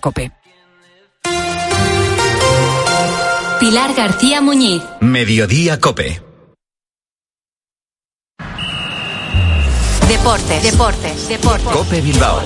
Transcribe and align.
Cope. 0.00 0.32
Pilar 3.60 3.94
García 3.94 4.40
Muñiz. 4.40 4.82
Mediodía 5.00 5.78
Cope. 5.80 6.20
Deportes, 10.08 10.62
deportes, 10.64 11.28
deportes. 11.28 11.68
Cope 11.68 12.00
Bilbao. 12.00 12.40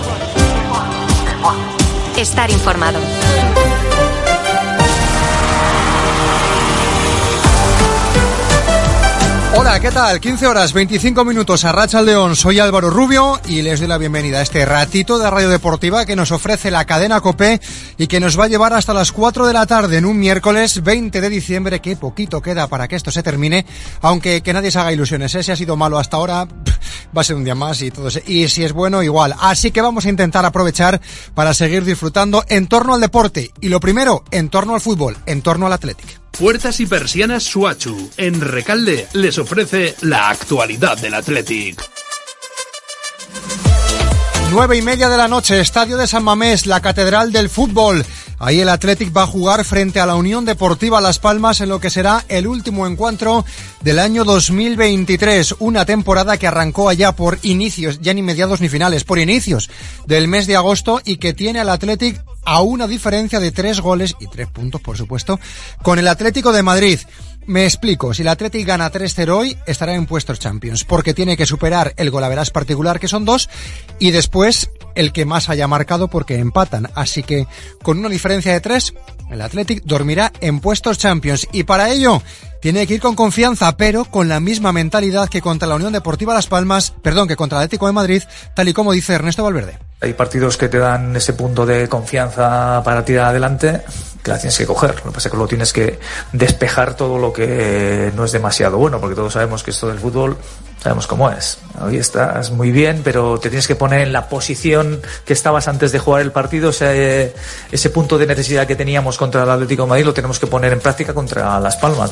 Estar 2.16 2.50
informado. 2.50 3.00
Hola, 9.56 9.80
¿qué 9.80 9.90
tal? 9.90 10.20
15 10.20 10.46
horas 10.46 10.72
25 10.72 11.24
minutos 11.24 11.64
a 11.64 11.72
Racha 11.72 12.00
León. 12.02 12.36
Soy 12.36 12.60
Álvaro 12.60 12.88
Rubio 12.88 13.40
y 13.48 13.62
les 13.62 13.80
doy 13.80 13.88
la 13.88 13.98
bienvenida 13.98 14.38
a 14.38 14.42
este 14.42 14.64
ratito 14.64 15.18
de 15.18 15.28
radio 15.28 15.48
deportiva 15.48 16.06
que 16.06 16.14
nos 16.14 16.30
ofrece 16.30 16.70
la 16.70 16.84
cadena 16.84 17.20
Copé 17.20 17.60
y 17.98 18.06
que 18.06 18.20
nos 18.20 18.38
va 18.38 18.44
a 18.44 18.48
llevar 18.48 18.72
hasta 18.74 18.94
las 18.94 19.10
4 19.10 19.48
de 19.48 19.52
la 19.52 19.66
tarde 19.66 19.96
en 19.96 20.04
un 20.04 20.20
miércoles 20.20 20.84
20 20.84 21.20
de 21.20 21.28
diciembre. 21.28 21.80
Que 21.80 21.96
poquito 21.96 22.40
queda 22.40 22.68
para 22.68 22.86
que 22.86 22.94
esto 22.94 23.10
se 23.10 23.24
termine, 23.24 23.66
aunque 24.02 24.40
que 24.40 24.52
nadie 24.52 24.70
se 24.70 24.78
haga 24.78 24.92
ilusiones. 24.92 25.34
¿eh? 25.34 25.42
Si 25.42 25.50
ha 25.50 25.56
sido 25.56 25.76
malo 25.76 25.98
hasta 25.98 26.16
ahora, 26.16 26.46
va 26.46 27.20
a 27.20 27.24
ser 27.24 27.34
un 27.34 27.44
día 27.44 27.56
más 27.56 27.82
y 27.82 27.90
todo. 27.90 28.08
Y 28.26 28.46
si 28.48 28.62
es 28.62 28.72
bueno, 28.72 29.02
igual. 29.02 29.34
Así 29.40 29.72
que 29.72 29.82
vamos 29.82 30.06
a 30.06 30.10
intentar 30.10 30.44
aprovechar 30.44 31.00
para 31.34 31.54
seguir 31.54 31.84
disfrutando 31.84 32.44
en 32.48 32.68
torno 32.68 32.94
al 32.94 33.00
deporte. 33.00 33.50
Y 33.60 33.68
lo 33.68 33.80
primero, 33.80 34.22
en 34.30 34.48
torno 34.48 34.74
al 34.74 34.80
fútbol, 34.80 35.18
en 35.26 35.42
torno 35.42 35.66
al 35.66 35.72
Atlético. 35.72 36.19
Puertas 36.40 36.80
y 36.80 36.86
persianas 36.86 37.42
Suachu. 37.42 38.12
En 38.16 38.40
Recalde 38.40 39.06
les 39.12 39.36
ofrece 39.36 39.94
la 40.00 40.30
actualidad 40.30 40.96
del 40.96 41.12
Athletic. 41.12 41.86
Nueve 44.50 44.78
y 44.78 44.80
media 44.80 45.10
de 45.10 45.18
la 45.18 45.28
noche, 45.28 45.60
Estadio 45.60 45.98
de 45.98 46.06
San 46.06 46.24
Mamés, 46.24 46.64
la 46.64 46.80
Catedral 46.80 47.30
del 47.30 47.50
Fútbol. 47.50 48.06
Ahí 48.42 48.58
el 48.58 48.70
Athletic 48.70 49.14
va 49.14 49.24
a 49.24 49.26
jugar 49.26 49.66
frente 49.66 50.00
a 50.00 50.06
la 50.06 50.16
Unión 50.16 50.46
Deportiva 50.46 51.02
Las 51.02 51.18
Palmas 51.18 51.60
en 51.60 51.68
lo 51.68 51.78
que 51.78 51.90
será 51.90 52.24
el 52.28 52.46
último 52.46 52.86
encuentro 52.86 53.44
del 53.82 53.98
año 53.98 54.24
2023. 54.24 55.56
Una 55.58 55.84
temporada 55.84 56.38
que 56.38 56.46
arrancó 56.46 56.88
allá 56.88 57.12
por 57.12 57.38
inicios, 57.42 58.00
ya 58.00 58.14
ni 58.14 58.22
mediados 58.22 58.62
ni 58.62 58.70
finales, 58.70 59.04
por 59.04 59.18
inicios 59.18 59.68
del 60.06 60.26
mes 60.26 60.46
de 60.46 60.56
agosto 60.56 61.02
y 61.04 61.18
que 61.18 61.34
tiene 61.34 61.60
al 61.60 61.68
Athletic 61.68 62.24
a 62.46 62.62
una 62.62 62.88
diferencia 62.88 63.40
de 63.40 63.52
tres 63.52 63.82
goles 63.82 64.16
y 64.20 64.26
tres 64.26 64.48
puntos, 64.48 64.80
por 64.80 64.96
supuesto, 64.96 65.38
con 65.82 65.98
el 65.98 66.08
Atlético 66.08 66.50
de 66.50 66.62
Madrid. 66.62 66.98
Me 67.44 67.64
explico, 67.64 68.14
si 68.14 68.22
el 68.22 68.28
Atlético 68.28 68.68
gana 68.68 68.90
3-0 68.90 69.28
hoy, 69.30 69.58
estará 69.66 69.94
en 69.94 70.06
puestos 70.06 70.38
Champions, 70.38 70.84
porque 70.84 71.12
tiene 71.12 71.36
que 71.36 71.44
superar 71.44 71.92
el 71.98 72.10
golaveras 72.10 72.50
particular, 72.50 73.00
que 73.00 73.08
son 73.08 73.26
dos, 73.26 73.50
y 73.98 74.12
después 74.12 74.70
el 74.94 75.12
que 75.12 75.24
más 75.24 75.48
haya 75.48 75.68
marcado 75.68 76.08
porque 76.08 76.38
empatan. 76.38 76.88
Así 76.94 77.22
que, 77.22 77.46
con 77.82 77.98
una 77.98 78.08
diferencia 78.08 78.52
de 78.52 78.60
tres, 78.60 78.94
el 79.30 79.40
Athletic 79.40 79.82
dormirá 79.84 80.32
en 80.40 80.60
puestos 80.60 80.98
Champions. 80.98 81.46
Y 81.52 81.64
para 81.64 81.90
ello, 81.90 82.22
tiene 82.60 82.86
que 82.86 82.94
ir 82.94 83.00
con 83.00 83.16
confianza, 83.16 83.76
pero 83.76 84.04
con 84.04 84.28
la 84.28 84.40
misma 84.40 84.72
mentalidad 84.72 85.28
que 85.28 85.40
contra 85.40 85.68
la 85.68 85.76
Unión 85.76 85.92
Deportiva 85.92 86.34
Las 86.34 86.46
Palmas, 86.46 86.92
perdón, 87.02 87.28
que 87.28 87.36
contra 87.36 87.58
el 87.58 87.64
Atlético 87.64 87.86
de 87.86 87.92
Madrid, 87.92 88.22
tal 88.54 88.68
y 88.68 88.72
como 88.72 88.92
dice 88.92 89.14
Ernesto 89.14 89.44
Valverde. 89.44 89.89
Hay 90.02 90.14
partidos 90.14 90.56
que 90.56 90.68
te 90.68 90.78
dan 90.78 91.14
ese 91.14 91.34
punto 91.34 91.66
de 91.66 91.88
confianza 91.88 92.82
para 92.82 93.04
tirar 93.04 93.26
adelante 93.26 93.82
que 94.22 94.30
la 94.30 94.38
tienes 94.38 94.56
que 94.56 94.66
coger. 94.66 94.94
Lo 94.96 95.04
que 95.04 95.10
pasa 95.10 95.28
es 95.28 95.30
que 95.30 95.36
luego 95.36 95.48
tienes 95.48 95.72
que 95.72 95.98
despejar 96.32 96.94
todo 96.94 97.18
lo 97.18 97.32
que 97.32 98.10
no 98.16 98.24
es 98.24 98.32
demasiado 98.32 98.78
bueno, 98.78 98.98
porque 98.98 99.14
todos 99.14 99.34
sabemos 99.34 99.62
que 99.62 99.70
esto 99.70 99.88
del 99.88 99.98
fútbol 99.98 100.38
sabemos 100.82 101.06
cómo 101.06 101.30
es. 101.30 101.58
Hoy 101.82 101.98
estás 101.98 102.50
muy 102.50 102.70
bien, 102.72 103.02
pero 103.04 103.38
te 103.38 103.50
tienes 103.50 103.68
que 103.68 103.76
poner 103.76 104.00
en 104.00 104.12
la 104.12 104.28
posición 104.28 105.02
que 105.26 105.34
estabas 105.34 105.68
antes 105.68 105.92
de 105.92 105.98
jugar 105.98 106.22
el 106.22 106.32
partido. 106.32 106.70
Ese, 106.70 107.34
ese 107.70 107.90
punto 107.90 108.16
de 108.16 108.26
necesidad 108.26 108.66
que 108.66 108.76
teníamos 108.76 109.18
contra 109.18 109.42
el 109.42 109.50
Atlético 109.50 109.86
Madrid 109.86 110.06
lo 110.06 110.14
tenemos 110.14 110.38
que 110.38 110.46
poner 110.46 110.72
en 110.72 110.80
práctica 110.80 111.12
contra 111.12 111.60
Las 111.60 111.76
Palmas. 111.76 112.10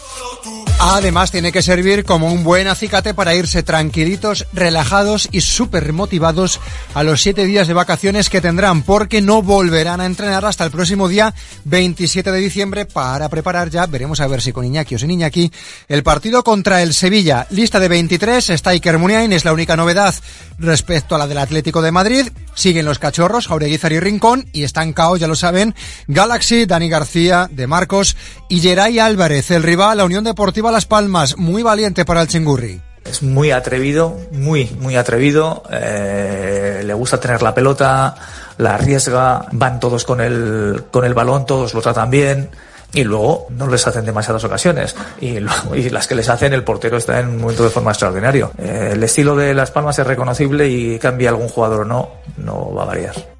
Además, 0.81 1.33
tiene 1.33 1.51
que 1.51 1.61
servir 1.61 2.05
como 2.05 2.33
un 2.33 2.45
buen 2.45 2.69
acicate 2.69 3.12
para 3.12 3.34
irse 3.34 3.65
tranquilitos, 3.65 4.47
relajados 4.53 5.28
y 5.33 5.41
súper 5.41 5.93
motivados 5.93 6.61
a 6.94 7.03
los 7.03 7.21
siete 7.21 7.47
días 7.47 7.66
de 7.66 7.75
vacaciones 7.75 8.31
que 8.31 8.41
tendrán, 8.41 8.83
porque 8.83 9.21
no 9.21 9.43
volverán 9.43 10.00
a 10.00 10.06
entrenar 10.06 10.44
hasta 10.44 10.65
el 10.65 10.71
próximo 10.71 11.09
día 11.09 11.34
27 11.65 12.31
de 12.31 12.39
diciembre 12.39 12.87
para 12.87 13.28
preparar 13.28 13.71
ya, 13.71 13.87
veremos 13.87 14.21
a 14.21 14.28
ver 14.28 14.41
si 14.41 14.53
con 14.53 14.65
Iñaki 14.65 14.94
o 14.94 14.99
sin 15.00 15.11
Iñaki, 15.11 15.50
el 15.89 16.05
partido 16.05 16.44
contra 16.44 16.81
el 16.81 16.95
Sevilla. 16.95 17.49
Lista 17.50 17.81
de 17.81 17.89
23, 17.89 18.50
está 18.50 18.71
Iker 18.71 18.99
Muniain, 18.99 19.33
es 19.33 19.45
la 19.45 19.53
única 19.53 19.77
novedad 19.77 20.15
respecto 20.60 21.16
a 21.16 21.19
la 21.19 21.27
del 21.27 21.39
Atlético 21.39 21.83
de 21.83 21.91
Madrid. 21.91 22.28
Siguen 22.55 22.87
los 22.87 23.00
cachorros, 23.00 23.49
Jaureguizar 23.49 23.93
y 23.93 23.99
Rincón, 23.99 24.49
y 24.53 24.62
están 24.62 24.93
caos, 24.93 25.19
ya 25.19 25.27
lo 25.27 25.34
saben, 25.34 25.75
Galaxy, 26.06 26.66
Dani 26.66 26.89
García, 26.89 27.49
De 27.50 27.66
Marcos 27.66 28.16
y 28.49 28.60
Geray 28.60 29.00
Álvarez, 29.00 29.50
el 29.50 29.65
rival, 29.65 29.99
la 29.99 30.05
Unión 30.05 30.25
Deportiva 30.25 30.68
Las 30.71 30.87
Palmas, 30.87 31.37
muy 31.37 31.62
valiente 31.62 32.05
para 32.05 32.23
el 32.23 32.29
Chingurri. 32.29 32.81
Es 33.05 33.23
muy 33.23 33.51
atrevido, 33.51 34.17
muy, 34.33 34.71
muy 34.81 34.97
atrevido. 34.97 35.62
Eh, 35.71 36.83
le 36.84 36.95
gusta 36.95 37.19
tener 37.19 37.43
la 37.43 37.55
pelota, 37.55 38.15
la 38.59 38.75
arriesga, 38.75 39.47
van 39.53 39.81
todos 39.81 40.05
con 40.05 40.21
el, 40.21 40.84
con 40.91 41.05
el 41.05 41.15
balón, 41.15 41.47
todos 41.47 41.73
lo 41.75 41.81
tratan 41.81 42.11
bien 42.11 42.51
y 42.93 43.05
luego 43.05 43.47
no 43.51 43.67
les 43.67 43.87
hacen 43.87 44.05
demasiadas 44.05 44.45
ocasiones 44.45 44.97
y, 45.21 45.41
las 45.41 46.07
que 46.07 46.15
les 46.15 46.28
hacen 46.28 46.53
el 46.53 46.65
portero 46.65 46.97
está 46.97 47.21
en 47.21 47.28
un 47.28 47.39
momento 47.39 47.65
de 47.65 47.71
forma 47.71 47.91
extraordinario. 47.91 48.51
Eh, 48.59 48.91
el 48.93 49.03
estilo 49.03 49.37
de 49.37 49.55
Las 49.55 49.71
Palmas 49.71 49.99
es 49.99 50.07
reconocible 50.07 50.69
y 50.69 50.99
cambia 50.99 51.31
algún 51.31 51.49
jugador 51.49 51.83
o 51.83 51.84
no, 51.84 52.11
no 52.37 52.75
va 52.75 52.83
a 52.83 52.87
variar. 52.87 53.38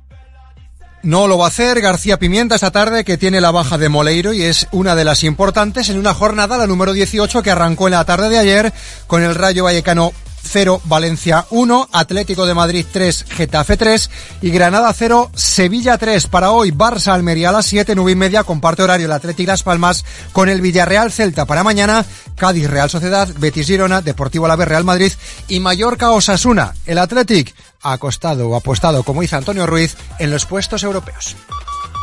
No 1.03 1.28
lo 1.28 1.38
va 1.38 1.44
a 1.44 1.48
hacer 1.48 1.81
García 1.81 2.19
Pimienta 2.19 2.56
esta 2.56 2.72
tarde 2.72 3.04
que 3.04 3.16
tiene 3.16 3.41
la 3.41 3.53
baja 3.53 3.78
de 3.78 3.88
Moleiro 3.88 4.32
y 4.32 4.42
es 4.42 4.66
una 4.72 4.97
de 4.97 5.04
las 5.04 5.22
importantes 5.22 5.88
en 5.91 5.98
una 5.98 6.12
jornada, 6.12 6.59
la 6.59 6.66
número 6.66 6.92
18 6.92 7.42
que 7.42 7.53
arrancó 7.53 7.86
en 7.86 7.92
la 7.92 8.04
tarde 8.04 8.28
de 8.28 8.38
ayer 8.38 8.72
con 9.06 9.22
el 9.22 9.37
Rayo 9.37 9.64
Vallecano 9.64 10.12
0, 10.43 10.81
Valencia 10.84 11.47
1, 11.50 11.88
Atlético 11.93 12.47
de 12.47 12.54
Madrid 12.54 12.87
3, 12.91 13.25
Getafe 13.28 13.76
3 13.76 14.10
y 14.43 14.50
Granada 14.50 14.93
0, 14.93 15.31
Sevilla 15.34 15.99
3. 15.99 16.26
Para 16.26 16.53
hoy, 16.53 16.71
Barça 16.71 17.12
Almería 17.12 17.50
a 17.50 17.53
las 17.53 17.66
7, 17.66 17.94
9 17.94 18.12
y 18.12 18.15
media, 18.15 18.44
comparte 18.44 18.82
horario 18.82 19.06
el 19.06 19.12
Atlético 19.12 19.53
Las 19.53 19.62
Palmas 19.62 20.04
con 20.32 20.49
el 20.49 20.60
Villarreal 20.60 21.12
Celta. 21.12 21.44
Para 21.44 21.65
mañana, 21.65 22.04
Cádiz 22.37 22.69
Real 22.69 22.91
Sociedad, 22.91 23.28
Betis 23.38 23.66
Girona, 23.66 24.00
Deportivo 24.00 24.47
Alavés 24.47 24.69
Real 24.69 24.84
Madrid 24.84 25.12
y 25.49 25.60
Mallorca 25.60 26.10
Osasuna. 26.10 26.75
El 26.87 26.99
Atlético 26.99 27.53
ha 27.82 27.93
acostado 27.93 28.49
o 28.49 28.56
apostado, 28.56 29.03
como 29.03 29.22
dice 29.22 29.37
Antonio 29.37 29.66
Ruiz, 29.66 29.97
en 30.19 30.31
los 30.31 30.47
puestos 30.47 30.82
europeos. 30.82 31.37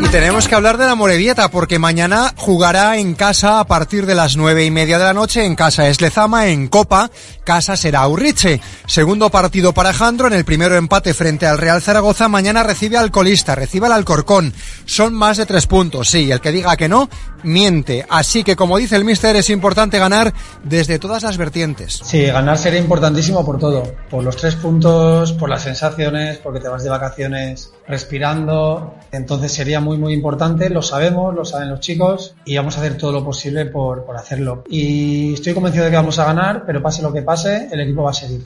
Y 0.00 0.10
tenemos 0.10 0.46
que 0.46 0.54
hablar 0.54 0.78
de 0.78 0.86
la 0.86 0.94
Morevieta 0.94 1.50
porque 1.50 1.80
mañana 1.80 2.32
jugará 2.36 2.98
en 2.98 3.14
casa 3.14 3.58
a 3.58 3.66
partir 3.66 4.06
de 4.06 4.14
las 4.14 4.36
nueve 4.36 4.64
y 4.64 4.70
media 4.70 4.96
de 4.96 5.04
la 5.04 5.12
noche. 5.12 5.44
En 5.44 5.56
casa 5.56 5.88
es 5.88 6.00
Lezama, 6.00 6.46
en 6.46 6.68
Copa, 6.68 7.10
casa 7.42 7.76
será 7.76 8.06
Urriche. 8.06 8.60
Segundo 8.86 9.28
partido 9.28 9.72
para 9.72 9.92
Jandro, 9.92 10.28
en 10.28 10.34
el 10.34 10.44
primero 10.44 10.76
empate 10.76 11.14
frente 11.14 11.48
al 11.48 11.58
Real 11.58 11.82
Zaragoza. 11.82 12.28
Mañana 12.28 12.62
recibe 12.62 12.96
al 12.96 13.10
colista, 13.10 13.56
recibe 13.56 13.86
al 13.86 13.92
Alcorcón. 13.92 14.54
Son 14.84 15.14
más 15.14 15.36
de 15.36 15.46
tres 15.46 15.66
puntos, 15.66 16.08
sí. 16.08 16.30
El 16.30 16.40
que 16.40 16.52
diga 16.52 16.76
que 16.76 16.88
no, 16.88 17.10
miente. 17.42 18.06
Así 18.08 18.44
que, 18.44 18.54
como 18.54 18.78
dice 18.78 18.94
el 18.94 19.04
Mister, 19.04 19.34
es 19.34 19.50
importante 19.50 19.98
ganar 19.98 20.32
desde 20.62 21.00
todas 21.00 21.24
las 21.24 21.36
vertientes. 21.38 22.00
Sí, 22.04 22.24
ganar 22.24 22.56
sería 22.56 22.78
importantísimo 22.78 23.44
por 23.44 23.58
todo. 23.58 23.82
Por 24.08 24.22
los 24.22 24.36
tres 24.36 24.54
puntos, 24.54 25.32
por 25.32 25.50
las 25.50 25.62
sensaciones, 25.62 26.38
porque 26.38 26.60
te 26.60 26.68
vas 26.68 26.84
de 26.84 26.90
vacaciones 26.90 27.72
respirando. 27.88 28.94
Entonces 29.10 29.52
sería 29.52 29.80
muy, 29.80 29.98
muy 29.98 30.12
importante. 30.12 30.68
Lo 30.70 30.82
sabemos, 30.82 31.34
lo 31.34 31.44
saben 31.44 31.70
los 31.70 31.80
chicos 31.80 32.34
y 32.44 32.56
vamos 32.56 32.76
a 32.76 32.80
hacer 32.80 32.96
todo 32.96 33.12
lo 33.12 33.24
posible 33.24 33.66
por, 33.66 34.04
por 34.04 34.16
hacerlo. 34.16 34.64
Y 34.68 35.34
estoy 35.34 35.54
convencido 35.54 35.84
de 35.84 35.90
que 35.90 35.96
vamos 35.96 36.18
a 36.18 36.24
ganar, 36.24 36.64
pero 36.66 36.82
pase 36.82 37.02
lo 37.02 37.12
que 37.12 37.22
pase, 37.22 37.68
el 37.72 37.80
equipo 37.80 38.02
va 38.02 38.10
a 38.10 38.14
seguir. 38.14 38.44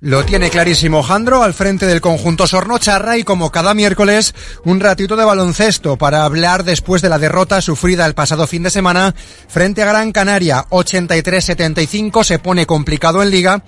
Lo 0.00 0.24
tiene 0.24 0.50
clarísimo 0.50 1.02
Jandro 1.02 1.42
al 1.42 1.54
frente 1.54 1.86
del 1.86 2.02
conjunto 2.02 2.46
Sornocharra 2.46 3.16
y 3.16 3.24
como 3.24 3.50
cada 3.50 3.72
miércoles 3.72 4.34
un 4.64 4.78
ratito 4.78 5.16
de 5.16 5.24
baloncesto 5.24 5.96
para 5.96 6.24
hablar 6.24 6.64
después 6.64 7.00
de 7.00 7.08
la 7.08 7.18
derrota 7.18 7.62
sufrida 7.62 8.04
el 8.04 8.14
pasado 8.14 8.46
fin 8.46 8.62
de 8.62 8.70
semana 8.70 9.14
frente 9.48 9.82
a 9.82 9.86
Gran 9.86 10.12
Canaria 10.12 10.66
83-75 10.68 12.24
se 12.24 12.38
pone 12.38 12.66
complicado 12.66 13.22
en 13.22 13.30
liga 13.30 13.62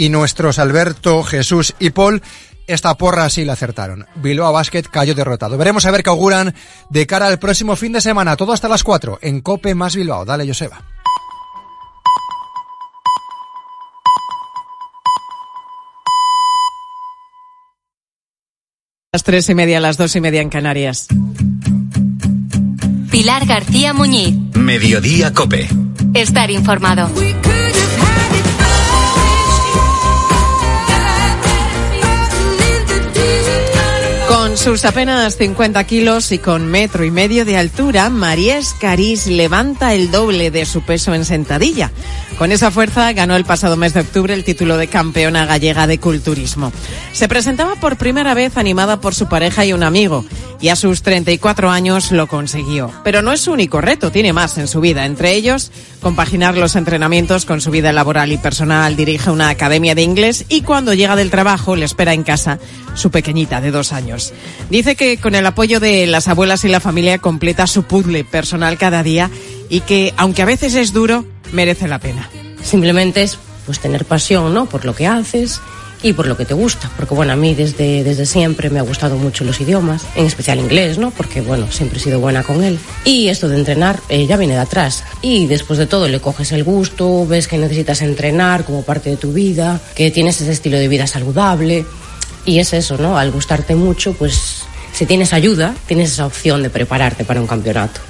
y 0.00 0.08
nuestros 0.08 0.58
Alberto, 0.58 1.22
Jesús 1.22 1.74
y 1.78 1.90
Paul 1.90 2.22
esta 2.66 2.96
porra 2.96 3.28
sí 3.28 3.44
la 3.44 3.52
acertaron. 3.52 4.06
Bilbao 4.14 4.50
Basket 4.50 4.84
cayó 4.84 5.14
derrotado. 5.14 5.58
Veremos 5.58 5.84
a 5.84 5.90
ver 5.90 6.02
qué 6.02 6.08
auguran 6.08 6.54
de 6.88 7.06
cara 7.06 7.26
al 7.26 7.38
próximo 7.38 7.76
fin 7.76 7.92
de 7.92 8.00
semana. 8.00 8.34
Todo 8.34 8.54
hasta 8.54 8.68
las 8.68 8.82
4 8.82 9.18
en 9.20 9.42
Cope 9.42 9.74
más 9.74 9.94
Bilbao. 9.94 10.24
Dale, 10.24 10.46
Joseba. 10.46 10.82
Las 19.12 19.24
tres 19.24 19.50
y 19.50 19.54
media, 19.54 19.80
las 19.80 19.98
dos 19.98 20.16
y 20.16 20.20
media 20.22 20.40
en 20.40 20.48
Canarias. 20.48 21.08
Pilar 23.10 23.44
García 23.44 23.92
Muñiz. 23.92 24.34
Mediodía 24.54 25.34
Cope. 25.34 25.68
Estar 26.14 26.50
informado. 26.50 27.10
Con 34.50 34.58
sus 34.58 34.84
apenas 34.84 35.36
50 35.36 35.84
kilos 35.84 36.32
y 36.32 36.38
con 36.38 36.66
metro 36.66 37.04
y 37.04 37.12
medio 37.12 37.44
de 37.44 37.56
altura, 37.56 38.10
María 38.10 38.58
Escariz 38.58 39.28
levanta 39.28 39.94
el 39.94 40.10
doble 40.10 40.50
de 40.50 40.66
su 40.66 40.82
peso 40.82 41.14
en 41.14 41.24
sentadilla. 41.24 41.92
Con 42.36 42.50
esa 42.50 42.72
fuerza 42.72 43.12
ganó 43.12 43.36
el 43.36 43.44
pasado 43.44 43.76
mes 43.76 43.94
de 43.94 44.00
octubre 44.00 44.34
el 44.34 44.42
título 44.42 44.76
de 44.76 44.88
campeona 44.88 45.46
gallega 45.46 45.86
de 45.86 46.00
culturismo. 46.00 46.72
Se 47.12 47.28
presentaba 47.28 47.76
por 47.76 47.96
primera 47.96 48.34
vez 48.34 48.56
animada 48.56 49.00
por 49.00 49.14
su 49.14 49.28
pareja 49.28 49.64
y 49.64 49.72
un 49.72 49.84
amigo 49.84 50.24
y 50.60 50.70
a 50.70 50.76
sus 50.76 51.02
34 51.02 51.70
años 51.70 52.10
lo 52.10 52.26
consiguió. 52.26 52.90
Pero 53.04 53.22
no 53.22 53.32
es 53.32 53.42
su 53.42 53.52
único 53.52 53.80
reto, 53.80 54.10
tiene 54.10 54.32
más 54.32 54.58
en 54.58 54.66
su 54.66 54.80
vida, 54.80 55.06
entre 55.06 55.32
ellos 55.32 55.70
compaginar 56.00 56.56
los 56.56 56.76
entrenamientos 56.76 57.44
con 57.44 57.60
su 57.60 57.70
vida 57.70 57.92
laboral 57.92 58.32
y 58.32 58.38
personal, 58.38 58.96
dirige 58.96 59.30
una 59.30 59.50
academia 59.50 59.94
de 59.94 60.02
inglés 60.02 60.44
y 60.48 60.62
cuando 60.62 60.94
llega 60.94 61.16
del 61.16 61.30
trabajo 61.30 61.76
le 61.76 61.84
espera 61.84 62.14
en 62.14 62.22
casa 62.22 62.58
su 62.94 63.10
pequeñita 63.10 63.60
de 63.60 63.70
dos 63.70 63.92
años. 63.92 64.32
Dice 64.70 64.96
que 64.96 65.18
con 65.18 65.34
el 65.34 65.46
apoyo 65.46 65.80
de 65.80 66.06
las 66.06 66.28
abuelas 66.28 66.64
y 66.64 66.68
la 66.68 66.80
familia 66.80 67.18
completa 67.18 67.66
su 67.66 67.84
puzzle 67.84 68.24
personal 68.24 68.78
cada 68.78 69.02
día 69.02 69.30
y 69.68 69.80
que, 69.80 70.12
aunque 70.16 70.42
a 70.42 70.46
veces 70.46 70.74
es 70.74 70.92
duro, 70.92 71.24
merece 71.52 71.88
la 71.88 71.98
pena. 71.98 72.28
Simplemente 72.62 73.22
es 73.22 73.38
pues 73.66 73.78
tener 73.78 74.04
pasión, 74.04 74.52
¿no? 74.52 74.66
Por 74.66 74.84
lo 74.84 74.94
que 74.94 75.06
haces 75.06 75.60
y 76.02 76.12
por 76.12 76.26
lo 76.26 76.36
que 76.36 76.44
te 76.44 76.54
gusta, 76.54 76.90
porque 76.96 77.14
bueno, 77.14 77.32
a 77.32 77.36
mí 77.36 77.54
desde, 77.54 78.02
desde 78.04 78.26
siempre 78.26 78.70
me 78.70 78.78
ha 78.78 78.82
gustado 78.82 79.16
mucho 79.16 79.44
los 79.44 79.60
idiomas, 79.60 80.02
en 80.14 80.26
especial 80.26 80.58
inglés, 80.58 80.98
¿no? 80.98 81.10
Porque 81.10 81.40
bueno, 81.40 81.70
siempre 81.70 81.98
he 81.98 82.02
sido 82.02 82.20
buena 82.20 82.42
con 82.42 82.62
él. 82.62 82.78
Y 83.04 83.28
esto 83.28 83.48
de 83.48 83.58
entrenar 83.58 84.00
eh, 84.08 84.26
ya 84.26 84.36
viene 84.36 84.54
de 84.54 84.60
atrás. 84.60 85.04
Y 85.20 85.46
después 85.46 85.78
de 85.78 85.86
todo 85.86 86.08
le 86.08 86.20
coges 86.20 86.52
el 86.52 86.64
gusto, 86.64 87.26
ves 87.26 87.48
que 87.48 87.58
necesitas 87.58 88.02
entrenar 88.02 88.64
como 88.64 88.82
parte 88.82 89.10
de 89.10 89.16
tu 89.16 89.32
vida, 89.32 89.80
que 89.94 90.10
tienes 90.10 90.40
ese 90.40 90.52
estilo 90.52 90.78
de 90.78 90.88
vida 90.88 91.06
saludable. 91.06 91.84
Y 92.46 92.58
es 92.58 92.72
eso, 92.72 92.96
¿no? 92.96 93.18
Al 93.18 93.30
gustarte 93.30 93.74
mucho, 93.74 94.14
pues 94.14 94.62
si 94.92 95.06
tienes 95.06 95.32
ayuda, 95.32 95.74
tienes 95.86 96.12
esa 96.12 96.26
opción 96.26 96.62
de 96.62 96.70
prepararte 96.70 97.24
para 97.24 97.40
un 97.40 97.46
campeonato. 97.46 98.00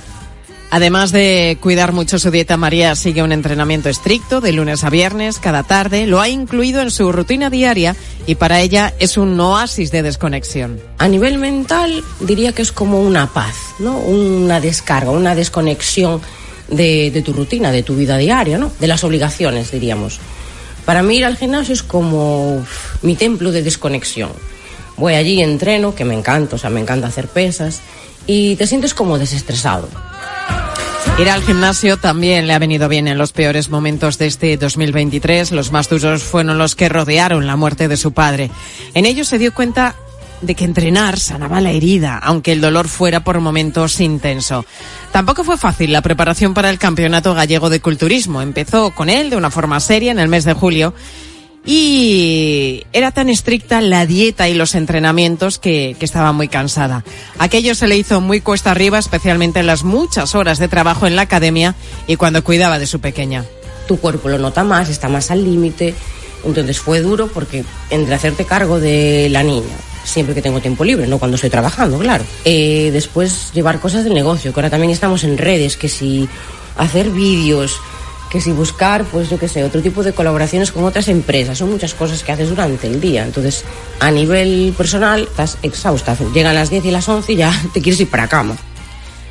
Además 0.72 1.10
de 1.10 1.58
cuidar 1.60 1.92
mucho 1.92 2.20
su 2.20 2.30
dieta, 2.30 2.56
María 2.56 2.94
sigue 2.94 3.24
un 3.24 3.32
entrenamiento 3.32 3.88
estricto 3.88 4.40
de 4.40 4.52
lunes 4.52 4.84
a 4.84 4.90
viernes, 4.90 5.40
cada 5.40 5.64
tarde. 5.64 6.06
Lo 6.06 6.20
ha 6.20 6.28
incluido 6.28 6.80
en 6.80 6.92
su 6.92 7.10
rutina 7.10 7.50
diaria 7.50 7.96
y 8.24 8.36
para 8.36 8.60
ella 8.60 8.94
es 9.00 9.16
un 9.16 9.38
oasis 9.40 9.90
de 9.90 10.02
desconexión. 10.02 10.80
A 10.98 11.08
nivel 11.08 11.38
mental, 11.38 12.04
diría 12.20 12.52
que 12.52 12.62
es 12.62 12.70
como 12.70 13.00
una 13.00 13.26
paz, 13.26 13.56
¿no? 13.80 13.98
Una 13.98 14.60
descarga, 14.60 15.10
una 15.10 15.34
desconexión 15.34 16.20
de, 16.68 17.20
tu 17.24 17.32
rutina, 17.32 17.72
de 17.72 17.82
tu 17.82 17.96
vida 17.96 18.16
diaria, 18.16 18.56
¿no? 18.56 18.70
De 18.78 18.86
las 18.86 19.02
obligaciones, 19.02 19.72
diríamos. 19.72 20.20
Para 20.84 21.02
mí 21.02 21.16
ir 21.16 21.24
al 21.24 21.36
gimnasio 21.36 21.74
es 21.74 21.82
como 21.82 22.64
mi 23.02 23.16
templo 23.16 23.50
de 23.50 23.64
desconexión. 23.64 24.30
Voy 24.96 25.14
allí, 25.14 25.42
entreno, 25.42 25.96
que 25.96 26.04
me 26.04 26.14
encanta, 26.14 26.54
o 26.54 26.58
sea, 26.58 26.70
me 26.70 26.80
encanta 26.80 27.08
hacer 27.08 27.26
pesas, 27.26 27.80
y 28.26 28.54
te 28.54 28.68
sientes 28.68 28.94
como 28.94 29.18
desestresado. 29.18 29.88
Ir 31.18 31.28
al 31.28 31.42
gimnasio 31.42 31.98
también 31.98 32.46
le 32.46 32.54
ha 32.54 32.58
venido 32.58 32.88
bien 32.88 33.06
en 33.06 33.18
los 33.18 33.32
peores 33.32 33.68
momentos 33.68 34.16
de 34.16 34.26
este 34.26 34.56
2023. 34.56 35.52
Los 35.52 35.70
más 35.70 35.88
duros 35.88 36.22
fueron 36.22 36.56
los 36.56 36.74
que 36.74 36.88
rodearon 36.88 37.46
la 37.46 37.56
muerte 37.56 37.88
de 37.88 37.96
su 37.96 38.12
padre. 38.12 38.50
En 38.94 39.04
ellos 39.04 39.28
se 39.28 39.38
dio 39.38 39.52
cuenta 39.52 39.94
de 40.40 40.54
que 40.54 40.64
entrenar 40.64 41.18
sanaba 41.18 41.60
la 41.60 41.72
herida, 41.72 42.18
aunque 42.18 42.52
el 42.52 42.60
dolor 42.60 42.88
fuera 42.88 43.22
por 43.22 43.40
momentos 43.40 44.00
intenso. 44.00 44.64
Tampoco 45.12 45.44
fue 45.44 45.58
fácil 45.58 45.92
la 45.92 46.02
preparación 46.02 46.54
para 46.54 46.70
el 46.70 46.78
Campeonato 46.78 47.34
Gallego 47.34 47.68
de 47.68 47.80
Culturismo. 47.80 48.40
Empezó 48.40 48.90
con 48.92 49.10
él 49.10 49.30
de 49.30 49.36
una 49.36 49.50
forma 49.50 49.80
seria 49.80 50.12
en 50.12 50.18
el 50.18 50.28
mes 50.28 50.44
de 50.44 50.54
julio 50.54 50.94
y 51.64 52.84
era 52.92 53.10
tan 53.10 53.28
estricta 53.28 53.80
la 53.80 54.06
dieta 54.06 54.48
y 54.48 54.54
los 54.54 54.74
entrenamientos 54.74 55.58
que, 55.58 55.94
que, 55.98 56.04
estaba 56.04 56.32
muy 56.32 56.48
cansada. 56.48 57.04
Aquello 57.38 57.74
se 57.74 57.86
le 57.86 57.96
hizo 57.96 58.20
muy 58.20 58.40
cuesta 58.40 58.70
arriba, 58.70 58.98
especialmente 58.98 59.60
en 59.60 59.66
las 59.66 59.84
muchas 59.84 60.34
horas 60.34 60.58
de 60.58 60.68
trabajo 60.68 61.06
en 61.06 61.16
la 61.16 61.22
academia 61.22 61.74
y 62.06 62.16
cuando 62.16 62.42
cuidaba 62.44 62.78
de 62.78 62.86
su 62.86 63.00
pequeña. 63.00 63.44
Tu 63.86 63.98
cuerpo 63.98 64.28
lo 64.28 64.38
nota 64.38 64.64
más, 64.64 64.88
está 64.88 65.08
más 65.08 65.30
al 65.30 65.44
límite, 65.44 65.94
entonces 66.44 66.78
fue 66.78 67.00
duro 67.00 67.28
porque 67.28 67.64
entre 67.90 68.14
hacerte 68.14 68.44
cargo 68.44 68.80
de 68.80 69.28
la 69.30 69.42
niña, 69.42 69.76
siempre 70.04 70.34
que 70.34 70.42
tengo 70.42 70.60
tiempo 70.60 70.84
libre, 70.84 71.06
no 71.06 71.18
cuando 71.18 71.34
estoy 71.34 71.50
trabajando, 71.50 71.98
claro. 71.98 72.24
Eh, 72.44 72.90
después 72.92 73.52
llevar 73.52 73.80
cosas 73.80 74.04
del 74.04 74.14
negocio, 74.14 74.52
que 74.52 74.60
ahora 74.60 74.70
también 74.70 74.92
estamos 74.92 75.24
en 75.24 75.36
redes, 75.36 75.76
que 75.76 75.88
si 75.88 76.28
hacer 76.76 77.10
vídeos, 77.10 77.80
que 78.30 78.40
si 78.40 78.52
buscar, 78.52 79.04
pues 79.04 79.28
yo 79.28 79.38
qué 79.38 79.48
sé, 79.48 79.64
otro 79.64 79.82
tipo 79.82 80.02
de 80.02 80.12
colaboraciones 80.12 80.70
con 80.70 80.84
otras 80.84 81.08
empresas. 81.08 81.58
Son 81.58 81.70
muchas 81.70 81.94
cosas 81.94 82.22
que 82.22 82.32
haces 82.32 82.48
durante 82.48 82.86
el 82.86 83.00
día. 83.00 83.24
Entonces, 83.24 83.64
a 83.98 84.10
nivel 84.10 84.72
personal, 84.78 85.22
estás 85.22 85.58
exhausta. 85.62 86.16
Llegan 86.32 86.54
las 86.54 86.70
10 86.70 86.84
y 86.84 86.90
las 86.92 87.08
11 87.08 87.32
y 87.32 87.36
ya 87.36 87.52
te 87.74 87.82
quieres 87.82 88.00
ir 88.00 88.08
para 88.08 88.28
cama. 88.28 88.56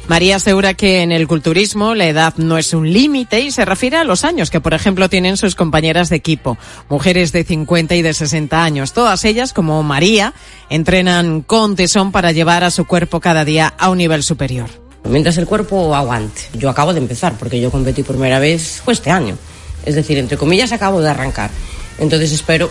María 0.10 0.38
asegura 0.38 0.74
que 0.74 1.04
en 1.04 1.12
el 1.12 1.28
culturismo 1.28 1.94
la 1.94 2.08
edad 2.08 2.34
no 2.38 2.58
es 2.58 2.74
un 2.74 2.92
límite 2.92 3.42
y 3.42 3.52
se 3.52 3.64
refiere 3.64 3.96
a 3.96 4.04
los 4.04 4.26
años 4.26 4.50
que, 4.50 4.60
por 4.60 4.74
ejemplo, 4.74 5.08
tienen 5.08 5.38
sus 5.38 5.54
compañeras 5.54 6.10
de 6.10 6.16
equipo, 6.16 6.58
mujeres 6.90 7.32
de 7.32 7.44
50 7.44 7.96
y 7.96 8.02
de 8.02 8.16
60 8.16 8.64
años. 8.64 8.94
Todas 8.94 9.24
ellas, 9.24 9.54
como 9.54 9.84
María, 9.84 10.34
entrenan 10.72 11.42
con 11.42 11.76
tesón 11.76 12.12
para 12.12 12.32
llevar 12.32 12.64
a 12.64 12.72
su 12.72 12.86
cuerpo 12.86 13.20
cada 13.20 13.46
día 13.46 13.72
a 13.78 13.92
un 13.92 14.00
nivel 14.00 14.24
superior. 14.24 14.89
Mientras 15.04 15.38
el 15.38 15.46
cuerpo 15.46 15.96
aguante. 15.96 16.42
Yo 16.54 16.70
acabo 16.70 16.94
de 16.94 17.00
empezar 17.00 17.34
porque 17.38 17.60
yo 17.60 17.72
competí 17.72 18.04
por 18.04 18.16
primera 18.16 18.40
vez 18.40 18.82
fue 18.84 18.94
este 18.94 19.10
año. 19.12 19.38
Es 19.86 19.96
decir, 19.96 20.18
entre 20.18 20.38
comillas, 20.38 20.72
acabo 20.72 21.02
de 21.02 21.10
arrancar. 21.10 21.50
Entonces 21.98 22.32
espero 22.32 22.70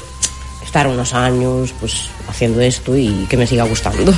estar 0.64 0.86
unos 0.86 1.14
años 1.14 1.74
pues 1.80 2.10
haciendo 2.28 2.60
esto 2.60 2.96
y 2.96 3.26
que 3.28 3.36
me 3.36 3.46
siga 3.46 3.64
gustando. 3.64 4.12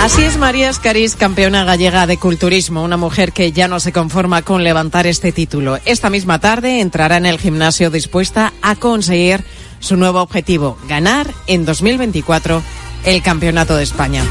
Así 0.00 0.22
es 0.22 0.36
María 0.36 0.70
Escariz, 0.70 1.16
campeona 1.16 1.64
gallega 1.64 2.06
de 2.06 2.16
culturismo, 2.18 2.84
una 2.84 2.96
mujer 2.96 3.32
que 3.32 3.50
ya 3.50 3.66
no 3.66 3.80
se 3.80 3.92
conforma 3.92 4.42
con 4.42 4.62
levantar 4.62 5.08
este 5.08 5.32
título. 5.32 5.78
Esta 5.84 6.08
misma 6.08 6.38
tarde 6.38 6.80
entrará 6.80 7.16
en 7.16 7.26
el 7.26 7.38
gimnasio 7.38 7.90
dispuesta 7.90 8.52
a 8.62 8.76
conseguir 8.76 9.44
su 9.80 9.96
nuevo 9.96 10.22
objetivo, 10.22 10.78
ganar 10.88 11.26
en 11.48 11.64
2024 11.64 12.62
el 13.04 13.22
Campeonato 13.22 13.76
de 13.76 13.82
España. 13.82 14.22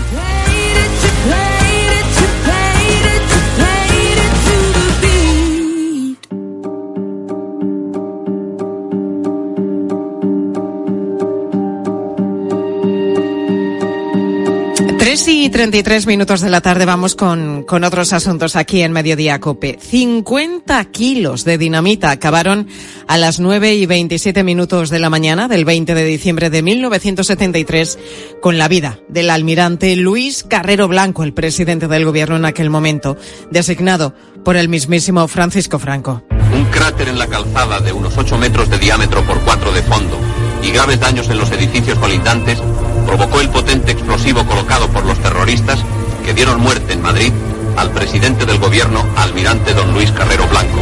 Tres 15.18 15.30
y 15.30 15.50
33 15.50 16.06
minutos 16.06 16.42
de 16.42 16.52
la 16.52 16.62
tarde 16.62 16.86
vamos 16.86 17.16
con, 17.16 17.64
con 17.64 17.84
otros 17.84 18.14
asuntos 18.14 18.56
aquí 18.56 18.84
en 18.84 18.92
Mediodía 18.92 19.40
Cope. 19.40 19.80
50 19.82 20.86
kilos 20.92 21.44
de 21.44 21.58
dinamita 21.58 22.12
acabaron 22.12 22.68
a 23.08 23.18
las 23.18 23.40
9 23.40 23.74
y 23.74 23.88
27 23.88 24.44
minutos 24.44 24.92
de 24.92 25.00
la 25.00 25.10
mañana 25.10 25.48
del 25.48 25.66
20 25.66 25.96
de 25.96 26.04
diciembre 26.04 26.52
de 26.52 26.62
1973 26.62 27.98
con 28.44 28.60
la 28.60 28.68
vida 28.68 29.00
del 29.10 29.32
almirante 29.32 29.96
Luis 29.96 30.44
Carrero 30.44 30.88
Blanco, 30.88 31.24
el 31.24 31.34
presidente 31.34 31.88
del 31.88 32.06
gobierno 32.06 32.36
en 32.36 32.46
aquel 32.46 32.70
momento, 32.70 33.18
designado 33.50 34.14
por 34.46 34.56
el 34.56 34.70
mismísimo 34.70 35.28
Francisco 35.28 35.80
Franco. 35.80 36.22
Un 36.54 36.66
cráter 36.66 37.08
en 37.08 37.18
la 37.18 37.26
calzada 37.26 37.80
de 37.80 37.92
unos 37.92 38.16
8 38.16 38.38
metros 38.38 38.70
de 38.70 38.78
diámetro 38.78 39.24
por 39.24 39.40
4 39.40 39.72
de 39.72 39.82
fondo 39.82 40.20
y 40.62 40.70
graves 40.70 41.00
daños 41.00 41.28
en 41.30 41.40
los 41.40 41.50
edificios 41.50 41.98
colindantes 41.98 42.62
provocó 43.08 43.40
el 43.40 43.50
potente 43.50 43.94
explosivo 43.94 44.46
colocado 44.46 44.88
por 44.90 45.06
los 45.06 45.18
terroristas 45.20 45.80
que 46.26 46.34
dieron 46.34 46.60
muerte 46.60 46.94
en 46.94 47.02
Madrid 47.02 47.32
al 47.78 47.90
presidente 47.92 48.46
del 48.46 48.60
gobierno, 48.60 49.04
almirante 49.16 49.74
don 49.74 49.94
Luis 49.94 50.12
Carrero 50.12 50.46
Blanco. 50.48 50.78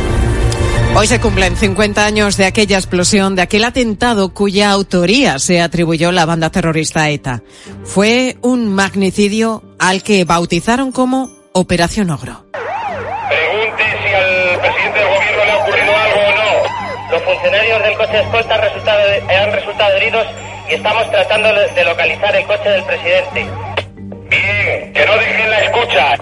Hoy 0.95 1.07
se 1.07 1.19
cumplen 1.19 1.55
50 1.55 2.05
años 2.05 2.37
de 2.37 2.45
aquella 2.45 2.77
explosión, 2.77 3.35
de 3.35 3.43
aquel 3.43 3.63
atentado 3.63 4.33
cuya 4.33 4.71
autoría 4.71 5.39
se 5.39 5.61
atribuyó 5.61 6.11
la 6.11 6.25
banda 6.25 6.49
terrorista 6.49 7.09
ETA. 7.09 7.43
Fue 7.83 8.37
un 8.41 8.73
magnicidio 8.73 9.61
al 9.77 10.01
que 10.03 10.23
bautizaron 10.23 10.91
como 10.91 11.29
Operación 11.51 12.09
Ogro. 12.09 12.45
Pregunte 12.53 13.83
si 13.83 14.13
al 14.13 14.59
presidente 14.61 14.99
del 14.99 15.09
gobierno 15.09 15.45
le 15.45 15.51
ha 15.51 15.57
ocurrido 15.57 15.97
algo 15.97 16.19
o 16.19 16.31
no. 16.31 17.11
Los 17.11 17.21
funcionarios 17.23 17.83
del 17.83 17.97
coche 17.97 18.13
de 18.13 18.21
escolta 18.21 18.57
resultado, 18.57 18.99
han 19.29 19.51
resultado 19.51 19.97
heridos 19.97 20.25
y 20.69 20.73
estamos 20.73 21.09
tratando 21.11 21.53
de 21.53 21.83
localizar 21.83 22.35
el 22.35 22.45
coche 22.45 22.69
del 22.69 22.83
presidente. 22.83 23.45
Bien, 24.29 24.93
que 24.93 25.05
no 25.05 25.17
dejen 25.17 25.49
la 25.49 25.59
escucha. 25.61 26.15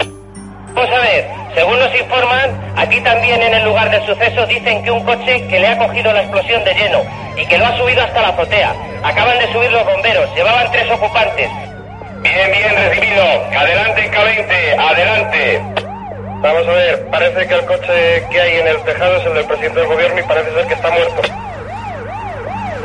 Vamos 0.73 0.91
a 0.91 0.99
ver, 0.99 1.43
Según 1.53 1.77
nos 1.77 1.93
informan, 1.93 2.73
aquí 2.75 2.99
también 3.01 3.39
en 3.39 3.53
el 3.53 3.63
lugar 3.63 3.91
del 3.91 4.03
suceso 4.07 4.45
dicen 4.47 4.83
que 4.83 4.89
un 4.89 5.03
coche 5.03 5.47
que 5.47 5.59
le 5.59 5.67
ha 5.67 5.77
cogido 5.77 6.11
la 6.11 6.21
explosión 6.21 6.63
de 6.63 6.73
lleno 6.73 7.03
y 7.37 7.45
que 7.45 7.59
lo 7.59 7.65
ha 7.67 7.77
subido 7.77 8.01
hasta 8.01 8.21
la 8.21 8.29
azotea. 8.29 8.73
Acaban 9.03 9.37
de 9.37 9.53
subir 9.53 9.71
los 9.71 9.85
bomberos, 9.85 10.33
llevaban 10.35 10.71
tres 10.71 10.89
ocupantes. 10.89 11.49
Bien, 12.21 12.51
bien 12.51 12.75
recibido. 12.75 13.23
Adelante, 13.55 14.11
K20, 14.11 14.79
adelante. 14.79 15.61
Vamos 16.41 16.67
a 16.67 16.71
ver, 16.71 17.07
parece 17.11 17.47
que 17.47 17.53
el 17.53 17.65
coche 17.65 18.27
que 18.31 18.41
hay 18.41 18.59
en 18.59 18.67
el 18.67 18.83
tejado 18.83 19.17
es 19.17 19.25
el 19.27 19.33
del 19.35 19.45
presidente 19.45 19.79
del 19.79 19.89
gobierno 19.89 20.19
y 20.19 20.23
parece 20.23 20.53
ser 20.53 20.67
que 20.67 20.73
está 20.73 20.89
muerto. 20.89 21.21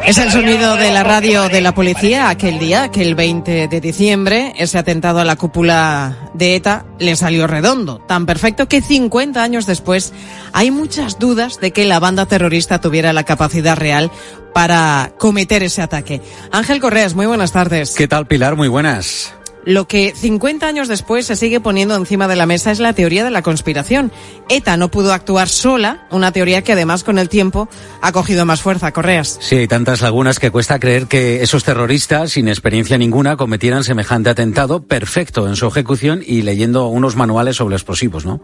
Es 0.05 0.17
el 0.17 0.31
sonido 0.31 0.77
de 0.77 0.91
la 0.91 1.05
radio 1.05 1.49
de 1.49 1.61
la 1.61 1.75
policía 1.75 2.31
aquel 2.31 2.59
día, 2.59 2.85
aquel 2.85 3.15
20 3.15 3.69
de 3.69 3.81
diciembre. 3.81 4.55
Ese 4.57 4.79
atentado 4.79 5.21
a 5.21 5.25
la 5.25 5.37
cúpula 5.37 6.31
de 6.33 6.57
ETA 6.57 6.87
le 6.99 7.15
salió 7.15 7.47
redondo, 7.47 7.99
tan 7.99 8.25
perfecto 8.25 8.69
que 8.69 8.81
50 8.81 9.43
años 9.43 9.67
después 9.67 10.13
hay 10.53 10.71
muchas 10.71 11.19
dudas 11.19 11.61
de 11.61 11.73
que 11.73 11.85
la 11.85 12.01
banda 12.01 12.27
terrorista 12.27 12.81
tuviera 12.81 13.13
la 13.13 13.25
capacidad 13.25 13.77
real 13.77 14.11
para 14.55 15.13
cometer 15.19 15.63
ese 15.63 15.83
ataque. 15.83 16.23
Ángel 16.53 16.81
Correas, 16.81 17.15
muy 17.15 17.27
buenas 17.27 17.53
tardes. 17.53 17.95
¿Qué 17.95 18.09
tal, 18.09 18.27
Pilar? 18.27 18.57
Muy 18.57 18.69
buenas. 18.69 19.35
Lo 19.69 19.87
que 19.87 20.15
50 20.17 20.67
años 20.67 20.89
después 20.89 21.27
se 21.27 21.37
sigue 21.37 21.61
poniendo 21.61 21.95
encima 21.95 22.27
de 22.27 22.37
la 22.37 22.47
mesa 22.47 22.71
es 22.71 22.81
la 22.81 22.95
teoría 22.95 23.23
de 23.23 23.31
la 23.31 23.43
conspiración. 23.43 24.11
ETA 24.49 24.79
no 24.79 24.91
pudo 24.91 25.13
actuar 25.13 25.47
sola, 25.47 26.07
una 26.11 26.33
teoría 26.33 26.63
que 26.63 26.73
además 26.73 27.05
con 27.05 27.19
el 27.19 27.29
tiempo 27.29 27.69
ha 28.01 28.11
cogido 28.13 28.47
más 28.47 28.63
fuerza. 28.63 28.93
Correas. 28.93 29.37
Sí, 29.43 29.57
hay 29.57 29.69
tantas 29.69 30.01
lagunas 30.01 30.39
que 30.39 30.51
cuesta 30.51 30.79
creer 30.79 31.07
que 31.07 31.43
esos 31.43 31.65
terroristas, 31.65 32.33
sin 32.33 32.49
experiencia 32.49 32.97
ninguna, 32.97 33.37
cometieran 33.37 33.85
semejante 33.85 34.31
atentado 34.31 34.87
perfecto 34.87 35.47
en 35.47 35.55
su 35.55 35.67
ejecución 35.67 36.23
y 36.27 36.41
leyendo 36.41 36.87
unos 36.87 37.15
manuales 37.17 37.57
sobre 37.57 37.77
explosivos, 37.77 38.25
¿no? 38.25 38.41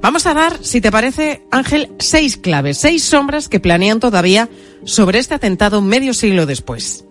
Vamos 0.00 0.24
a 0.24 0.32
dar, 0.32 0.56
si 0.62 0.80
te 0.80 0.90
parece, 0.90 1.42
Ángel, 1.50 1.92
seis 1.98 2.38
claves, 2.38 2.78
seis 2.78 3.04
sombras 3.04 3.50
que 3.50 3.60
planean 3.60 4.00
todavía 4.00 4.48
sobre 4.86 5.18
este 5.18 5.34
atentado 5.34 5.82
medio 5.82 6.14
siglo 6.14 6.46
después. 6.46 7.04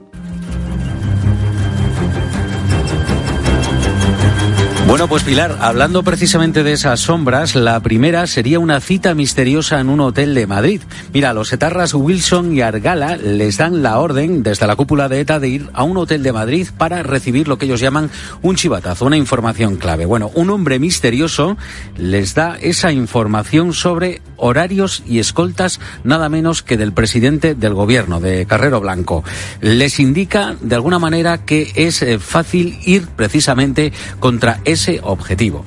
Bueno, 4.92 5.08
pues 5.08 5.24
Pilar, 5.24 5.58
hablando 5.62 6.04
precisamente 6.04 6.64
de 6.64 6.74
esas 6.74 7.00
sombras, 7.00 7.56
la 7.56 7.80
primera 7.80 8.28
sería 8.28 8.60
una 8.60 8.82
cita 8.82 9.16
misteriosa 9.16 9.80
en 9.80 9.88
un 9.88 10.02
hotel 10.02 10.36
de 10.36 10.48
Madrid. 10.48 10.82
Mira, 11.14 11.34
los 11.34 11.54
etarras 11.54 11.94
Wilson 11.94 12.54
y 12.54 12.60
Argala 12.60 13.16
les 13.16 13.56
dan 13.56 13.84
la 13.84 14.00
orden 14.00 14.44
desde 14.44 14.68
la 14.68 14.76
cúpula 14.76 15.08
de 15.08 15.22
ETA 15.22 15.40
de 15.40 15.48
ir 15.48 15.70
a 15.72 15.84
un 15.84 15.96
hotel 15.96 16.24
de 16.24 16.34
Madrid 16.34 16.68
para 16.78 17.04
recibir 17.04 17.48
lo 17.48 17.58
que 17.58 17.68
ellos 17.68 17.80
llaman 17.80 18.12
un 18.42 18.58
chivatazo, 18.58 19.06
una 19.06 19.16
información 19.16 19.78
clave. 19.78 20.06
Bueno, 20.06 20.30
un 20.34 20.50
hombre 20.50 20.78
misterioso 20.78 21.56
les 21.98 22.36
da 22.36 22.58
esa 22.60 22.92
información 22.92 23.72
sobre 23.72 24.22
horarios 24.36 25.04
y 25.08 25.20
escoltas 25.20 25.80
nada 26.04 26.28
menos 26.28 26.64
que 26.64 26.76
del 26.76 26.92
presidente 26.92 27.56
del 27.56 27.76
gobierno, 27.76 28.20
de 28.20 28.46
Carrero 28.46 28.82
Blanco. 28.82 29.24
Les 29.62 30.02
indica 30.02 30.58
de 30.60 30.76
alguna 30.76 31.00
manera 31.00 31.46
que 31.46 31.72
es 31.76 32.02
eh, 32.02 32.20
fácil 32.20 32.78
ir 32.84 33.08
precisamente 33.08 33.94
contra 34.20 34.60
ese 34.66 34.81
objetivo. 35.04 35.66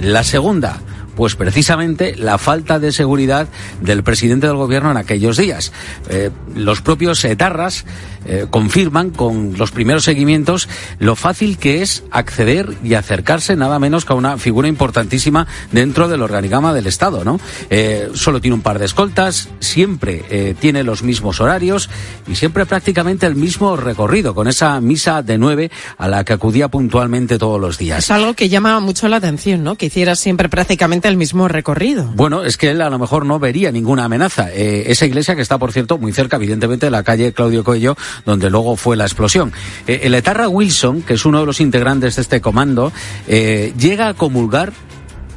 La 0.00 0.24
segunda, 0.24 0.80
pues 1.14 1.36
precisamente 1.36 2.16
la 2.16 2.38
falta 2.38 2.78
de 2.78 2.92
seguridad 2.92 3.48
del 3.80 4.02
presidente 4.02 4.46
del 4.46 4.56
gobierno 4.56 4.90
en 4.90 4.96
aquellos 4.96 5.36
días. 5.36 5.72
Eh, 6.08 6.30
los 6.54 6.80
propios 6.80 7.24
etarras 7.24 7.84
eh, 8.26 8.46
confirman 8.50 9.10
con 9.10 9.56
los 9.56 9.70
primeros 9.70 10.04
seguimientos 10.04 10.68
lo 10.98 11.16
fácil 11.16 11.58
que 11.58 11.82
es 11.82 12.04
acceder 12.10 12.68
y 12.82 12.94
acercarse 12.94 13.56
nada 13.56 13.78
menos 13.78 14.04
que 14.04 14.12
a 14.12 14.16
una 14.16 14.38
figura 14.38 14.68
importantísima 14.68 15.46
dentro 15.72 16.08
del 16.08 16.22
organigrama 16.22 16.74
del 16.74 16.86
Estado, 16.86 17.24
¿no? 17.24 17.40
Eh, 17.70 18.10
solo 18.14 18.40
tiene 18.40 18.54
un 18.54 18.62
par 18.62 18.78
de 18.78 18.86
escoltas, 18.86 19.48
siempre 19.60 20.54
tiene 20.60 20.82
los 20.82 21.02
mismos 21.02 21.40
horarios 21.40 21.88
y 22.26 22.34
siempre 22.34 22.66
prácticamente 22.66 23.26
el 23.26 23.34
mismo 23.34 23.76
recorrido, 23.76 24.34
con 24.34 24.48
esa 24.48 24.80
misa 24.80 25.22
de 25.22 25.38
nueve 25.38 25.70
a 25.98 26.08
la 26.08 26.24
que 26.24 26.32
acudía 26.32 26.68
puntualmente 26.68 27.38
todos 27.38 27.60
los 27.60 27.78
días. 27.78 27.98
Es 27.98 28.10
algo 28.10 28.34
que 28.34 28.48
llama 28.48 28.80
mucho 28.80 29.08
la 29.08 29.16
atención, 29.16 29.62
¿no? 29.62 29.76
Que 29.76 29.86
hiciera 29.86 30.16
siempre 30.16 30.48
prácticamente 30.48 31.08
el 31.08 31.16
mismo 31.16 31.48
recorrido. 31.48 32.04
Bueno, 32.14 32.44
es 32.44 32.56
que 32.56 32.70
él 32.70 32.80
a 32.80 32.90
lo 32.90 32.98
mejor 32.98 33.26
no 33.26 33.38
vería 33.38 33.70
ninguna 33.72 34.04
amenaza. 34.04 34.52
Eh, 34.52 34.84
esa 34.88 35.06
iglesia 35.06 35.34
que 35.36 35.42
está, 35.42 35.58
por 35.58 35.72
cierto, 35.72 35.98
muy 35.98 36.12
cerca, 36.12 36.36
evidentemente, 36.36 36.86
de 36.86 36.90
la 36.90 37.02
calle 37.02 37.32
Claudio 37.32 37.64
Coello, 37.64 37.96
donde 38.24 38.50
luego 38.50 38.76
fue 38.76 38.96
la 38.96 39.04
explosión. 39.04 39.52
Eh, 39.86 40.00
el 40.04 40.14
etarra 40.14 40.48
Wilson, 40.48 41.02
que 41.02 41.14
es 41.14 41.24
uno 41.24 41.40
de 41.40 41.46
los 41.46 41.60
integrantes 41.60 42.16
de 42.16 42.22
este 42.22 42.40
comando, 42.40 42.92
eh, 43.26 43.72
llega 43.78 44.08
a 44.08 44.14
comulgar 44.14 44.72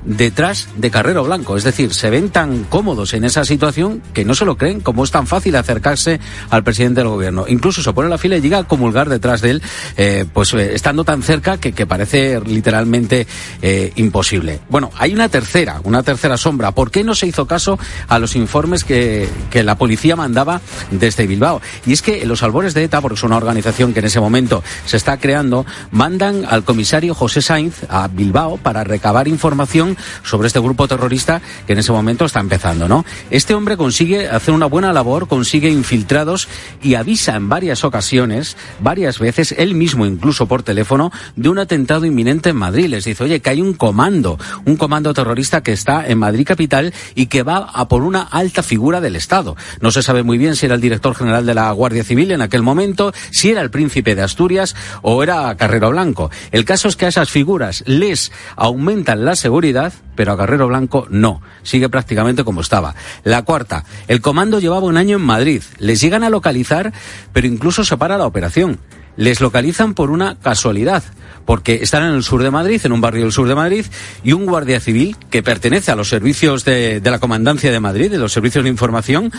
detrás 0.06 0.70
de 0.76 0.92
Carrero 0.92 1.24
Blanco. 1.24 1.58
Es 1.58 1.64
decir, 1.64 1.94
se 1.94 2.10
ven 2.10 2.30
tan 2.30 2.64
cómodos 2.64 3.14
en 3.14 3.24
esa 3.24 3.46
situación 3.46 4.02
que 4.14 4.26
no 4.26 4.36
se 4.36 4.46
lo 4.46 4.58
creen, 4.58 4.82
como 4.82 5.04
es 5.04 5.12
tan 5.12 5.28
fácil 5.28 5.56
acercarse 5.56 6.20
al 6.50 6.64
presidente 6.64 7.02
del 7.02 7.10
gobierno. 7.10 7.46
Incluso 7.48 7.82
se 7.82 7.94
pone 7.94 8.10
la 8.10 8.18
fila 8.18 8.38
y 8.38 8.42
llega 8.42 8.60
a 8.60 8.64
comulgar 8.64 9.10
detrás 9.10 9.42
de 9.42 9.52
él, 9.52 9.62
eh, 9.98 10.26
pues 10.32 10.54
eh, 10.54 10.74
estando 10.74 11.04
tan 11.04 11.22
cerca 11.24 11.58
que, 11.58 11.74
que 11.74 11.86
parece 11.86 12.40
literalmente 12.42 13.28
eh, 13.62 13.92
imposible. 13.96 14.60
Bueno, 14.70 14.92
hay 14.98 15.14
una 15.14 15.30
tercera, 15.30 15.82
una 15.84 16.04
tercera 16.04 16.38
sombra. 16.38 16.72
¿Por 16.72 16.92
qué 16.92 17.04
no 17.04 17.16
se 17.16 17.28
hizo 17.28 17.48
caso 17.48 17.80
a 18.08 18.20
los 18.20 18.36
informes 18.36 18.84
que, 18.84 19.30
que 19.50 19.64
la 19.64 19.78
policía 19.78 20.16
mandaba 20.16 20.62
desde 20.92 21.28
Bilbao? 21.28 21.62
Y 21.86 21.94
es 21.94 22.02
que 22.02 22.26
los 22.26 22.44
albores 22.44 22.74
de 22.74 22.84
ETA, 22.84 23.02
porque 23.02 23.16
es 23.16 23.24
una 23.24 23.38
organización 23.38 23.94
que 23.94 24.00
en 24.00 24.06
ese 24.06 24.20
momento 24.20 24.64
se 24.86 24.98
está 24.98 25.18
creando, 25.18 25.66
mandan 25.92 26.46
al 26.50 26.64
comisario 26.64 27.14
José 27.14 27.42
Sainz 27.42 27.84
a 27.90 28.08
Bilbao 28.08 28.58
para 28.58 28.84
recabar 28.84 29.28
información 29.28 29.87
sobre 30.24 30.48
este 30.48 30.60
grupo 30.60 30.88
terrorista 30.88 31.42
que 31.66 31.74
en 31.74 31.80
ese 31.80 31.92
momento 31.92 32.26
está 32.26 32.40
empezando, 32.40 32.88
¿no? 32.88 33.06
Este 33.30 33.54
hombre 33.54 33.78
consigue 33.78 34.28
hacer 34.28 34.54
una 34.54 34.66
buena 34.66 34.92
labor, 34.92 35.28
consigue 35.28 35.70
infiltrados 35.70 36.48
y 36.82 36.96
avisa 36.96 37.36
en 37.36 37.50
varias 37.50 37.84
ocasiones, 37.84 38.58
varias 38.80 39.20
veces, 39.20 39.54
él 39.58 39.76
mismo 39.76 40.06
incluso 40.06 40.48
por 40.48 40.64
teléfono, 40.64 41.12
de 41.36 41.50
un 41.50 41.60
atentado 41.60 42.06
inminente 42.06 42.50
en 42.50 42.56
Madrid. 42.56 42.88
Les 42.88 43.06
dice, 43.06 43.24
oye, 43.24 43.40
que 43.40 43.50
hay 43.50 43.62
un 43.62 43.74
comando, 43.74 44.40
un 44.66 44.76
comando 44.76 45.14
terrorista 45.14 45.62
que 45.62 45.74
está 45.74 46.08
en 46.08 46.18
Madrid 46.18 46.46
capital 46.46 46.94
y 47.16 47.28
que 47.28 47.44
va 47.44 47.58
a 47.58 47.88
por 47.88 48.04
una 48.04 48.22
alta 48.22 48.64
figura 48.64 49.02
del 49.02 49.16
Estado. 49.16 49.56
No 49.82 49.92
se 49.92 50.04
sabe 50.04 50.24
muy 50.24 50.38
bien 50.38 50.56
si 50.56 50.66
era 50.66 50.76
el 50.76 50.82
director 50.82 51.16
general 51.16 51.46
de 51.46 51.54
la 51.54 51.72
Guardia 51.72 52.04
Civil 52.04 52.32
en 52.32 52.42
aquel 52.42 52.64
momento, 52.64 53.14
si 53.32 53.50
era 53.50 53.62
el 53.62 53.70
príncipe 53.70 54.16
de 54.16 54.24
Asturias 54.24 54.76
o 55.02 55.24
era 55.24 55.56
Carrero 55.56 55.90
Blanco. 55.92 56.32
El 56.52 56.66
caso 56.66 56.88
es 56.88 56.96
que 56.96 57.06
a 57.06 57.10
esas 57.10 57.30
figuras 57.30 57.84
les 57.86 58.32
aumentan 58.56 59.26
la 59.26 59.36
seguridad 59.36 59.77
pero 60.16 60.34
a 60.34 60.38
Carrero 60.38 60.68
Blanco 60.68 61.08
no. 61.10 61.42
Sigue 61.64 61.90
prácticamente 61.90 62.44
como 62.44 62.62
estaba. 62.62 62.96
La 63.24 63.44
cuarta, 63.44 63.86
el 64.08 64.22
comando 64.22 64.60
llevaba 64.60 64.88
un 64.88 64.98
año 64.98 65.18
en 65.18 65.24
Madrid. 65.24 65.62
Les 65.80 66.02
llegan 66.02 66.24
a 66.24 66.30
localizar, 66.30 66.94
pero 67.34 67.48
incluso 67.48 67.84
se 67.84 67.98
para 67.98 68.18
la 68.18 68.26
operación. 68.26 68.80
Les 69.16 69.42
localizan 69.42 69.96
por 69.96 70.12
una 70.12 70.38
casualidad, 70.40 71.04
porque 71.46 71.80
están 71.82 72.04
en 72.04 72.14
el 72.14 72.24
sur 72.24 72.44
de 72.44 72.52
Madrid, 72.52 72.82
en 72.84 72.92
un 72.92 73.02
barrio 73.02 73.24
del 73.24 73.32
sur 73.32 73.48
de 73.48 73.56
Madrid, 73.56 73.86
y 74.24 74.34
un 74.34 74.46
guardia 74.46 74.80
civil 74.80 75.18
que 75.32 75.42
pertenece 75.42 75.92
a 75.92 75.96
los 75.96 76.10
servicios 76.10 76.66
de, 76.66 77.00
de 77.00 77.12
la 77.12 77.20
Comandancia 77.20 77.72
de 77.72 77.80
Madrid, 77.80 78.12
de 78.12 78.20
los 78.20 78.32
servicios 78.32 78.64
de 78.64 78.70
información, 78.70 79.32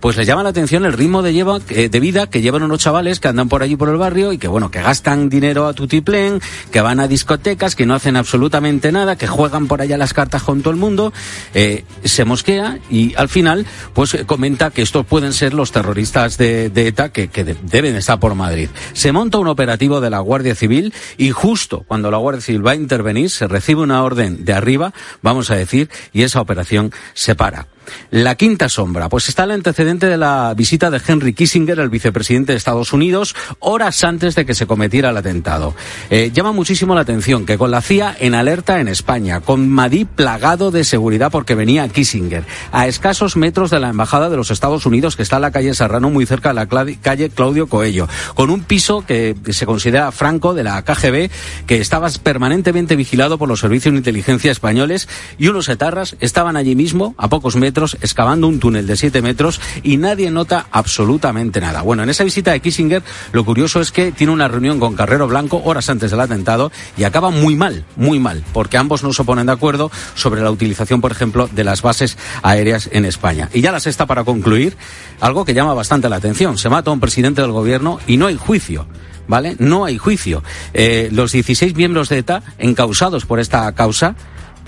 pues 0.00 0.16
les 0.16 0.26
llama 0.26 0.42
la 0.42 0.48
atención 0.48 0.84
el 0.84 0.92
ritmo 0.92 1.22
de, 1.22 1.32
lleva, 1.32 1.58
eh, 1.68 1.88
de 1.88 2.00
vida 2.00 2.28
que 2.28 2.40
llevan 2.40 2.62
unos 2.62 2.80
chavales 2.80 3.20
que 3.20 3.28
andan 3.28 3.48
por 3.48 3.62
allí 3.62 3.76
por 3.76 3.88
el 3.88 3.96
barrio 3.96 4.32
y 4.32 4.38
que, 4.38 4.48
bueno, 4.48 4.70
que 4.70 4.80
gastan 4.80 5.28
dinero 5.28 5.66
a 5.66 5.74
tutiplén, 5.74 6.40
que 6.70 6.80
van 6.80 7.00
a 7.00 7.08
discotecas, 7.08 7.76
que 7.76 7.86
no 7.86 7.94
hacen 7.94 8.16
absolutamente 8.16 8.92
nada, 8.92 9.16
que 9.16 9.26
juegan 9.26 9.66
por 9.66 9.82
allá 9.82 9.96
las 9.98 10.14
cartas 10.14 10.42
con 10.42 10.62
todo 10.62 10.72
el 10.72 10.80
mundo, 10.80 11.12
eh, 11.54 11.84
se 12.04 12.24
mosquea 12.24 12.78
y 12.90 13.14
al 13.16 13.28
final, 13.28 13.66
pues 13.94 14.16
comenta 14.26 14.70
que 14.70 14.82
estos 14.82 15.06
pueden 15.06 15.32
ser 15.32 15.54
los 15.54 15.72
terroristas 15.72 16.38
de, 16.38 16.70
de 16.70 16.88
ETA 16.88 17.10
que, 17.10 17.28
que 17.28 17.44
de, 17.44 17.56
deben 17.62 17.96
estar 17.96 18.18
por 18.18 18.34
Madrid. 18.34 18.68
Se 18.92 19.12
monta 19.12 19.38
un 19.38 19.48
operativo 19.48 20.00
de 20.00 20.10
la 20.10 20.20
Guardia 20.20 20.54
Civil 20.54 20.92
y 21.16 21.30
justo 21.30 21.84
cuando 21.86 22.10
la 22.10 22.18
Guardia 22.18 22.42
Civil 22.42 22.66
va 22.66 22.72
a 22.72 22.76
intervenir, 22.76 23.30
se 23.30 23.46
recibe 23.46 23.82
una 23.82 24.02
orden 24.02 24.44
de 24.44 24.52
arriba, 24.52 24.92
vamos 25.22 25.50
a 25.50 25.56
decir, 25.56 25.90
y 26.12 26.22
esa 26.22 26.40
operación 26.40 26.92
se 27.14 27.34
para. 27.34 27.66
La 28.10 28.34
quinta 28.34 28.68
sombra, 28.68 29.08
pues 29.08 29.28
está 29.28 29.44
el 29.44 29.52
antecedente 29.52 30.06
de 30.06 30.16
la 30.16 30.54
visita 30.56 30.90
de 30.90 31.00
Henry 31.06 31.32
Kissinger, 31.32 31.78
el 31.78 31.90
vicepresidente 31.90 32.52
de 32.52 32.58
Estados 32.58 32.92
Unidos, 32.92 33.34
horas 33.58 34.02
antes 34.04 34.34
de 34.34 34.44
que 34.44 34.54
se 34.54 34.66
cometiera 34.66 35.10
el 35.10 35.16
atentado. 35.16 35.74
Eh, 36.10 36.30
llama 36.32 36.52
muchísimo 36.52 36.94
la 36.94 37.02
atención 37.02 37.46
que 37.46 37.58
con 37.58 37.70
la 37.70 37.82
CIA 37.82 38.16
en 38.18 38.34
alerta 38.34 38.80
en 38.80 38.88
España, 38.88 39.40
con 39.40 39.68
Madí 39.68 40.04
plagado 40.04 40.70
de 40.70 40.84
seguridad 40.84 41.30
porque 41.30 41.54
venía 41.54 41.88
Kissinger, 41.88 42.44
a 42.72 42.86
escasos 42.86 43.36
metros 43.36 43.70
de 43.70 43.80
la 43.80 43.90
embajada 43.90 44.30
de 44.30 44.36
los 44.36 44.50
Estados 44.50 44.86
Unidos 44.86 45.16
que 45.16 45.22
está 45.22 45.36
en 45.36 45.42
la 45.42 45.50
calle 45.50 45.74
Serrano, 45.74 46.10
muy 46.10 46.26
cerca 46.26 46.50
de 46.50 46.54
la 46.54 46.66
calle 46.66 47.30
Claudio 47.30 47.66
Coello, 47.66 48.08
con 48.34 48.50
un 48.50 48.62
piso 48.62 49.04
que 49.06 49.34
se 49.50 49.66
considera 49.66 50.12
franco 50.12 50.54
de 50.54 50.64
la 50.64 50.82
KGB, 50.82 51.30
que 51.66 51.80
estaba 51.80 52.08
permanentemente 52.22 52.96
vigilado 52.96 53.38
por 53.38 53.48
los 53.48 53.60
servicios 53.60 53.92
de 53.92 53.98
inteligencia 53.98 54.52
españoles 54.52 55.08
y 55.38 55.48
unos 55.48 55.68
etarras 55.68 56.16
estaban 56.20 56.56
allí 56.56 56.74
mismo, 56.74 57.14
a 57.18 57.28
pocos 57.28 57.56
metros 57.56 57.79
excavando 58.00 58.48
un 58.48 58.60
túnel 58.60 58.86
de 58.86 58.96
7 58.96 59.22
metros 59.22 59.60
y 59.82 59.96
nadie 59.96 60.30
nota 60.30 60.66
absolutamente 60.70 61.60
nada. 61.60 61.82
Bueno, 61.82 62.02
en 62.02 62.10
esa 62.10 62.24
visita 62.24 62.52
de 62.52 62.60
Kissinger, 62.60 63.02
lo 63.32 63.44
curioso 63.44 63.80
es 63.80 63.92
que 63.92 64.12
tiene 64.12 64.32
una 64.32 64.48
reunión 64.48 64.78
con 64.78 64.94
Carrero 64.94 65.26
Blanco 65.26 65.62
horas 65.64 65.88
antes 65.88 66.10
del 66.10 66.20
atentado 66.20 66.70
y 66.96 67.04
acaba 67.04 67.30
muy 67.30 67.56
mal, 67.56 67.84
muy 67.96 68.18
mal, 68.18 68.44
porque 68.52 68.76
ambos 68.76 69.02
no 69.02 69.12
se 69.12 69.24
ponen 69.24 69.46
de 69.46 69.52
acuerdo 69.52 69.90
sobre 70.14 70.42
la 70.42 70.50
utilización, 70.50 71.00
por 71.00 71.12
ejemplo, 71.12 71.48
de 71.50 71.64
las 71.64 71.82
bases 71.82 72.18
aéreas 72.42 72.88
en 72.92 73.04
España. 73.04 73.48
Y 73.52 73.60
ya 73.60 73.72
la 73.72 73.80
sexta 73.80 74.06
para 74.06 74.24
concluir, 74.24 74.76
algo 75.20 75.44
que 75.44 75.54
llama 75.54 75.74
bastante 75.74 76.08
la 76.08 76.16
atención. 76.16 76.58
Se 76.58 76.68
mata 76.68 76.90
a 76.90 76.92
un 76.92 77.00
presidente 77.00 77.42
del 77.42 77.52
gobierno 77.52 77.98
y 78.06 78.16
no 78.16 78.26
hay 78.26 78.36
juicio. 78.36 78.86
¿Vale? 79.28 79.54
No 79.60 79.84
hay 79.84 79.96
juicio. 79.96 80.42
Eh, 80.74 81.08
los 81.12 81.30
16 81.30 81.76
miembros 81.76 82.08
de 82.08 82.18
ETA 82.18 82.42
encausados 82.58 83.26
por 83.26 83.38
esta 83.38 83.72
causa, 83.76 84.16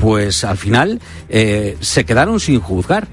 pues 0.03 0.43
al 0.43 0.59
final 0.59 1.01
eh, 1.29 1.77
se 1.81 2.05
quedaron 2.05 2.41
sin 2.41 2.59
juzgar 2.59 3.07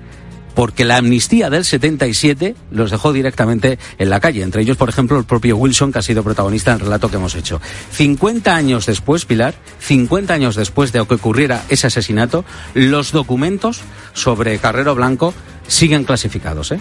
porque 0.55 0.85
la 0.85 0.97
amnistía 0.97 1.51
del 1.51 1.63
77 1.63 2.55
los 2.71 2.89
dejó 2.89 3.13
directamente 3.13 3.77
en 3.99 4.09
la 4.09 4.19
calle. 4.19 4.41
Entre 4.41 4.63
ellos, 4.63 4.75
por 4.75 4.89
ejemplo, 4.89 5.19
el 5.19 5.23
propio 5.23 5.55
Wilson, 5.55 5.91
que 5.91 5.99
ha 5.99 6.01
sido 6.01 6.23
protagonista 6.23 6.71
en 6.71 6.79
el 6.79 6.85
relato 6.85 7.07
que 7.07 7.17
hemos 7.17 7.35
hecho. 7.35 7.61
50 7.91 8.55
años 8.55 8.87
después, 8.87 9.25
Pilar, 9.25 9.53
50 9.81 10.33
años 10.33 10.55
después 10.55 10.91
de 10.91 11.05
que 11.05 11.13
ocurriera 11.13 11.63
ese 11.69 11.85
asesinato, 11.85 12.43
los 12.73 13.11
documentos 13.11 13.81
sobre 14.13 14.57
Carrero 14.57 14.95
Blanco 14.95 15.35
siguen 15.67 16.05
clasificados. 16.05 16.71
¿eh? 16.71 16.79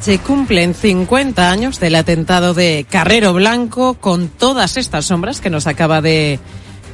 Se 0.00 0.20
cumplen 0.20 0.72
50 0.72 1.50
años 1.50 1.80
del 1.80 1.96
atentado 1.96 2.54
de 2.54 2.86
Carrero 2.88 3.34
Blanco 3.34 3.92
con 4.00 4.28
todas 4.28 4.78
estas 4.78 5.04
sombras 5.04 5.42
que 5.42 5.50
nos 5.50 5.66
acaba 5.66 6.00
de 6.00 6.40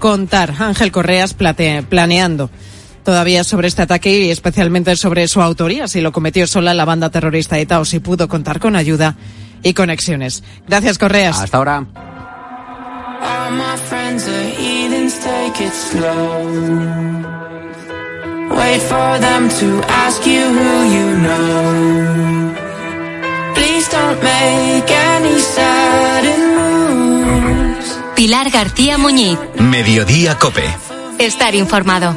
contar 0.01 0.55
Ángel 0.59 0.91
Correas 0.91 1.35
planeando 1.35 2.51
todavía 3.05 3.45
sobre 3.45 3.69
este 3.69 3.83
ataque 3.83 4.19
y 4.19 4.31
especialmente 4.31 4.97
sobre 4.97 5.29
su 5.29 5.41
autoría, 5.41 5.87
si 5.87 6.01
lo 6.01 6.11
cometió 6.11 6.47
sola 6.47 6.75
la 6.75 6.85
banda 6.85 7.11
terrorista 7.11 7.59
ETA 7.59 7.79
o 7.79 7.85
si 7.85 8.01
pudo 8.01 8.29
contar 8.29 8.59
con 8.59 8.75
ayuda 8.75 9.17
y 9.63 9.75
conexiones. 9.75 10.43
Gracias, 10.67 10.99
Correas. 10.99 11.39
Hasta 11.39 11.57
ahora. 11.57 11.87
Pilar 28.21 28.51
García 28.51 28.99
Muñiz. 28.99 29.39
Mediodía 29.59 30.39
Cope. 30.39 30.65
Estar 31.19 31.55
informado. 31.55 32.15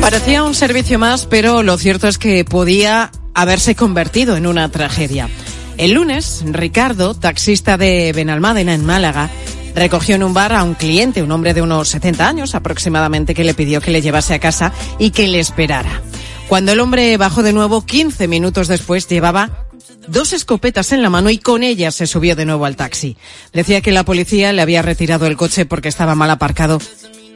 Parecía 0.00 0.42
un 0.42 0.56
servicio 0.56 0.98
más, 0.98 1.26
pero 1.26 1.62
lo 1.62 1.78
cierto 1.78 2.08
es 2.08 2.18
que 2.18 2.44
podía 2.44 3.12
haberse 3.32 3.76
convertido 3.76 4.36
en 4.36 4.48
una 4.48 4.68
tragedia. 4.70 5.28
El 5.76 5.92
lunes, 5.92 6.42
Ricardo, 6.46 7.14
taxista 7.14 7.76
de 7.76 8.12
Benalmádena 8.12 8.74
en 8.74 8.84
Málaga, 8.84 9.30
recogió 9.76 10.16
en 10.16 10.24
un 10.24 10.34
bar 10.34 10.54
a 10.54 10.64
un 10.64 10.74
cliente, 10.74 11.22
un 11.22 11.30
hombre 11.30 11.54
de 11.54 11.62
unos 11.62 11.90
70 11.90 12.28
años 12.28 12.56
aproximadamente, 12.56 13.36
que 13.36 13.44
le 13.44 13.54
pidió 13.54 13.80
que 13.80 13.92
le 13.92 14.02
llevase 14.02 14.34
a 14.34 14.40
casa 14.40 14.72
y 14.98 15.12
que 15.12 15.28
le 15.28 15.38
esperara. 15.38 16.02
Cuando 16.48 16.72
el 16.72 16.80
hombre 16.80 17.16
bajó 17.18 17.44
de 17.44 17.52
nuevo, 17.52 17.86
15 17.86 18.26
minutos 18.26 18.66
después, 18.66 19.06
llevaba 19.06 19.67
dos 20.06 20.32
escopetas 20.32 20.92
en 20.92 21.02
la 21.02 21.10
mano 21.10 21.30
y 21.30 21.38
con 21.38 21.62
ellas 21.62 21.94
se 21.94 22.06
subió 22.06 22.36
de 22.36 22.44
nuevo 22.44 22.64
al 22.64 22.76
taxi. 22.76 23.16
Decía 23.52 23.80
que 23.80 23.92
la 23.92 24.04
policía 24.04 24.52
le 24.52 24.62
había 24.62 24.82
retirado 24.82 25.26
el 25.26 25.36
coche 25.36 25.66
porque 25.66 25.88
estaba 25.88 26.14
mal 26.14 26.30
aparcado 26.30 26.78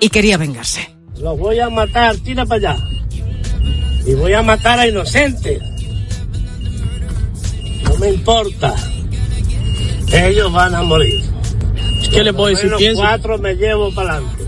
y 0.01 0.09
quería 0.09 0.37
vengarse. 0.37 0.95
Los 1.19 1.39
voy 1.39 1.61
a 1.61 1.71
matar, 1.71 2.17
tira 2.17 2.45
para 2.47 2.73
allá. 2.73 2.89
Y 4.07 4.15
voy 4.15 4.33
a 4.33 4.43
matar 4.43 4.79
a 4.79 4.89
inocentes. 4.89 5.63
No 7.85 7.97
me 7.99 8.11
importa. 8.11 8.75
Ellos 10.13 10.53
van 10.53 10.75
a 10.75 10.83
morir. 10.83 11.23
¿Qué 12.11 12.25
le 12.25 12.33
puedo 12.33 12.49
decir? 12.49 12.95
Cuatro 12.95 13.39
me 13.39 13.55
llevo 13.55 13.95
para 13.95 14.15
adelante. 14.15 14.42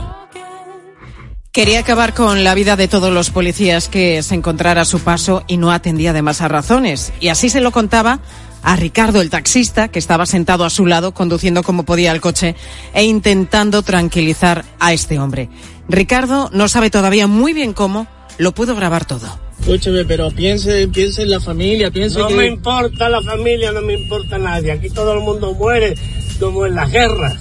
Quería 1.55 1.79
acabar 1.79 2.15
con 2.15 2.43
la 2.43 2.53
vida 2.57 2.75
de 2.75 2.89
todos 2.89 3.13
los 3.13 3.31
policías 3.31 3.89
que 3.89 4.25
se 4.25 4.35
encontrara 4.35 4.81
a 4.81 4.85
su 4.85 4.99
paso 4.99 5.45
y 5.47 5.57
no 5.57 5.71
atendía 5.71 6.13
de 6.13 6.21
más 6.21 6.41
a 6.41 6.49
razones. 6.49 7.13
Y 7.21 7.29
así 7.29 7.49
se 7.49 7.61
lo 7.61 7.71
contaba 7.71 8.19
a 8.65 8.75
Ricardo, 8.75 9.21
el 9.21 9.31
taxista, 9.31 9.87
que 9.87 10.01
estaba 10.01 10.27
sentado 10.27 10.65
a 10.65 10.71
su 10.71 10.85
lado, 10.85 11.15
conduciendo 11.15 11.63
como 11.63 11.85
podía 11.85 12.11
el 12.11 12.21
coche 12.21 12.57
e 12.93 13.05
intentando 13.05 13.83
tranquilizar 13.83 14.65
a 14.81 14.93
este 14.93 15.21
hombre. 15.21 15.49
Ricardo 15.89 16.51
no 16.53 16.67
sabe 16.67 16.91
todavía 16.91 17.29
muy 17.29 17.53
bien 17.53 17.73
cómo, 17.73 18.09
lo 18.37 18.53
pudo 18.53 18.75
grabar 18.75 19.05
todo. 19.05 19.39
Escúcheme, 19.61 20.05
pero 20.07 20.33
piense, 20.33 20.89
piense 20.89 21.23
en 21.23 21.31
la 21.31 21.39
familia, 21.39 21.93
piense 21.93 22.19
no 22.19 22.27
que... 22.27 22.35
me 22.35 22.47
importa 22.47 23.09
la 23.09 23.23
familia, 23.23 23.71
no 23.71 23.81
me 23.81 23.93
importa 23.93 24.39
nadie. 24.39 24.73
Aquí 24.73 24.91
todo 24.91 25.13
el 25.13 25.21
mundo 25.21 25.55
muere 25.55 25.95
como 26.41 26.67
en 26.67 26.75
las 26.75 26.91
guerras. 26.91 27.37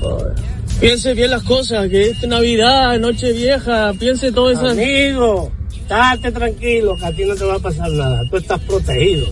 Joder. 0.00 0.47
Piense 0.80 1.12
bien 1.14 1.32
las 1.32 1.42
cosas, 1.42 1.88
que 1.88 2.10
es 2.10 2.22
Navidad, 2.28 3.00
Noche 3.00 3.32
Vieja, 3.32 3.92
piense 3.98 4.30
todo 4.30 4.50
eso. 4.50 4.68
Amigo, 4.68 5.50
estate 5.72 6.30
tranquilo, 6.30 6.96
que 6.96 7.04
a 7.04 7.12
ti 7.12 7.24
no 7.24 7.34
te 7.34 7.44
va 7.44 7.56
a 7.56 7.58
pasar 7.58 7.90
nada, 7.90 8.22
tú 8.30 8.36
estás 8.36 8.60
protegido. 8.60 9.26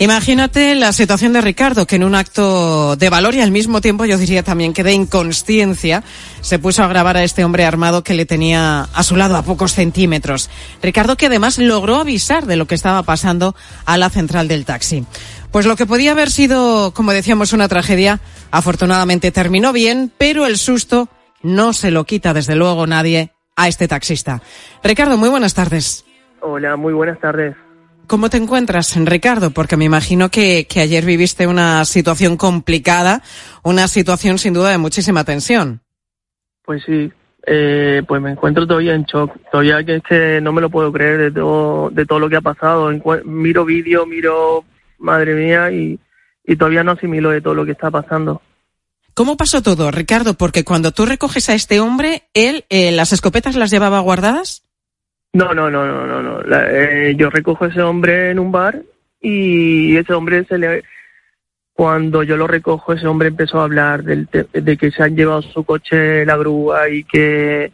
Imagínate 0.00 0.74
la 0.74 0.92
situación 0.92 1.32
de 1.32 1.40
Ricardo, 1.40 1.86
que 1.86 1.96
en 1.96 2.04
un 2.04 2.16
acto 2.16 2.96
de 2.96 3.08
valor 3.08 3.34
y 3.34 3.40
al 3.40 3.52
mismo 3.52 3.80
tiempo 3.80 4.04
yo 4.04 4.18
diría 4.18 4.42
también 4.42 4.72
que 4.72 4.82
de 4.82 4.92
inconsciencia 4.92 6.02
se 6.40 6.58
puso 6.58 6.82
a 6.82 6.88
grabar 6.88 7.16
a 7.16 7.22
este 7.22 7.44
hombre 7.44 7.64
armado 7.64 8.02
que 8.02 8.12
le 8.14 8.26
tenía 8.26 8.88
a 8.92 9.02
su 9.04 9.14
lado 9.14 9.36
a 9.36 9.42
pocos 9.42 9.72
centímetros. 9.72 10.50
Ricardo 10.82 11.16
que 11.16 11.26
además 11.26 11.58
logró 11.58 11.96
avisar 11.96 12.46
de 12.46 12.56
lo 12.56 12.66
que 12.66 12.74
estaba 12.74 13.04
pasando 13.04 13.54
a 13.86 13.96
la 13.96 14.10
central 14.10 14.48
del 14.48 14.64
taxi. 14.64 15.06
Pues 15.52 15.64
lo 15.64 15.76
que 15.76 15.86
podía 15.86 16.10
haber 16.10 16.30
sido, 16.30 16.92
como 16.92 17.12
decíamos, 17.12 17.52
una 17.52 17.68
tragedia, 17.68 18.20
afortunadamente 18.50 19.30
terminó 19.30 19.72
bien, 19.72 20.10
pero 20.18 20.44
el 20.46 20.58
susto 20.58 21.08
no 21.42 21.72
se 21.72 21.92
lo 21.92 22.04
quita 22.04 22.34
desde 22.34 22.56
luego 22.56 22.88
nadie 22.88 23.32
a 23.54 23.68
este 23.68 23.86
taxista. 23.86 24.42
Ricardo, 24.82 25.16
muy 25.16 25.28
buenas 25.28 25.54
tardes. 25.54 26.04
Hola, 26.40 26.76
muy 26.76 26.92
buenas 26.92 27.20
tardes. 27.20 27.54
¿Cómo 28.06 28.28
te 28.30 28.36
encuentras, 28.36 28.94
Ricardo? 28.96 29.50
Porque 29.50 29.76
me 29.76 29.84
imagino 29.84 30.30
que, 30.30 30.66
que, 30.66 30.80
ayer 30.80 31.04
viviste 31.04 31.46
una 31.46 31.84
situación 31.84 32.36
complicada, 32.36 33.22
una 33.62 33.88
situación 33.88 34.38
sin 34.38 34.52
duda 34.52 34.70
de 34.70 34.78
muchísima 34.78 35.24
tensión. 35.24 35.80
Pues 36.64 36.82
sí, 36.84 37.10
eh, 37.46 38.02
pues 38.06 38.20
me 38.22 38.32
encuentro 38.32 38.66
todavía 38.66 38.94
en 38.94 39.04
shock. 39.04 39.32
Todavía 39.50 39.84
que 39.84 39.96
es 39.96 40.02
que 40.02 40.40
no 40.40 40.52
me 40.52 40.60
lo 40.60 40.70
puedo 40.70 40.92
creer 40.92 41.18
de 41.18 41.30
todo, 41.30 41.90
de 41.90 42.06
todo 42.06 42.18
lo 42.18 42.28
que 42.28 42.36
ha 42.36 42.40
pasado. 42.40 42.90
miro 43.24 43.64
vídeo, 43.64 44.06
miro 44.06 44.64
madre 44.98 45.34
mía, 45.34 45.70
y, 45.70 45.98
y 46.44 46.56
todavía 46.56 46.84
no 46.84 46.92
asimilo 46.92 47.30
de 47.30 47.40
todo 47.40 47.54
lo 47.54 47.64
que 47.64 47.72
está 47.72 47.90
pasando. 47.90 48.40
¿Cómo 49.14 49.36
pasó 49.36 49.62
todo, 49.62 49.90
Ricardo? 49.92 50.34
Porque 50.34 50.64
cuando 50.64 50.90
tú 50.90 51.06
recoges 51.06 51.48
a 51.48 51.54
este 51.54 51.78
hombre, 51.78 52.24
él 52.34 52.64
eh, 52.68 52.90
las 52.90 53.12
escopetas 53.12 53.54
las 53.54 53.70
llevaba 53.70 54.00
guardadas. 54.00 54.63
No, 55.34 55.52
no, 55.52 55.70
no, 55.70 55.84
no, 55.86 56.06
no, 56.06 56.22
no. 56.22 56.42
La, 56.42 56.70
eh, 56.70 57.14
yo 57.16 57.28
recojo 57.28 57.64
a 57.64 57.68
ese 57.68 57.82
hombre 57.82 58.30
en 58.30 58.38
un 58.38 58.50
bar 58.50 58.82
y 59.20 59.96
ese 59.96 60.14
hombre 60.14 60.44
se 60.44 60.58
le 60.58 60.82
cuando 61.72 62.22
yo 62.22 62.36
lo 62.36 62.46
recojo 62.46 62.92
ese 62.92 63.08
hombre 63.08 63.28
empezó 63.28 63.60
a 63.60 63.64
hablar 63.64 64.04
del 64.04 64.28
de 64.30 64.76
que 64.76 64.92
se 64.92 65.02
han 65.02 65.16
llevado 65.16 65.42
su 65.42 65.64
coche 65.64 66.24
la 66.24 66.36
grúa 66.36 66.88
y 66.88 67.02
que 67.02 67.72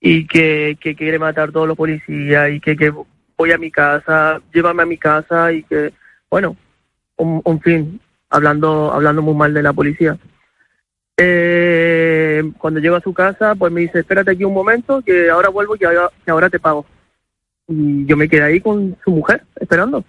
y 0.00 0.26
que, 0.26 0.78
que 0.80 0.94
quiere 0.94 1.18
matar 1.18 1.50
a 1.50 1.52
todos 1.52 1.68
los 1.68 1.76
policías 1.76 2.50
y 2.50 2.60
que, 2.60 2.76
que 2.76 2.92
voy 3.36 3.52
a 3.52 3.58
mi 3.58 3.70
casa, 3.70 4.40
llévame 4.52 4.82
a 4.82 4.86
mi 4.86 4.96
casa 4.96 5.52
y 5.52 5.64
que 5.64 5.92
bueno, 6.30 6.56
un, 7.16 7.40
un 7.44 7.60
fin, 7.60 8.00
hablando, 8.30 8.92
hablando 8.92 9.22
muy 9.22 9.34
mal 9.34 9.54
de 9.54 9.62
la 9.62 9.72
policía. 9.72 10.16
Eh, 11.16 12.52
cuando 12.58 12.80
llego 12.80 12.96
a 12.96 13.00
su 13.00 13.14
casa, 13.14 13.54
pues 13.54 13.72
me 13.72 13.82
dice, 13.82 14.00
espérate 14.00 14.32
aquí 14.32 14.44
un 14.44 14.54
momento, 14.54 15.02
que 15.02 15.30
ahora 15.30 15.48
vuelvo 15.48 15.76
y 15.76 15.78
que 15.78 15.86
ahora, 15.86 16.10
que 16.24 16.30
ahora 16.30 16.50
te 16.50 16.58
pago. 16.58 16.84
Y 17.68 18.06
yo 18.06 18.16
me 18.16 18.28
quedé 18.28 18.42
ahí 18.42 18.60
con 18.60 18.96
su 19.04 19.10
mujer, 19.10 19.42
esperando. 19.58 20.04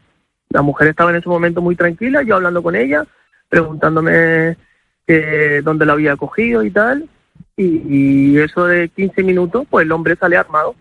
La 0.49 0.61
mujer 0.61 0.89
estaba 0.89 1.09
en 1.11 1.17
ese 1.17 1.29
momento 1.29 1.61
muy 1.61 1.75
tranquila, 1.75 2.23
yo 2.23 2.35
hablando 2.35 2.61
con 2.61 2.75
ella, 2.75 3.05
preguntándome 3.49 4.57
eh, 5.07 5.61
dónde 5.63 5.85
la 5.85 5.93
había 5.93 6.15
cogido 6.15 6.63
y 6.63 6.71
tal. 6.71 7.09
Y, 7.55 8.33
y, 8.33 8.37
eso 8.37 8.65
de 8.65 8.89
15 8.89 9.23
minutos, 9.23 9.65
pues 9.69 9.85
el 9.85 9.91
hombre 9.91 10.15
sale 10.15 10.37
armado 10.37 10.75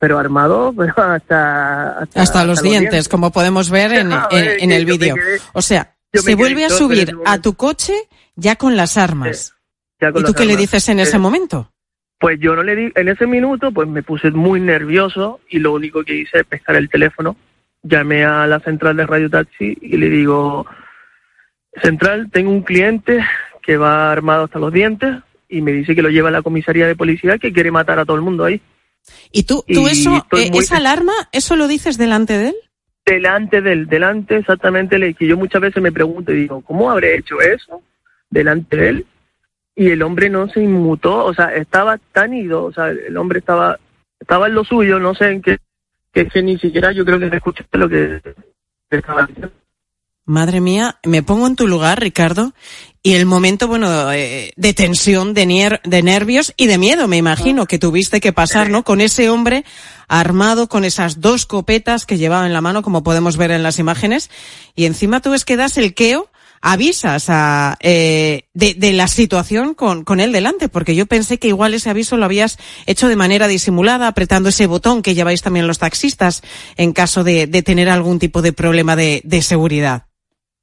pero 0.00 0.18
armado 0.18 0.74
pero 0.76 0.94
hasta, 0.96 1.98
hasta, 1.98 2.00
hasta, 2.00 2.20
los, 2.20 2.28
hasta 2.28 2.42
dientes, 2.42 2.62
los, 2.62 2.62
dientes, 2.62 3.08
como 3.08 3.30
podemos 3.30 3.70
ver 3.70 3.92
en, 3.92 4.10
en, 4.30 4.60
en 4.60 4.72
el 4.72 4.86
vídeo. 4.86 5.14
O 5.52 5.62
sea, 5.62 5.94
se 6.12 6.34
vuelve 6.34 6.64
a 6.64 6.70
subir 6.70 7.14
a 7.24 7.38
tu 7.38 7.54
coche 7.54 7.94
ya 8.34 8.56
con 8.56 8.76
las 8.76 8.96
armas. 8.96 9.38
Sí, 9.38 9.59
con 10.12 10.22
¿Y 10.22 10.24
tú 10.24 10.32
qué 10.34 10.42
armas. 10.42 10.56
le 10.56 10.60
dices 10.60 10.88
en 10.88 11.00
ese 11.00 11.16
eh, 11.16 11.20
momento? 11.20 11.70
Pues 12.18 12.38
yo 12.40 12.54
no 12.56 12.62
le 12.62 12.76
di, 12.76 12.92
en 12.94 13.08
ese 13.08 13.26
minuto, 13.26 13.70
pues 13.72 13.88
me 13.88 14.02
puse 14.02 14.30
muy 14.30 14.60
nervioso 14.60 15.40
y 15.48 15.58
lo 15.58 15.72
único 15.72 16.02
que 16.04 16.14
hice 16.16 16.40
es 16.40 16.44
pescar 16.46 16.76
el 16.76 16.88
teléfono. 16.88 17.36
Llamé 17.82 18.24
a 18.24 18.46
la 18.46 18.60
central 18.60 18.96
de 18.96 19.06
Radio 19.06 19.30
Taxi 19.30 19.76
y 19.80 19.96
le 19.96 20.10
digo, 20.10 20.66
Central, 21.82 22.28
tengo 22.32 22.50
un 22.50 22.62
cliente 22.62 23.24
que 23.62 23.76
va 23.76 24.10
armado 24.12 24.44
hasta 24.44 24.58
los 24.58 24.72
dientes 24.72 25.16
y 25.48 25.62
me 25.62 25.72
dice 25.72 25.94
que 25.94 26.02
lo 26.02 26.10
lleva 26.10 26.28
a 26.28 26.32
la 26.32 26.42
comisaría 26.42 26.86
de 26.86 26.96
policía 26.96 27.38
que 27.38 27.52
quiere 27.52 27.70
matar 27.70 27.98
a 27.98 28.04
todo 28.04 28.16
el 28.16 28.22
mundo 28.22 28.44
ahí. 28.44 28.60
¿Y 29.32 29.44
tú, 29.44 29.64
tú 29.66 29.86
Y 29.88 29.90
eso, 29.90 30.26
eh, 30.32 30.50
muy- 30.50 30.58
esa 30.62 30.76
alarma, 30.76 31.12
eso 31.32 31.56
lo 31.56 31.68
dices 31.68 31.96
delante 31.98 32.36
de 32.38 32.48
él? 32.48 32.54
delante 33.06 33.60
del, 33.60 33.86
delante 33.88 34.36
exactamente, 34.36 35.14
que 35.14 35.26
yo 35.26 35.36
muchas 35.36 35.60
veces 35.60 35.82
me 35.82 35.90
pregunto 35.90 36.32
y 36.32 36.42
digo, 36.42 36.60
¿cómo 36.60 36.90
habré 36.90 37.16
hecho 37.16 37.40
eso 37.40 37.82
delante 38.28 38.76
de 38.76 38.88
él? 38.88 39.06
Y 39.80 39.90
el 39.90 40.02
hombre 40.02 40.28
no 40.28 40.46
se 40.46 40.60
inmutó, 40.62 41.24
o 41.24 41.32
sea, 41.32 41.54
estaba 41.54 41.96
tan 42.12 42.34
ido, 42.34 42.64
o 42.64 42.72
sea, 42.72 42.88
el 42.90 43.16
hombre 43.16 43.38
estaba, 43.38 43.78
estaba 44.20 44.46
en 44.46 44.54
lo 44.54 44.62
suyo, 44.62 44.98
no 44.98 45.14
sé 45.14 45.30
en 45.30 45.40
qué, 45.40 45.56
que, 46.12 46.28
que 46.28 46.42
ni 46.42 46.58
siquiera 46.58 46.92
yo 46.92 47.02
creo 47.02 47.18
que 47.18 47.34
escuchaste 47.34 47.78
lo 47.78 47.88
que 47.88 48.20
que 48.90 48.96
estaba 48.98 49.24
diciendo. 49.24 49.50
Madre 50.26 50.60
mía, 50.60 50.98
me 51.04 51.22
pongo 51.22 51.46
en 51.46 51.56
tu 51.56 51.66
lugar, 51.66 51.98
Ricardo, 51.98 52.52
y 53.02 53.14
el 53.14 53.24
momento, 53.24 53.68
bueno, 53.68 54.12
eh, 54.12 54.52
de 54.54 54.74
tensión, 54.74 55.32
de, 55.32 55.46
nier- 55.46 55.80
de 55.82 56.02
nervios 56.02 56.52
y 56.58 56.66
de 56.66 56.76
miedo, 56.76 57.08
me 57.08 57.16
imagino, 57.16 57.66
que 57.66 57.78
tuviste 57.78 58.20
que 58.20 58.32
pasar, 58.34 58.68
¿no? 58.68 58.84
Con 58.84 59.00
ese 59.00 59.30
hombre 59.30 59.64
armado 60.08 60.68
con 60.68 60.84
esas 60.84 61.20
dos 61.20 61.46
copetas 61.46 62.04
que 62.04 62.18
llevaba 62.18 62.46
en 62.46 62.52
la 62.52 62.60
mano, 62.60 62.82
como 62.82 63.02
podemos 63.02 63.38
ver 63.38 63.50
en 63.50 63.62
las 63.62 63.78
imágenes, 63.78 64.30
y 64.76 64.84
encima 64.84 65.20
tú 65.20 65.32
es 65.32 65.44
que 65.46 65.56
das 65.56 65.78
el 65.78 65.94
queo, 65.94 66.29
avisas 66.60 67.26
a, 67.28 67.76
eh, 67.80 68.42
de, 68.52 68.92
la 68.92 69.06
situación 69.06 69.74
con, 69.74 70.04
con 70.04 70.20
él 70.20 70.32
delante, 70.32 70.68
porque 70.68 70.94
yo 70.94 71.06
pensé 71.06 71.38
que 71.38 71.48
igual 71.48 71.74
ese 71.74 71.90
aviso 71.90 72.16
lo 72.16 72.24
habías 72.24 72.58
hecho 72.86 73.08
de 73.08 73.16
manera 73.16 73.48
disimulada, 73.48 74.08
apretando 74.08 74.50
ese 74.50 74.66
botón 74.66 75.02
que 75.02 75.14
lleváis 75.14 75.42
también 75.42 75.66
los 75.66 75.78
taxistas 75.78 76.42
en 76.76 76.92
caso 76.92 77.24
de, 77.24 77.46
de 77.46 77.62
tener 77.62 77.88
algún 77.88 78.18
tipo 78.18 78.42
de 78.42 78.52
problema 78.52 78.96
de, 78.96 79.22
de 79.24 79.42
seguridad. 79.42 80.04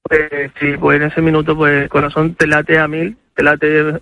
Pues 0.03 0.29
sí, 0.59 0.67
pues 0.79 1.01
en 1.01 1.07
ese 1.07 1.21
minuto, 1.21 1.55
pues 1.55 1.89
corazón 1.89 2.35
te 2.35 2.47
late 2.47 2.77
a 2.77 2.87
mil, 2.87 3.17
te 3.35 3.43
late 3.43 3.99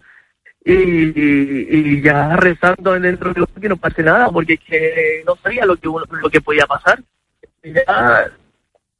y, 0.66 0.74
y, 0.74 2.02
ya 2.02 2.36
rezando 2.36 3.00
dentro 3.00 3.34
de 3.34 3.46
que 3.62 3.70
no 3.70 3.78
pase 3.78 4.02
nada, 4.02 4.30
porque 4.30 4.54
es 4.54 4.60
que 4.60 5.24
no 5.26 5.36
sabía 5.36 5.66
lo 5.66 5.76
que 5.78 5.88
lo 5.88 6.30
que 6.30 6.42
podía 6.42 6.66
pasar. 6.66 7.02
Ya, 7.64 8.32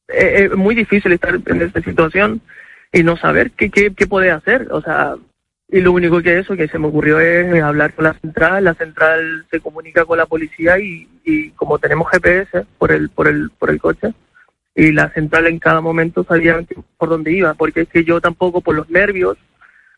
eh, 0.08 0.46
es 0.46 0.56
muy 0.56 0.76
difícil 0.76 1.12
estar 1.12 1.40
en 1.46 1.62
esta 1.62 1.82
situación 1.82 2.42
y 2.96 3.04
no 3.04 3.18
saber 3.18 3.52
qué, 3.52 3.70
qué, 3.70 3.94
qué 3.94 4.08
poder 4.08 4.32
hacer. 4.32 4.70
O 4.72 4.82
sea, 4.82 5.16
y 5.68 5.82
lo 5.82 5.92
único 5.92 6.22
que 6.22 6.40
eso 6.40 6.56
que 6.56 6.70
se 6.70 6.80
me 6.80 6.88
ocurrió 6.88 7.20
es 7.20 7.62
hablar 7.62 7.94
con 7.94 8.06
la 8.06 8.14
central. 8.14 8.64
La 8.64 8.74
central 8.74 9.46
se 9.52 9.60
comunica 9.60 10.06
con 10.06 10.18
la 10.18 10.26
policía 10.26 10.80
y, 10.80 11.08
y 11.26 11.50
como 11.52 11.78
tenemos 11.78 12.10
GPS 12.10 12.66
por 12.78 12.94
el, 12.94 13.10
por 13.10 13.28
el, 13.28 13.50
por 13.60 13.70
el 13.70 13.82
coche, 13.82 14.14
y 14.74 14.94
la 14.94 15.10
central 15.10 15.48
en 15.48 15.60
cada 15.60 15.82
momento 15.82 16.24
sabía 16.24 16.64
por 16.98 17.10
dónde 17.10 17.34
iba, 17.34 17.54
porque 17.54 17.82
es 17.82 17.90
que 17.90 18.06
yo 18.06 18.22
tampoco 18.22 18.62
por 18.62 18.76
los 18.76 18.90
nervios 18.90 19.38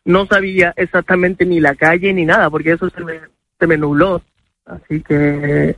no 0.04 0.26
sabía 0.26 0.72
exactamente 0.76 1.46
ni 1.46 1.60
la 1.60 1.76
calle 1.76 2.12
ni 2.12 2.24
nada, 2.24 2.50
porque 2.50 2.72
eso 2.72 2.90
se 2.90 3.04
me, 3.04 3.20
se 3.60 3.66
me 3.66 3.76
nubló. 3.76 4.22
Así 4.64 5.02
que... 5.02 5.76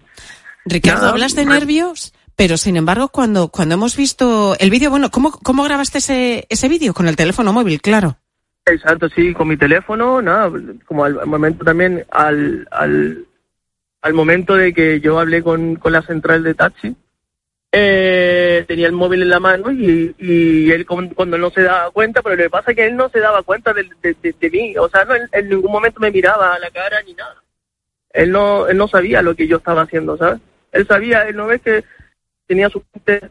Ricardo, 0.65 1.01
nada, 1.01 1.11
hablas 1.13 1.35
de 1.35 1.45
nervios, 1.45 2.15
pero 2.41 2.57
sin 2.57 2.79
embargo, 2.79 3.09
cuando, 3.09 3.49
cuando 3.49 3.75
hemos 3.75 3.99
visto 3.99 4.57
el 4.59 4.71
vídeo, 4.71 4.89
bueno, 4.89 5.11
¿cómo, 5.11 5.31
cómo 5.31 5.63
grabaste 5.63 5.99
ese, 5.99 6.47
ese 6.49 6.71
vídeo? 6.71 6.95
Con 6.95 7.07
el 7.07 7.15
teléfono 7.15 7.53
móvil, 7.53 7.83
claro. 7.83 8.17
Exacto, 8.65 9.11
sí, 9.11 9.35
con 9.35 9.47
mi 9.47 9.59
teléfono, 9.59 10.23
nada, 10.23 10.51
como 10.87 11.05
al, 11.05 11.27
momento 11.27 11.67
también, 11.67 12.07
al, 12.11 12.67
al, 12.71 14.15
momento 14.15 14.57
de 14.57 14.73
que 14.73 15.01
yo 15.01 15.21
hablé 15.21 15.43
con, 15.43 15.77
con 15.77 15.93
la 15.93 16.01
central 16.01 16.43
de 16.43 16.55
taxi, 16.55 16.97
eh, 17.73 18.65
tenía 18.67 18.87
el 18.87 18.95
móvil 18.95 19.21
en 19.21 19.29
la 19.29 19.39
mano 19.39 19.71
y, 19.71 20.15
y 20.19 20.71
él 20.71 20.87
cuando 20.87 21.37
no 21.37 21.51
se 21.51 21.61
daba 21.61 21.91
cuenta, 21.91 22.23
pero 22.23 22.37
lo 22.37 22.43
que 22.45 22.49
pasa 22.49 22.71
es 22.71 22.77
que 22.79 22.87
él 22.87 22.97
no 22.97 23.11
se 23.11 23.21
daba 23.21 23.43
cuenta 23.43 23.75
de, 23.75 23.87
de, 24.01 24.17
de- 24.23 24.35
de 24.41 24.51
mí, 24.51 24.79
o 24.79 24.89
sea, 24.89 25.05
no, 25.05 25.15
en, 25.15 25.29
en 25.31 25.47
ningún 25.51 25.71
momento 25.71 26.01
me 26.01 26.11
miraba 26.11 26.55
a 26.55 26.59
la 26.59 26.71
cara 26.71 27.03
ni 27.03 27.13
nada. 27.13 27.37
Él 28.15 28.31
no, 28.33 28.67
él 28.67 28.79
no 28.79 28.89
sabía 28.89 29.21
lo 29.21 29.37
que 29.37 29.47
yo 29.47 29.59
estaba 29.59 29.83
haciendo, 29.83 30.17
¿sabes? 30.17 30.41
Él 30.73 30.87
sabía, 30.87 31.25
él 31.29 31.37
no 31.37 31.47
ve 31.47 31.59
que 31.59 31.85
tenía 32.51 32.69
su 32.69 32.83
frente, 33.05 33.31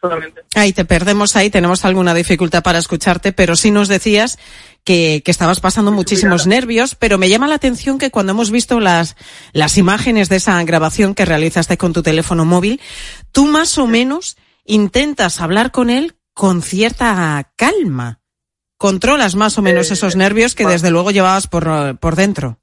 solamente. 0.00 0.40
Ahí 0.56 0.72
te 0.72 0.84
perdemos 0.84 1.36
ahí, 1.36 1.48
tenemos 1.48 1.84
alguna 1.84 2.12
dificultad 2.12 2.60
para 2.64 2.80
escucharte, 2.80 3.32
pero 3.32 3.54
sí 3.54 3.70
nos 3.70 3.86
decías 3.86 4.36
que, 4.82 5.22
que 5.24 5.30
estabas 5.30 5.60
pasando 5.60 5.92
muchísimos 5.92 6.48
nervios, 6.48 6.96
pero 6.96 7.18
me 7.18 7.28
llama 7.28 7.46
la 7.46 7.54
atención 7.54 7.98
que 7.98 8.10
cuando 8.10 8.32
hemos 8.32 8.50
visto 8.50 8.80
las, 8.80 9.14
las 9.52 9.78
imágenes 9.78 10.28
de 10.28 10.36
esa 10.36 10.60
grabación 10.64 11.14
que 11.14 11.24
realizaste 11.24 11.76
con 11.78 11.92
tu 11.92 12.02
teléfono 12.02 12.44
móvil, 12.44 12.80
tú 13.30 13.46
más 13.46 13.78
o 13.78 13.86
menos 13.86 14.36
intentas 14.64 15.40
hablar 15.40 15.70
con 15.70 15.88
él 15.88 16.16
con 16.34 16.62
cierta 16.62 17.52
calma. 17.54 18.18
Controlas 18.76 19.36
más 19.36 19.56
o 19.56 19.62
menos 19.62 19.92
esos 19.92 20.16
nervios 20.16 20.56
que 20.56 20.66
desde 20.66 20.90
luego 20.90 21.12
llevabas 21.12 21.46
por, 21.46 21.96
por 21.98 22.16
dentro. 22.16 22.58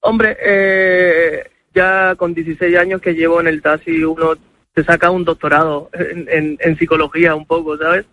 Hombre, 0.00 0.36
eh, 0.40 1.50
ya 1.76 2.14
con 2.16 2.34
16 2.34 2.76
años 2.76 3.00
que 3.00 3.14
llevo 3.14 3.38
en 3.40 3.46
el 3.46 3.62
taxi, 3.62 4.02
uno 4.02 4.32
se 4.74 4.82
saca 4.82 5.10
un 5.10 5.24
doctorado 5.24 5.90
en, 5.92 6.26
en- 6.30 6.56
en 6.60 6.76
psicología 6.78 7.34
un 7.36 7.46
poco, 7.46 7.76
¿sabes? 7.78 8.04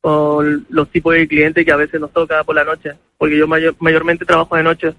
Con 0.00 0.66
los 0.68 0.90
tipos 0.90 1.14
de 1.14 1.26
clientes 1.26 1.64
que 1.64 1.72
a 1.72 1.76
veces 1.76 2.00
nos 2.00 2.12
toca 2.12 2.44
por 2.44 2.54
la 2.56 2.64
noche, 2.64 2.92
porque 3.16 3.38
yo 3.38 3.46
mayor- 3.46 3.76
mayormente 3.78 4.24
trabajo 4.24 4.56
de 4.56 4.62
noche. 4.62 4.94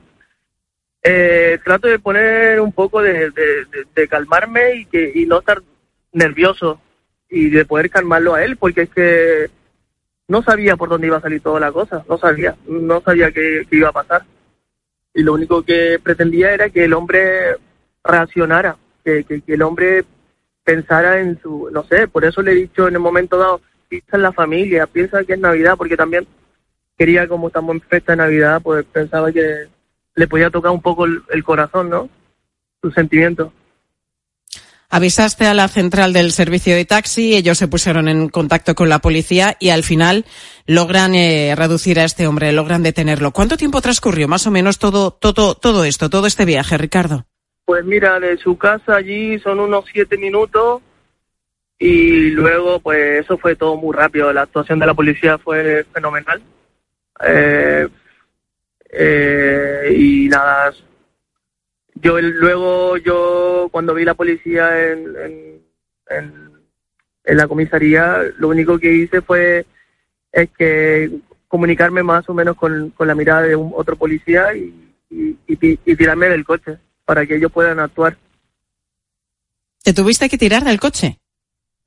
Eh, 1.04 1.60
trato 1.63 1.88
de 1.88 2.00
poner 2.00 2.60
un 2.60 2.72
poco 2.74 3.02
de, 3.02 3.30
de- 3.32 3.65
de- 3.72 3.86
de 3.96 4.08
calmarme 4.08 4.76
y, 4.78 4.86
que, 4.86 5.12
y 5.15 5.26
no 5.26 5.39
estar 5.39 5.62
nervioso 6.12 6.82
y 7.30 7.50
de 7.50 7.65
poder 7.65 7.89
calmarlo 7.89 8.34
a 8.36 8.43
él, 8.43 8.58
porque 8.58 8.82
es 8.84 8.89
que 8.89 9.48
no 10.28 10.41
sabía 10.43 10.76
por 10.76 10.89
dónde 10.89 11.08
iba 11.08 11.17
a 11.17 11.22
salir 11.22 11.41
toda 11.41 11.60
la 11.60 11.72
cosa, 11.72 12.04
no 12.10 12.17
sabía, 12.17 12.56
no 12.67 13.02
sabía 13.02 13.32
qué, 13.32 13.65
qué 13.70 13.76
iba 13.78 13.89
a 13.89 13.93
pasar 13.93 14.24
y 15.13 15.24
lo 15.24 15.34
único 15.34 15.63
que 15.63 16.00
pretendía 16.04 16.54
era 16.54 16.70
que 16.70 16.84
el 16.84 16.93
hombre 16.93 17.56
reaccionara, 18.08 18.78
que, 19.04 19.26
el 19.48 19.62
hombre 19.62 20.04
pensara 20.63 21.20
en 21.20 21.39
su, 21.41 21.70
no 21.72 21.84
sé, 21.84 22.08
por 22.08 22.26
eso 22.26 22.41
le 22.41 22.52
he 22.52 22.56
dicho 22.56 22.88
en 22.88 22.96
el 22.96 23.00
momento 23.00 23.38
dado, 23.38 23.62
piensa 23.88 24.17
en 24.17 24.22
la 24.22 24.34
familia, 24.34 24.88
piensa 24.88 25.24
que 25.24 25.34
es 25.34 25.39
Navidad, 25.39 25.76
porque 25.78 25.96
también 25.96 26.28
quería, 26.98 27.28
como 27.28 27.48
estamos 27.48 27.76
en 27.76 27.82
fiesta 27.82 28.13
de 28.13 28.17
Navidad, 28.17 28.62
pues 28.62 28.86
pensaba 28.86 29.32
que 29.32 29.67
le 30.15 30.28
podía 30.28 30.50
tocar 30.50 30.72
un 30.72 30.82
poco 30.82 31.06
el, 31.06 31.22
el 31.30 31.43
corazón, 31.43 31.89
¿no? 31.89 32.10
Sus 32.82 32.93
sentimientos. 32.93 33.52
Avisaste 34.89 35.46
a 35.46 35.54
la 35.54 35.67
central 35.67 36.13
del 36.13 36.32
servicio 36.32 36.74
de 36.74 36.86
taxi, 36.86 37.36
ellos 37.36 37.58
se 37.58 37.67
pusieron 37.67 38.08
en 38.08 38.30
contacto 38.30 38.74
con 38.74 38.88
la 38.88 39.00
policía 39.00 39.58
y 39.60 39.70
al 39.70 39.84
final 39.84 40.26
logran 40.65 41.13
eh, 41.13 41.56
reducir 41.58 42.00
a 42.00 42.06
este 42.06 42.26
hombre, 42.26 42.54
logran 42.54 42.84
detenerlo. 42.84 43.34
¿Cuánto 43.34 43.58
tiempo 43.58 43.82
transcurrió 43.82 44.30
más 44.30 44.48
o 44.48 44.52
menos 44.52 44.80
todo, 44.80 45.12
todo, 45.12 45.56
todo 45.56 45.84
esto, 45.84 46.10
todo 46.10 46.26
este 46.26 46.46
viaje, 46.46 46.78
Ricardo? 46.78 47.26
Pues 47.68 47.84
mira, 47.84 48.18
de 48.22 48.38
su 48.38 48.58
casa 48.58 48.96
allí 48.96 49.40
son 49.40 49.60
unos 49.60 49.84
siete 49.92 50.18
minutos 50.18 50.82
y 51.78 52.30
luego 52.32 52.80
pues 52.80 53.26
eso 53.26 53.38
fue 53.38 53.58
todo 53.58 53.76
muy 53.76 53.94
rápido. 53.94 54.32
La 54.32 54.44
actuación 54.44 54.80
de 54.80 54.86
la 54.86 54.94
policía 54.94 55.38
fue 55.38 55.86
fenomenal. 55.94 56.42
Eh, 57.28 57.90
eh, 58.90 59.94
y 59.98 60.30
nada, 60.30 60.72
yo 61.96 62.22
luego 62.22 62.96
yo 62.96 63.68
cuando 63.70 63.94
vi 63.94 64.06
la 64.06 64.14
policía 64.14 64.90
en, 64.94 65.62
en, 66.10 66.54
la 67.26 67.50
comisaría, 67.50 68.22
lo 68.38 68.48
único 68.48 68.80
que 68.80 68.94
hice 68.94 69.22
fue 69.22 69.66
es 70.32 70.50
que 70.58 71.12
comunicarme 71.50 72.02
más 72.02 72.30
o 72.30 72.34
menos 72.34 72.56
con, 72.56 72.92
con 72.92 73.10
la 73.10 73.16
mirada 73.16 73.42
de 73.42 73.58
un 73.58 73.74
otro 73.76 73.98
policía 73.98 74.56
y, 74.56 74.96
y 75.10 75.96
tirarme 75.98 76.30
del 76.30 76.46
coche 76.46 76.78
para 77.08 77.26
que 77.26 77.38
ellos 77.38 77.52
puedan 77.52 77.80
actuar. 77.80 78.17
¿Te 79.82 79.93
tuviste 79.93 80.28
que 80.28 80.38
tirar 80.38 80.65
del 80.65 80.78
coche? 80.78 81.17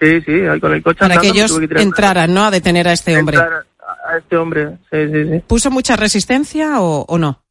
Sí, 0.01 0.23
sí, 0.23 0.33
con 0.59 0.73
el 0.73 0.83
coche 0.83 1.01
Para 1.01 1.19
que 1.21 1.29
andando 1.29 1.59
ellos 1.59 1.69
que 1.69 1.83
entraran, 1.83 2.33
¿no? 2.33 2.47
A 2.47 2.51
detener 2.51 2.89
a 2.89 2.93
este 2.95 3.19
hombre. 3.19 3.37
A, 3.37 4.17
este 4.17 4.39
hombre, 4.39 4.79
sí, 4.91 5.09
sí, 5.13 5.29
sí. 5.31 5.43
¿Puso 5.47 5.71
mucha 5.71 5.95
resistencia 5.95 6.81
o, 6.81 7.05
o 7.07 7.19
no? 7.19 7.43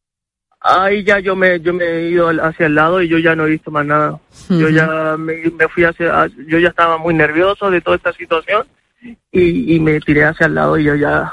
Ahí 0.60 1.04
ya 1.04 1.20
yo 1.20 1.36
me, 1.36 1.60
yo 1.60 1.74
me 1.74 1.86
he 1.86 2.10
ido 2.10 2.30
hacia 2.44 2.66
el 2.66 2.74
lado 2.74 3.04
y 3.04 3.08
yo 3.08 3.20
ya 3.20 3.36
no 3.36 3.46
he 3.46 3.52
visto 3.52 3.70
más 3.70 3.86
nada. 3.86 4.20
Yo 4.50 4.68
ya 4.70 5.16
me, 5.16 5.36
me 5.52 5.68
fui 5.68 5.84
hacia, 5.84 6.26
yo 6.48 6.58
ya 6.58 6.70
estaba 6.70 6.98
muy 6.98 7.14
nervioso 7.14 7.70
de 7.70 7.82
toda 7.82 7.98
esta 7.98 8.12
situación 8.14 8.68
y, 9.32 9.76
y 9.76 9.80
me 9.80 10.00
tiré 10.00 10.26
hacia 10.26 10.48
el 10.48 10.56
lado 10.56 10.80
y 10.80 10.86
yo 10.86 10.96
ya, 10.96 11.32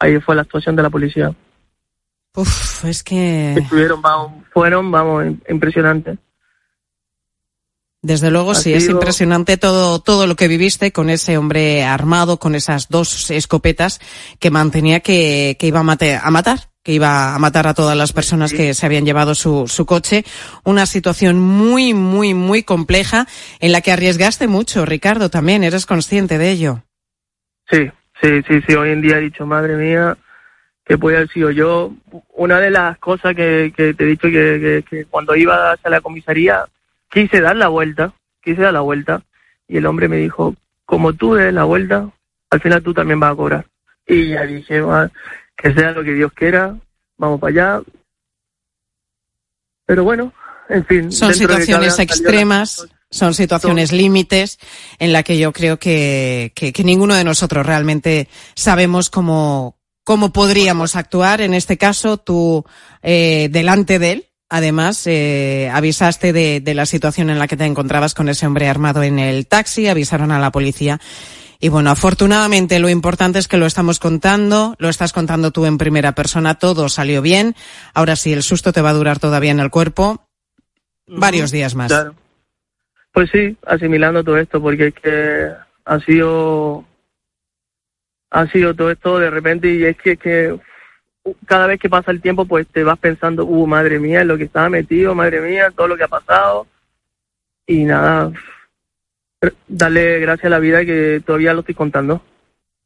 ahí 0.00 0.18
fue 0.18 0.34
la 0.34 0.42
actuación 0.42 0.74
de 0.74 0.82
la 0.82 0.90
policía. 0.90 1.32
Uf, 2.34 2.84
es 2.84 3.02
que 3.02 3.54
Estuvieron, 3.54 4.02
vamos, 4.02 4.44
fueron, 4.56 4.90
vamos, 4.90 5.24
im- 5.26 5.40
impresionantes. 5.50 6.18
desde 8.00 8.30
luego 8.30 8.54
sí 8.54 8.72
es 8.72 8.88
impresionante 8.88 9.56
todo, 9.58 9.98
todo 10.00 10.26
lo 10.26 10.34
que 10.36 10.48
viviste 10.48 10.92
con 10.92 11.10
ese 11.10 11.36
hombre 11.36 11.82
armado, 11.84 12.38
con 12.38 12.54
esas 12.54 12.88
dos 12.88 13.30
escopetas 13.30 14.00
que 14.38 14.50
mantenía 14.50 15.00
que, 15.00 15.56
que 15.58 15.66
iba 15.66 15.80
a, 15.80 15.82
mate- 15.82 16.18
a 16.22 16.30
matar 16.30 16.70
que 16.82 16.92
iba 16.92 17.34
a 17.34 17.38
matar 17.40 17.66
a 17.66 17.74
todas 17.74 17.96
las 17.96 18.12
personas 18.12 18.52
que 18.52 18.72
se 18.72 18.86
habían 18.86 19.04
llevado 19.04 19.34
su, 19.34 19.66
su 19.66 19.84
coche. 19.86 20.24
Una 20.62 20.86
situación 20.86 21.36
muy, 21.40 21.94
muy, 21.94 22.32
muy 22.32 22.62
compleja 22.62 23.26
en 23.58 23.72
la 23.72 23.80
que 23.80 23.90
arriesgaste 23.90 24.46
mucho, 24.46 24.86
Ricardo, 24.86 25.28
también. 25.28 25.64
¿Eres 25.64 25.84
consciente 25.84 26.38
de 26.38 26.48
ello? 26.52 26.84
Sí, 27.68 27.90
sí, 28.22 28.28
sí, 28.46 28.60
sí. 28.68 28.74
Hoy 28.76 28.90
en 28.90 29.00
día 29.02 29.18
he 29.18 29.20
dicho, 29.22 29.44
madre 29.46 29.74
mía, 29.76 30.16
que 30.86 30.96
puede 30.96 31.16
haber 31.16 31.28
sido 31.30 31.50
yo. 31.50 31.92
Una 32.32 32.60
de 32.60 32.70
las 32.70 32.96
cosas 32.98 33.34
que, 33.34 33.72
que 33.76 33.92
te 33.92 34.04
he 34.04 34.06
dicho 34.06 34.28
que, 34.28 34.32
que, 34.32 34.84
que 34.88 35.04
cuando 35.06 35.34
iba 35.34 35.72
hacia 35.72 35.90
la 35.90 36.00
comisaría 36.00 36.64
quise 37.10 37.40
dar 37.40 37.56
la 37.56 37.68
vuelta, 37.68 38.12
quise 38.42 38.62
dar 38.62 38.72
la 38.72 38.80
vuelta 38.80 39.22
y 39.68 39.76
el 39.78 39.86
hombre 39.86 40.08
me 40.08 40.16
dijo, 40.16 40.54
como 40.84 41.12
tú 41.12 41.34
des 41.34 41.52
la 41.52 41.64
vuelta, 41.64 42.08
al 42.50 42.60
final 42.60 42.82
tú 42.82 42.94
también 42.94 43.18
vas 43.18 43.32
a 43.32 43.36
cobrar. 43.36 43.66
Y 44.06 44.28
ya 44.30 44.42
dije, 44.42 44.80
"Va, 44.80 45.10
que 45.56 45.74
sea 45.74 45.90
lo 45.90 46.04
que 46.04 46.12
Dios 46.12 46.32
quiera, 46.32 46.76
vamos 47.16 47.40
para 47.40 47.50
allá. 47.50 47.82
Pero 49.86 50.04
bueno, 50.04 50.32
en 50.68 50.84
fin. 50.84 51.12
Son 51.12 51.34
situaciones 51.34 51.98
extremas, 51.98 52.86
son 53.10 53.34
situaciones 53.34 53.92
límites 53.92 54.58
en 54.98 55.12
la 55.12 55.22
que 55.22 55.38
yo 55.38 55.52
creo 55.52 55.78
que, 55.78 56.52
que, 56.54 56.72
que 56.72 56.84
ninguno 56.84 57.14
de 57.14 57.24
nosotros 57.24 57.64
realmente 57.64 58.28
sabemos 58.54 59.10
cómo, 59.10 59.75
cómo 60.06 60.32
podríamos 60.32 60.94
actuar. 60.94 61.40
En 61.40 61.52
este 61.52 61.76
caso, 61.76 62.16
tú 62.16 62.64
eh, 63.02 63.48
delante 63.50 63.98
de 63.98 64.12
él. 64.12 64.26
Además, 64.48 65.04
eh, 65.08 65.68
avisaste 65.74 66.32
de, 66.32 66.60
de 66.60 66.74
la 66.74 66.86
situación 66.86 67.28
en 67.28 67.40
la 67.40 67.48
que 67.48 67.56
te 67.56 67.64
encontrabas 67.64 68.14
con 68.14 68.28
ese 68.28 68.46
hombre 68.46 68.68
armado 68.68 69.02
en 69.02 69.18
el 69.18 69.48
taxi, 69.48 69.88
avisaron 69.88 70.30
a 70.30 70.38
la 70.38 70.52
policía. 70.52 71.00
Y 71.58 71.70
bueno, 71.70 71.90
afortunadamente 71.90 72.78
lo 72.78 72.88
importante 72.88 73.40
es 73.40 73.48
que 73.48 73.56
lo 73.56 73.66
estamos 73.66 73.98
contando, 73.98 74.76
lo 74.78 74.88
estás 74.88 75.12
contando 75.12 75.50
tú 75.50 75.66
en 75.66 75.76
primera 75.76 76.12
persona, 76.12 76.54
todo 76.54 76.88
salió 76.88 77.20
bien. 77.20 77.56
Ahora 77.92 78.14
sí, 78.14 78.32
el 78.32 78.44
susto 78.44 78.72
te 78.72 78.82
va 78.82 78.90
a 78.90 78.94
durar 78.94 79.18
todavía 79.18 79.50
en 79.50 79.58
el 79.58 79.70
cuerpo 79.70 80.28
varios 81.08 81.50
días 81.50 81.74
más. 81.74 81.88
Claro. 81.88 82.14
Pues 83.10 83.28
sí, 83.32 83.56
asimilando 83.66 84.22
todo 84.22 84.38
esto, 84.38 84.62
porque 84.62 84.88
es 84.88 84.94
que 84.94 85.48
ha 85.84 86.00
sido 86.00 86.84
ha 88.36 88.46
sido 88.48 88.74
todo 88.74 88.90
esto 88.90 89.18
de 89.18 89.30
repente 89.30 89.72
y 89.72 89.84
es 89.84 89.96
que, 89.96 90.12
es 90.12 90.18
que 90.18 90.58
cada 91.46 91.66
vez 91.66 91.80
que 91.80 91.88
pasa 91.88 92.10
el 92.10 92.20
tiempo 92.20 92.44
pues 92.44 92.66
te 92.68 92.84
vas 92.84 92.98
pensando, 92.98 93.46
uh, 93.46 93.66
madre 93.66 93.98
mía, 93.98 94.20
en 94.20 94.28
lo 94.28 94.36
que 94.36 94.44
estaba 94.44 94.68
metido, 94.68 95.14
madre 95.14 95.40
mía, 95.40 95.72
todo 95.74 95.88
lo 95.88 95.96
que 95.96 96.04
ha 96.04 96.08
pasado 96.08 96.66
y 97.66 97.84
nada, 97.84 98.30
darle 99.66 100.20
gracias 100.20 100.46
a 100.46 100.50
la 100.50 100.58
vida 100.58 100.84
que 100.84 101.22
todavía 101.24 101.54
lo 101.54 101.60
estoy 101.60 101.74
contando. 101.74 102.22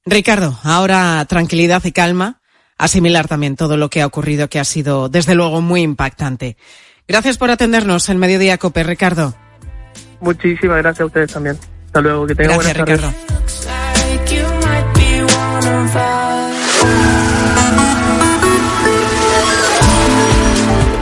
Ricardo, 0.06 0.56
ahora 0.62 1.24
tranquilidad 1.28 1.84
y 1.84 1.90
calma, 1.90 2.40
asimilar 2.78 3.26
también 3.26 3.56
todo 3.56 3.76
lo 3.76 3.90
que 3.90 4.02
ha 4.02 4.06
ocurrido, 4.06 4.48
que 4.48 4.60
ha 4.60 4.64
sido 4.64 5.08
desde 5.08 5.34
luego 5.34 5.60
muy 5.60 5.82
impactante. 5.82 6.56
Gracias 7.08 7.38
por 7.38 7.50
atendernos 7.50 8.08
en 8.08 8.18
Mediodía 8.18 8.56
Cope, 8.56 8.84
Ricardo. 8.84 9.34
Muchísimas 10.20 10.78
gracias 10.78 11.00
a 11.00 11.06
ustedes 11.06 11.32
también. 11.32 11.58
Hasta 11.86 12.00
luego, 12.00 12.24
que 12.24 12.36
tengan 12.36 12.58
Gracias, 12.58 12.78
buenas 12.78 13.00
Ricardo. 13.00 13.79
Tardes. 15.70 17.29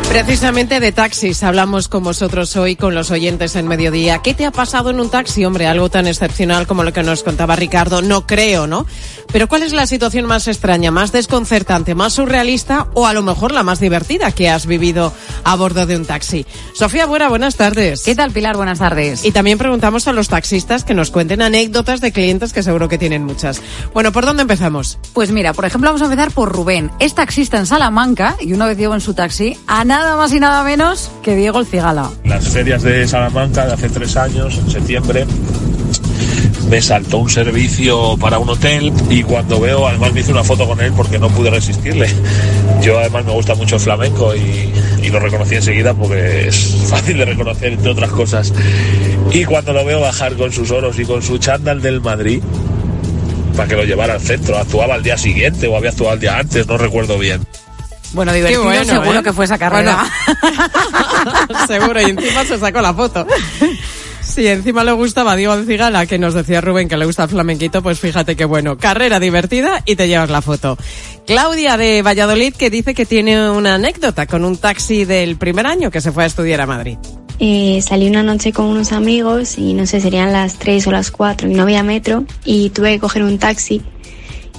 Precisamente 0.09 0.81
de 0.81 0.91
taxis 0.91 1.43
hablamos 1.43 1.89
con 1.89 2.03
vosotros 2.03 2.57
hoy, 2.57 2.77
con 2.77 2.95
los 2.95 3.11
oyentes 3.11 3.55
en 3.57 3.69
mediodía. 3.69 4.21
¿Qué 4.21 4.33
te 4.33 4.47
ha 4.47 4.51
pasado 4.51 4.89
en 4.89 5.01
un 5.01 5.11
taxi, 5.11 5.45
hombre? 5.45 5.67
Algo 5.67 5.91
tan 5.91 6.07
excepcional 6.07 6.67
como 6.67 6.83
lo 6.83 6.95
que 6.95 7.03
nos 7.03 7.23
contaba 7.23 7.57
Ricardo, 7.57 8.01
no 8.01 8.27
creo, 8.27 8.67
¿no? 8.67 8.87
Pero 9.31 9.49
¿cuál 9.49 9.63
es 9.63 9.75
la 9.75 9.87
situación 9.87 10.25
más 10.25 10.49
extraña, 10.49 10.91
más 10.91 11.13
desconcertante, 11.13 11.95
más 11.95 12.15
surrealista 12.15 12.89
o 12.95 13.07
a 13.07 13.13
lo 13.13 13.23
mejor 13.23 13.53
la 13.53 13.63
más 13.63 13.81
divertida 13.81 14.33
que 14.33 14.49
has 14.49 14.65
vivido 14.65 15.13
a 15.45 15.55
bordo 15.57 15.85
de 15.85 15.97
un 15.97 16.07
taxi? 16.07 16.47
Sofía 16.73 17.05
Buena, 17.05 17.29
buenas 17.29 17.57
tardes. 17.57 18.03
¿Qué 18.03 18.15
tal, 18.15 18.33
Pilar? 18.33 18.57
Buenas 18.57 18.79
tardes. 18.79 19.27
Y 19.27 19.33
también 19.33 19.59
preguntamos 19.59 20.09
a 20.09 20.15
los 20.15 20.29
taxistas 20.29 20.85
que 20.85 20.95
nos 20.95 21.11
cuenten 21.11 21.43
anécdotas 21.43 22.01
de 22.01 22.13
clientes 22.13 22.55
que 22.55 22.63
seguro 22.63 22.89
que 22.89 22.97
tienen 22.97 23.25
muchas. 23.25 23.61
Bueno, 23.93 24.11
¿por 24.11 24.25
dónde 24.25 24.43
empezamos? 24.43 24.99
Pues 25.13 25.31
mira, 25.31 25.53
por 25.53 25.67
ejemplo, 25.67 25.91
vamos 25.91 26.01
a 26.01 26.07
empezar 26.07 26.31
por 26.31 26.51
Rubén. 26.51 26.91
Es 26.99 27.15
taxista 27.15 27.59
en 27.59 27.67
Salamanca 27.67 28.37
y 28.41 28.55
una 28.55 28.67
vez 28.67 28.79
llevo 28.79 28.95
en 28.95 29.03
su 29.03 29.13
taxi 29.13 29.59
a 29.67 29.85
nada 29.99 30.17
más 30.17 30.33
y 30.33 30.39
nada 30.39 30.63
menos 30.63 31.11
que 31.25 31.35
Diego 31.35 31.59
el 31.59 31.67
Cigala. 31.67 32.09
Las 32.25 32.49
ferias 32.49 32.83
de 32.83 33.07
Salamanca 33.09 33.67
de 33.67 33.73
hace 33.73 33.89
tres 33.89 34.17
años, 34.17 34.57
en 34.57 34.71
septiembre, 34.71 35.27
me 36.71 36.81
saltó 36.81 37.19
un 37.19 37.29
servicio 37.29 38.17
para 38.19 38.39
un 38.39 38.49
hotel 38.49 38.93
y 39.11 39.25
cuando 39.25 39.59
veo, 39.59 39.89
además 39.89 40.13
me 40.13 40.21
hice 40.21 40.31
una 40.31 40.45
foto 40.45 40.69
con 40.69 40.81
él 40.81 40.93
porque 40.97 41.19
no 41.19 41.29
pude 41.31 41.51
resistirle. 41.51 42.09
Yo 42.81 42.99
además 42.99 43.25
me 43.25 43.33
gusta 43.33 43.57
mucho 43.57 43.75
el 43.75 43.81
flamenco 43.81 44.37
y, 44.37 44.73
y 45.03 45.09
lo 45.11 45.19
reconocí 45.19 45.57
enseguida 45.57 45.95
porque 45.95 46.47
es 46.47 46.77
fácil 46.89 47.19
de 47.19 47.25
reconocer 47.25 47.73
entre 47.73 47.91
otras 47.91 48.11
cosas. 48.11 48.53
Y 49.33 49.47
cuando 49.47 49.73
lo 49.73 49.85
veo 49.85 50.01
bajar 50.01 50.37
con 50.37 50.53
sus 50.53 50.71
oros 50.71 50.97
y 51.01 51.07
con 51.07 51.23
su 51.23 51.39
chándal 51.39 51.83
del 51.83 52.01
Madrid, 52.01 52.41
para 53.57 53.69
que 53.69 53.75
lo 53.75 53.83
llevara 53.83 54.15
al 54.15 54.21
centro, 54.21 54.57
actuaba 54.59 54.95
al 54.95 55.03
día 55.03 55.19
siguiente 55.19 55.67
o 55.67 55.77
había 55.77 55.91
actuado 55.91 56.13
al 56.13 56.21
día 56.21 56.39
antes, 56.39 56.69
no 56.69 56.79
recuerdo 56.79 57.19
bien. 57.19 57.45
Bueno, 58.13 58.33
divertido 58.33 58.65
bueno, 58.65 58.85
seguro 58.85 59.19
¿eh? 59.19 59.23
que 59.23 59.33
fue 59.33 59.45
esa 59.45 59.59
carrera. 59.59 60.05
Seguro, 61.67 62.01
y 62.01 62.11
encima 62.11 62.45
se 62.45 62.59
sacó 62.59 62.81
la 62.81 62.95
foto. 62.95 63.27
Si 64.23 64.47
encima 64.47 64.85
le 64.85 64.93
gustaba 64.93 65.37
Diego 65.37 65.55
el 65.55 65.67
Cigala, 65.67 66.07
que 66.07 66.19
nos 66.19 66.35
decía 66.35 66.61
Rubén 66.61 66.89
que 66.89 66.97
le 66.97 67.07
gusta 67.07 67.25
el 67.25 67.31
flamenquito, 67.31 67.83
pues 67.83 67.99
fíjate 67.99 68.37
que 68.37 68.45
bueno, 68.45 68.77
carrera 68.77 69.19
divertida 69.19 69.83
y 69.85 69.97
te 69.97 70.07
llevas 70.07 70.31
la 70.31 70.43
foto. 70.43 70.77
Claudia 71.27 71.77
de 71.77 72.03
Valladolid 72.03 72.55
que 72.55 72.71
dice 72.71 72.95
que 72.95 73.07
tiene 73.07 73.51
una 73.51 73.75
anécdota 73.75 74.27
con 74.27 74.45
un 74.45 74.57
taxi 74.57 75.05
del 75.05 75.37
primer 75.37 75.67
año 75.67 75.91
que 75.91 76.01
se 76.01 76.13
fue 76.13 76.25
a 76.25 76.27
estudiar 76.27 76.61
a 76.61 76.67
Madrid. 76.67 76.99
Eh, 77.41 77.81
salí 77.83 78.09
una 78.09 78.23
noche 78.23 78.53
con 78.53 78.67
unos 78.67 78.93
amigos 78.93 79.59
y 79.59 79.73
no 79.73 79.87
sé, 79.87 80.01
serían 80.01 80.33
las 80.33 80.59
3 80.59 80.87
o 80.89 80.93
las 80.93 81.11
4 81.11 81.49
y 81.49 81.55
no 81.55 81.63
había 81.63 81.83
metro 81.83 82.25
y 82.45 82.71
tuve 82.71 82.93
que 82.93 82.99
coger 83.01 83.23
un 83.23 83.39
taxi 83.39 83.83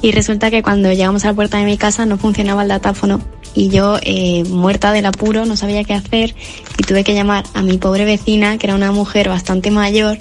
y 0.01 0.11
resulta 0.11 0.49
que 0.49 0.63
cuando 0.63 0.91
llegamos 0.91 1.25
a 1.25 1.27
la 1.27 1.33
puerta 1.33 1.57
de 1.57 1.65
mi 1.65 1.77
casa 1.77 2.05
no 2.05 2.17
funcionaba 2.17 2.63
el 2.63 2.69
datáfono 2.69 3.21
y 3.53 3.69
yo 3.69 3.97
eh, 4.01 4.43
muerta 4.45 4.91
del 4.91 5.05
apuro 5.05 5.45
no 5.45 5.57
sabía 5.57 5.83
qué 5.83 5.93
hacer 5.93 6.35
y 6.77 6.83
tuve 6.83 7.03
que 7.03 7.13
llamar 7.13 7.45
a 7.53 7.61
mi 7.61 7.77
pobre 7.77 8.05
vecina 8.05 8.57
que 8.57 8.67
era 8.67 8.75
una 8.75 8.91
mujer 8.91 9.29
bastante 9.29 9.71
mayor 9.71 10.19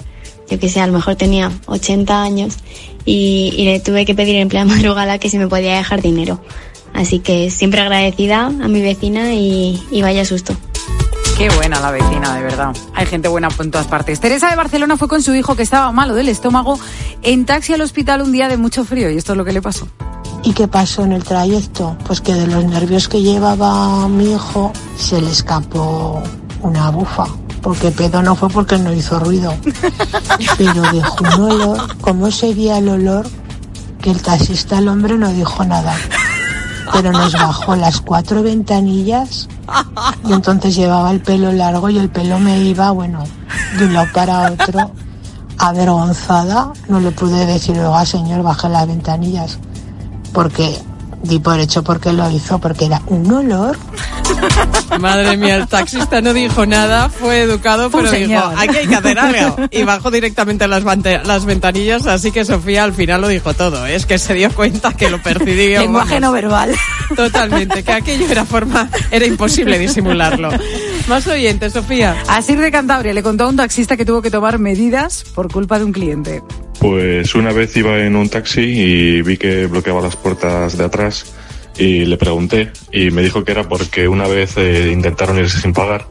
yo 0.49 0.59
que 0.59 0.67
sé, 0.67 0.81
a 0.81 0.87
lo 0.87 0.93
mejor 0.93 1.15
tenía 1.15 1.51
80 1.67 2.21
años 2.21 2.57
y, 3.05 3.53
le 3.57 3.79
tuve 3.79 4.05
que 4.05 4.15
pedir 4.15 4.35
en 4.35 4.49
plena 4.49 4.65
madrugada 4.75 5.19
que 5.19 5.29
si 5.29 5.37
me 5.37 5.47
podía 5.47 5.75
dejar 5.75 6.01
dinero. 6.01 6.41
Así 6.93 7.19
que 7.19 7.51
siempre 7.51 7.81
agradecida 7.81 8.47
a 8.47 8.49
mi 8.49 8.81
vecina 8.81 9.33
y, 9.33 9.81
y 9.91 10.01
vaya 10.01 10.25
susto. 10.25 10.55
Qué 11.37 11.49
buena 11.51 11.79
la 11.79 11.91
vecina, 11.91 12.35
de 12.35 12.43
verdad. 12.43 12.75
Hay 12.95 13.05
gente 13.05 13.29
buena 13.29 13.47
en 13.59 13.71
todas 13.71 13.87
partes. 13.87 14.19
Teresa 14.19 14.49
de 14.49 14.55
Barcelona 14.55 14.97
fue 14.97 15.07
con 15.07 15.21
su 15.21 15.33
hijo 15.35 15.55
que 15.55 15.63
estaba 15.63 15.91
malo 15.91 16.15
del 16.15 16.27
estómago 16.27 16.79
en 17.21 17.45
taxi 17.45 17.73
al 17.73 17.81
hospital 17.81 18.23
un 18.23 18.31
día 18.31 18.49
de 18.49 18.57
mucho 18.57 18.83
frío 18.83 19.09
y 19.09 19.17
esto 19.17 19.33
es 19.33 19.37
lo 19.37 19.45
que 19.45 19.53
le 19.53 19.61
pasó. 19.61 19.87
¿Y 20.43 20.53
qué 20.53 20.67
pasó 20.67 21.03
en 21.03 21.11
el 21.11 21.23
trayecto? 21.23 21.97
Pues 22.05 22.21
que 22.21 22.33
de 22.33 22.47
los 22.47 22.63
nervios 22.63 23.09
que 23.09 23.21
llevaba 23.21 24.07
mi 24.07 24.31
hijo 24.31 24.71
se 24.97 25.21
le 25.21 25.31
escapó 25.31 26.23
una 26.61 26.89
bufa. 26.91 27.25
Porque 27.61 27.91
pedo 27.91 28.21
no 28.21 28.35
fue 28.35 28.49
porque 28.49 28.77
no 28.77 28.93
hizo 28.93 29.19
ruido. 29.19 29.53
Pero 30.57 30.81
dejó 30.93 31.17
un 31.35 31.51
olor. 31.51 31.97
¿Cómo 31.99 32.31
sería 32.31 32.77
el 32.77 32.87
olor? 32.87 33.27
Que 34.01 34.11
el 34.11 34.21
taxista, 34.21 34.77
el 34.77 34.87
hombre, 34.87 35.17
no 35.17 35.27
dijo 35.29 35.65
nada. 35.65 35.93
Pero 36.93 37.11
nos 37.11 37.33
bajó 37.33 37.75
las 37.75 37.99
cuatro 37.99 38.41
ventanillas 38.41 39.49
y 40.27 40.33
entonces 40.33 40.75
llevaba 40.75 41.11
el 41.11 41.19
pelo 41.21 41.51
largo 41.51 41.89
y 41.89 41.99
el 41.99 42.09
pelo 42.09 42.39
me 42.39 42.59
iba, 42.63 42.89
bueno, 42.91 43.23
de 43.77 43.85
un 43.85 43.93
lado 43.93 44.07
para 44.13 44.51
otro. 44.51 44.91
Avergonzada, 45.57 46.71
no 46.87 47.01
le 47.01 47.11
pude 47.11 47.45
decir, 47.45 47.77
oiga 47.77 48.05
señor, 48.05 48.41
baje 48.41 48.69
las 48.69 48.87
ventanillas 48.87 49.59
porque 50.33 50.79
di 51.23 51.39
por 51.39 51.59
hecho 51.59 51.83
porque 51.83 52.13
lo 52.13 52.29
hizo, 52.29 52.59
porque 52.59 52.85
era 52.85 53.01
un 53.07 53.31
olor. 53.31 53.77
Madre 54.99 55.37
mía, 55.37 55.57
el 55.57 55.67
taxista 55.67 56.21
no 56.21 56.33
dijo 56.33 56.65
nada, 56.65 57.09
fue 57.09 57.41
educado, 57.41 57.89
Fue 57.89 58.03
pero 58.03 58.11
dijo, 58.13 58.53
aquí 58.57 58.77
hay 58.77 58.87
que 58.87 58.95
hacer 58.95 59.19
algo. 59.19 59.57
Y 59.71 59.83
bajó 59.83 60.11
directamente 60.11 60.67
las, 60.67 60.83
las 60.83 61.45
ventanillas, 61.45 62.05
así 62.05 62.31
que 62.31 62.45
Sofía 62.45 62.83
al 62.83 62.93
final 62.93 63.21
lo 63.21 63.27
dijo 63.27 63.53
todo. 63.53 63.85
Es 63.85 64.05
que 64.05 64.17
se 64.17 64.33
dio 64.33 64.51
cuenta 64.53 64.93
que 64.93 65.09
lo 65.09 65.21
percibió. 65.21 65.79
Lenguaje 65.81 66.19
no 66.19 66.31
verbal. 66.31 66.75
Totalmente, 67.15 67.83
que 67.83 67.91
aquello 67.91 68.25
era 68.29 68.45
forma, 68.45 68.89
era 69.11 69.25
imposible 69.25 69.77
disimularlo. 69.79 70.49
Más 71.07 71.27
oyentes, 71.27 71.73
Sofía. 71.73 72.15
Asir 72.27 72.59
de 72.59 72.71
Cantabria 72.71 73.13
le 73.13 73.23
contó 73.23 73.45
a 73.45 73.47
un 73.47 73.55
taxista 73.55 73.97
que 73.97 74.05
tuvo 74.05 74.21
que 74.21 74.31
tomar 74.31 74.59
medidas 74.59 75.23
por 75.33 75.51
culpa 75.51 75.79
de 75.79 75.85
un 75.85 75.91
cliente. 75.91 76.43
Pues 76.79 77.35
una 77.35 77.51
vez 77.51 77.75
iba 77.75 77.99
en 77.99 78.15
un 78.15 78.29
taxi 78.29 78.61
y 78.61 79.21
vi 79.21 79.37
que 79.37 79.67
bloqueaba 79.67 80.01
las 80.01 80.15
puertas 80.15 80.77
de 80.77 80.85
atrás 80.85 81.25
y 81.77 82.05
le 82.05 82.17
pregunté 82.17 82.71
y 82.91 83.11
me 83.11 83.21
dijo 83.21 83.43
que 83.43 83.51
era 83.51 83.67
porque 83.67 84.07
una 84.07 84.27
vez 84.27 84.55
eh, 84.57 84.89
intentaron 84.91 85.37
irse 85.37 85.59
sin 85.59 85.73
pagar 85.73 86.07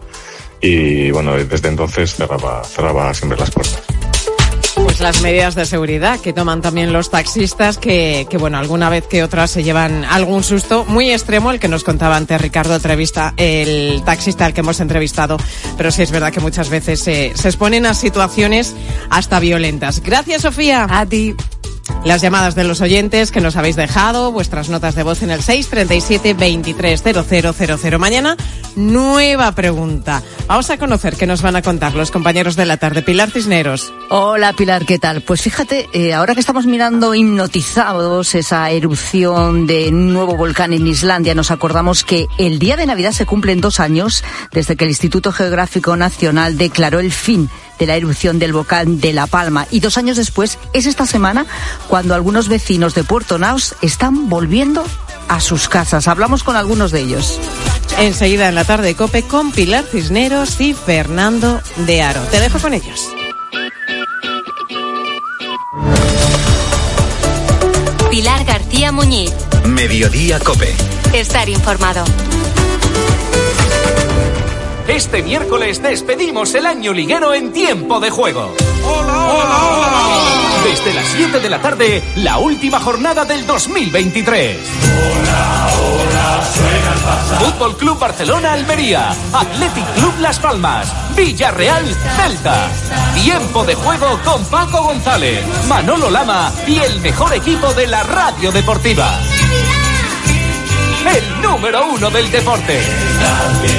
y 0.61 1.11
bueno, 1.11 1.37
desde 1.37 1.69
entonces 1.69 2.15
cerraba, 2.15 2.65
cerraba 2.65 3.15
siempre 3.15 3.39
las 3.39 3.51
puertas. 3.51 3.88
Pues 4.99 5.15
las 5.15 5.23
medidas 5.23 5.55
de 5.55 5.65
seguridad 5.65 6.19
que 6.19 6.33
toman 6.33 6.61
también 6.61 6.93
los 6.93 7.09
taxistas, 7.09 7.79
que, 7.79 8.27
bueno, 8.41 8.59
alguna 8.59 8.91
vez 8.91 9.07
que 9.07 9.23
otra 9.23 9.47
se 9.47 9.63
llevan 9.63 10.05
algún 10.05 10.43
susto 10.43 10.85
muy 10.89 11.13
extremo, 11.13 11.53
el 11.53 11.61
que 11.61 11.69
nos 11.69 11.85
contaba 11.85 12.17
antes 12.17 12.41
Ricardo 12.41 12.75
entrevista, 12.75 13.33
el 13.37 14.03
taxista 14.05 14.45
al 14.45 14.55
que 14.55 14.61
hemos 14.61 14.81
entrevistado, 14.81 15.37
pero 15.77 15.93
sí 15.93 16.03
es 16.03 16.11
verdad 16.11 16.33
que 16.33 16.41
muchas 16.41 16.69
veces 16.69 16.99
se 16.99 17.29
exponen 17.29 17.87
a 17.87 17.95
situaciones 17.95 18.75
hasta 19.09 19.39
violentas. 19.39 20.03
Gracias, 20.03 20.43
Sofía. 20.43 20.89
A 20.91 21.07
ti. 21.07 21.37
Las 22.05 22.23
llamadas 22.23 22.55
de 22.55 22.65
los 22.65 22.81
oyentes 22.81 23.31
que 23.31 23.41
nos 23.41 23.57
habéis 23.57 23.77
dejado, 23.77 24.33
vuestras 24.33 24.69
notas 24.69 24.95
de 24.95 25.03
voz 25.03 25.23
en 25.23 25.31
el 25.31 25.43
637 25.43 26.35
230000. 26.35 27.99
Mañana, 27.99 28.37
nueva 28.77 29.53
pregunta. 29.53 30.23
Vamos 30.47 30.71
a 30.71 30.79
conocer 30.79 31.17
qué 31.17 31.27
nos 31.27 31.43
van 31.43 31.57
a 31.57 31.63
contar 31.63 31.95
los 31.95 32.11
compañeros 32.11 32.57
de 32.57 32.67
la 32.67 32.77
tarde. 32.77 33.03
Pilar 33.03 33.31
Cisneros. 33.31 33.93
Hola 34.11 34.53
Pilar, 34.53 34.87
¿qué 34.87 34.99
tal? 34.99 35.23
Pues 35.23 35.43
fíjate, 35.43 35.89
eh, 35.93 36.15
ahora 36.15 36.35
que 36.35 36.41
estamos 36.41 36.67
mirando 36.67 37.15
hipnotizados 37.15 38.35
esa 38.35 38.71
erupción 38.71 39.67
de 39.67 39.89
un 39.89 40.13
nuevo 40.13 40.37
volcán 40.37 40.73
en 40.73 40.87
Islandia, 40.87 41.35
nos 41.35 41.51
acordamos 41.51 42.05
que 42.05 42.27
el 42.39 42.59
día 42.59 42.77
de 42.77 42.87
Navidad 42.87 43.13
se 43.13 43.27
cumplen 43.27 43.61
dos 43.61 43.81
años 43.81 44.25
desde 44.53 44.77
que 44.77 44.85
el 44.85 44.91
Instituto 44.91 45.33
Geográfico 45.33 45.97
Nacional 45.97 46.57
declaró 46.57 47.01
el 47.01 47.13
fin 47.13 47.51
de 47.79 47.87
la 47.87 47.97
erupción 47.97 48.39
del 48.39 48.53
volcán 48.53 49.01
de 49.01 49.13
La 49.13 49.27
Palma. 49.27 49.67
Y 49.71 49.81
dos 49.81 49.99
años 49.99 50.17
después 50.17 50.59
es 50.73 50.87
esta 50.87 51.07
semana 51.07 51.47
cuando 51.89 52.15
algunos 52.15 52.49
vecinos 52.49 52.95
de 52.95 53.05
Puerto 53.05 53.39
Naos 53.39 53.75
están 53.83 54.29
volviendo 54.29 54.85
a 55.29 55.41
sus 55.41 55.69
casas. 55.69 56.09
Hablamos 56.09 56.43
con 56.43 56.57
algunos 56.57 56.91
de 56.91 57.01
ellos. 57.01 57.39
Enseguida 57.99 58.49
en 58.49 58.55
la 58.55 58.65
tarde 58.65 58.95
Cope 58.95 59.23
con 59.23 59.53
Pilar 59.53 59.85
Cisneros 59.85 60.61
y 60.61 60.75
Fernando 60.75 61.61
de 61.77 62.03
Aro. 62.03 62.21
Te 62.31 62.41
dejo 62.41 62.59
con 62.59 62.75
ellos. 62.75 63.09
Pilar 68.11 68.45
García 68.45 68.93
Muñiz. 68.93 69.33
Mediodía 69.67 70.39
Cope. 70.41 70.75
Estar 71.13 71.49
informado. 71.49 72.05
Este 74.89 75.23
miércoles 75.23 75.83
despedimos 75.83 76.55
el 76.55 76.65
año 76.65 76.95
liguero 76.95 77.35
en 77.35 77.53
tiempo 77.53 78.01
de 78.01 78.09
juego. 78.09 78.55
¡Hola, 78.83 79.27
hola, 79.27 79.65
hola! 79.67 80.65
Desde 80.65 80.95
las 80.95 81.07
7 81.09 81.41
de 81.41 81.51
la 81.51 81.61
tarde, 81.61 82.03
la 82.17 82.39
última 82.39 82.81
jornada 82.81 83.27
del 83.27 83.47
2023. 83.47 84.57
¡Hola, 84.57 85.69
hola! 85.79 86.45
Suena 86.55 86.95
el. 86.95 87.53
Fútbol 87.53 87.77
Club 87.77 87.99
Barcelona 87.99 88.55
Almería, 88.55 89.15
Athletic 89.35 89.85
Club 89.95 90.15
Las 90.21 90.39
Palmas, 90.39 90.91
Villarreal 91.15 91.85
Celta. 92.17 92.71
Tiempo 93.15 93.65
de 93.65 93.75
juego 93.75 94.19
con 94.25 94.43
Paco 94.47 94.85
González, 94.85 95.45
Manolo 95.69 96.11
Lama 96.11 96.51
y 96.67 96.79
el 96.79 96.99
mejor 97.03 97.35
equipo 97.35 97.75
de 97.75 97.87
la 97.89 98.03
radio 98.05 98.51
deportiva. 98.53 99.19
El 101.15 101.43
número 101.43 101.87
uno 101.93 102.11
del 102.11 102.31
deporte. 102.31 102.81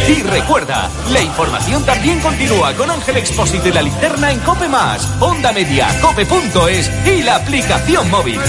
Y 0.07 0.23
recuerda, 0.23 0.89
la 1.11 1.21
información 1.21 1.85
también 1.85 2.19
continúa 2.19 2.73
con 2.73 2.89
Ángel 2.89 3.17
Expósito 3.17 3.67
y 3.67 3.71
la 3.71 3.81
linterna 3.81 4.31
en 4.31 4.39
Cope 4.39 4.67
Más, 4.67 5.07
Onda 5.19 5.51
Media, 5.51 5.87
Cope.es 6.01 6.91
y 7.05 7.23
la 7.23 7.35
aplicación 7.35 8.09
móvil. 8.09 8.39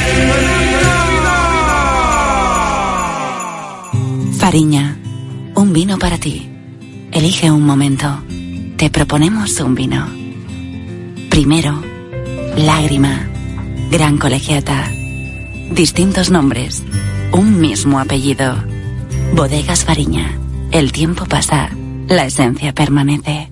Fariña, 4.39 4.99
un 5.55 5.73
vino 5.73 5.99
para 5.99 6.17
ti. 6.17 6.49
Elige 7.13 7.51
un 7.51 7.65
momento. 7.67 8.23
Te 8.77 8.89
proponemos 8.89 9.61
un 9.61 9.75
vino. 9.75 10.09
Primero, 11.29 11.83
lágrima, 12.57 13.29
gran 13.91 14.17
colegiata. 14.17 14.91
Distintos 15.73 16.31
nombres, 16.31 16.83
un 17.33 17.61
mismo 17.61 18.01
apellido. 18.01 18.55
Bodegas 19.35 19.85
Fariña. 19.85 20.40
El 20.71 20.93
tiempo 20.93 21.27
pasa, 21.27 21.69
la 22.09 22.27
esencia 22.27 22.73
permanece. 22.73 23.50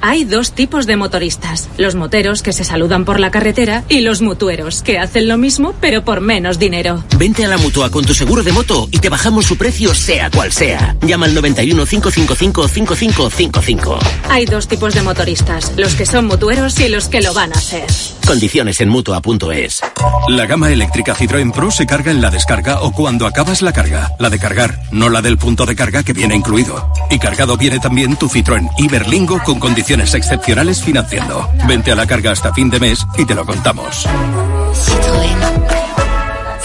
Hay 0.00 0.24
dos 0.24 0.52
tipos 0.52 0.86
de 0.86 0.96
motoristas, 0.96 1.68
los 1.78 1.94
moteros 1.94 2.42
que 2.42 2.52
se 2.52 2.64
saludan 2.64 3.04
por 3.04 3.18
la 3.18 3.30
carretera 3.30 3.84
y 3.88 4.00
los 4.00 4.22
mutueros 4.22 4.82
que 4.82 4.98
hacen 4.98 5.28
lo 5.28 5.38
mismo 5.38 5.74
pero 5.80 6.04
por 6.04 6.20
menos 6.20 6.58
dinero. 6.58 7.02
Vente 7.16 7.44
a 7.44 7.48
la 7.48 7.58
mutua 7.58 7.90
con 7.90 8.04
tu 8.04 8.14
seguro 8.14 8.42
de 8.42 8.52
moto 8.52 8.88
y 8.92 8.98
te 8.98 9.08
bajamos 9.08 9.46
su 9.46 9.56
precio 9.56 9.94
sea 9.94 10.30
cual 10.30 10.52
sea. 10.52 10.96
Llama 11.02 11.26
al 11.26 11.34
91 11.34 11.86
555 11.86 12.68
5555. 12.68 13.98
Hay 14.28 14.44
dos 14.44 14.68
tipos 14.68 14.94
de 14.94 15.02
motoristas, 15.02 15.72
los 15.76 15.94
que 15.94 16.06
son 16.06 16.26
mutueros 16.26 16.78
y 16.80 16.88
los 16.88 17.08
que 17.08 17.22
lo 17.22 17.32
van 17.32 17.52
a 17.52 17.58
hacer. 17.58 17.86
Condiciones 18.26 18.80
en 18.80 18.88
mutua.es. 18.88 19.80
La 20.28 20.46
gama 20.46 20.70
eléctrica 20.70 21.14
Citroën 21.14 21.52
Pro 21.52 21.70
se 21.70 21.86
carga 21.86 22.10
en 22.10 22.20
la 22.20 22.30
descarga 22.30 22.82
o 22.82 22.92
cuando 22.92 23.26
acabas 23.26 23.62
la 23.62 23.72
carga. 23.72 24.12
La 24.18 24.30
de 24.30 24.38
cargar, 24.38 24.80
no 24.90 25.08
la 25.08 25.22
del 25.22 25.38
punto 25.38 25.64
de 25.64 25.76
carga 25.76 26.02
que 26.02 26.12
viene 26.12 26.34
incluido. 26.34 26.92
Y 27.10 27.18
cargado 27.18 27.56
viene 27.56 27.78
también 27.78 28.16
tu 28.16 28.28
Citroën 28.28 28.68
Iberlingo 28.78 29.40
con 29.44 29.60
condiciones 29.60 29.85
excepcionales 29.90 30.82
financiando. 30.82 31.48
Vente 31.68 31.92
a 31.92 31.94
la 31.94 32.06
carga 32.06 32.32
hasta 32.32 32.52
fin 32.52 32.68
de 32.70 32.80
mes 32.80 33.06
y 33.16 33.24
te 33.24 33.34
lo 33.34 33.44
contamos. 33.44 34.06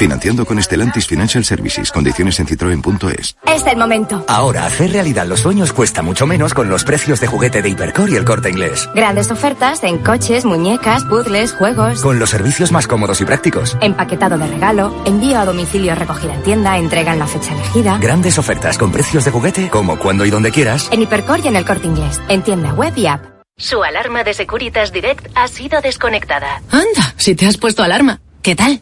Financiando 0.02 0.48
con 0.48 0.58
Estelantis 0.58 1.06
Financial 1.06 1.46
Services. 1.46 1.92
Condiciones 1.92 2.40
en 2.40 2.48
citroen.es. 2.48 3.36
Es 3.46 3.66
el 3.68 3.78
momento. 3.78 4.26
Ahora, 4.28 4.66
hacer 4.66 4.94
realidad 4.94 5.28
los 5.28 5.42
sueños 5.42 5.72
cuesta 5.74 6.02
mucho 6.02 6.26
menos 6.26 6.56
con 6.56 6.68
los 6.70 6.84
precios 6.84 7.22
de 7.22 7.28
juguete 7.28 7.62
de 7.62 7.70
Hipercor 7.70 8.10
y 8.10 8.16
el 8.16 8.26
corte 8.26 8.50
inglés. 8.50 8.90
Grandes 8.96 9.30
ofertas 9.30 9.84
en 9.84 10.00
coches, 10.00 10.44
muñecas, 10.44 11.04
puzzles, 11.04 11.54
juegos. 11.54 12.02
Con 12.02 12.18
los 12.18 12.32
servicios 12.32 12.72
más 12.72 12.88
cómodos 12.88 13.22
y 13.22 13.26
prácticos. 13.26 13.78
Empaquetado 13.80 14.40
de 14.40 14.48
regalo, 14.48 15.04
envío 15.06 15.38
a 15.38 15.46
domicilio 15.46 15.94
recogida 15.94 16.34
en 16.34 16.42
tienda, 16.42 16.80
entrega 16.80 17.14
en 17.14 17.20
la 17.20 17.28
fecha 17.28 17.54
elegida. 17.54 18.00
Grandes 18.00 18.40
ofertas 18.40 18.80
con 18.80 18.92
precios 18.92 19.24
de 19.24 19.30
juguete, 19.30 19.70
como 19.70 20.00
cuando 20.00 20.26
y 20.26 20.32
donde 20.32 20.50
quieras. 20.50 20.90
En 20.92 21.04
Hipercor 21.04 21.42
y 21.42 21.48
en 21.48 21.58
el 21.58 21.66
corte 21.66 21.86
inglés. 21.86 22.20
En 22.28 22.42
tienda 22.42 22.74
web 22.74 22.94
y 22.96 23.06
app. 23.06 23.24
Su 23.56 23.84
alarma 23.84 24.24
de 24.24 24.34
Securitas 24.34 24.92
Direct 24.92 25.28
ha 25.36 25.48
sido 25.48 25.80
desconectada. 25.80 26.64
Anda, 26.72 27.14
si 27.18 27.36
te 27.36 27.46
has 27.46 27.58
puesto 27.58 27.84
alarma. 27.84 28.20
¿Qué 28.42 28.56
tal? 28.56 28.82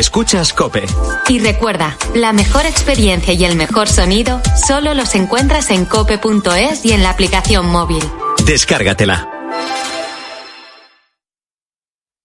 Escuchas 0.00 0.54
Cope. 0.54 0.86
Y 1.28 1.40
recuerda, 1.40 1.94
la 2.14 2.32
mejor 2.32 2.64
experiencia 2.64 3.34
y 3.34 3.44
el 3.44 3.54
mejor 3.54 3.86
sonido 3.86 4.40
solo 4.66 4.94
los 4.94 5.14
encuentras 5.14 5.68
en 5.70 5.84
cope.es 5.84 6.86
y 6.86 6.92
en 6.92 7.02
la 7.02 7.10
aplicación 7.10 7.66
móvil. 7.66 8.02
Descárgatela. 8.46 9.28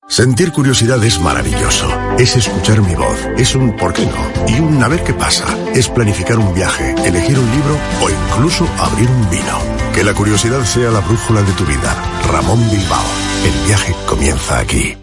Sentir 0.07 0.53
curiosidad 0.53 1.03
es 1.03 1.19
maravilloso. 1.19 1.89
Es 2.17 2.37
escuchar 2.37 2.79
mi 2.81 2.95
voz. 2.95 3.19
Es 3.37 3.55
un 3.55 3.75
¿por 3.75 3.91
qué 3.91 4.05
no? 4.05 4.47
Y 4.47 4.57
un 4.61 4.81
a 4.81 4.87
ver 4.87 5.03
qué 5.03 5.13
pasa. 5.13 5.45
Es 5.73 5.89
planificar 5.89 6.39
un 6.39 6.53
viaje, 6.53 6.95
elegir 7.03 7.37
un 7.37 7.51
libro 7.51 7.77
o 8.01 8.09
incluso 8.09 8.65
abrir 8.79 9.09
un 9.09 9.29
vino. 9.29 9.59
Que 9.93 10.05
la 10.05 10.13
curiosidad 10.13 10.63
sea 10.63 10.91
la 10.91 11.01
brújula 11.01 11.41
de 11.41 11.51
tu 11.51 11.65
vida. 11.65 11.93
Ramón 12.31 12.69
Bilbao. 12.71 13.03
El 13.43 13.67
viaje 13.67 13.93
comienza 14.07 14.59
aquí. 14.59 14.95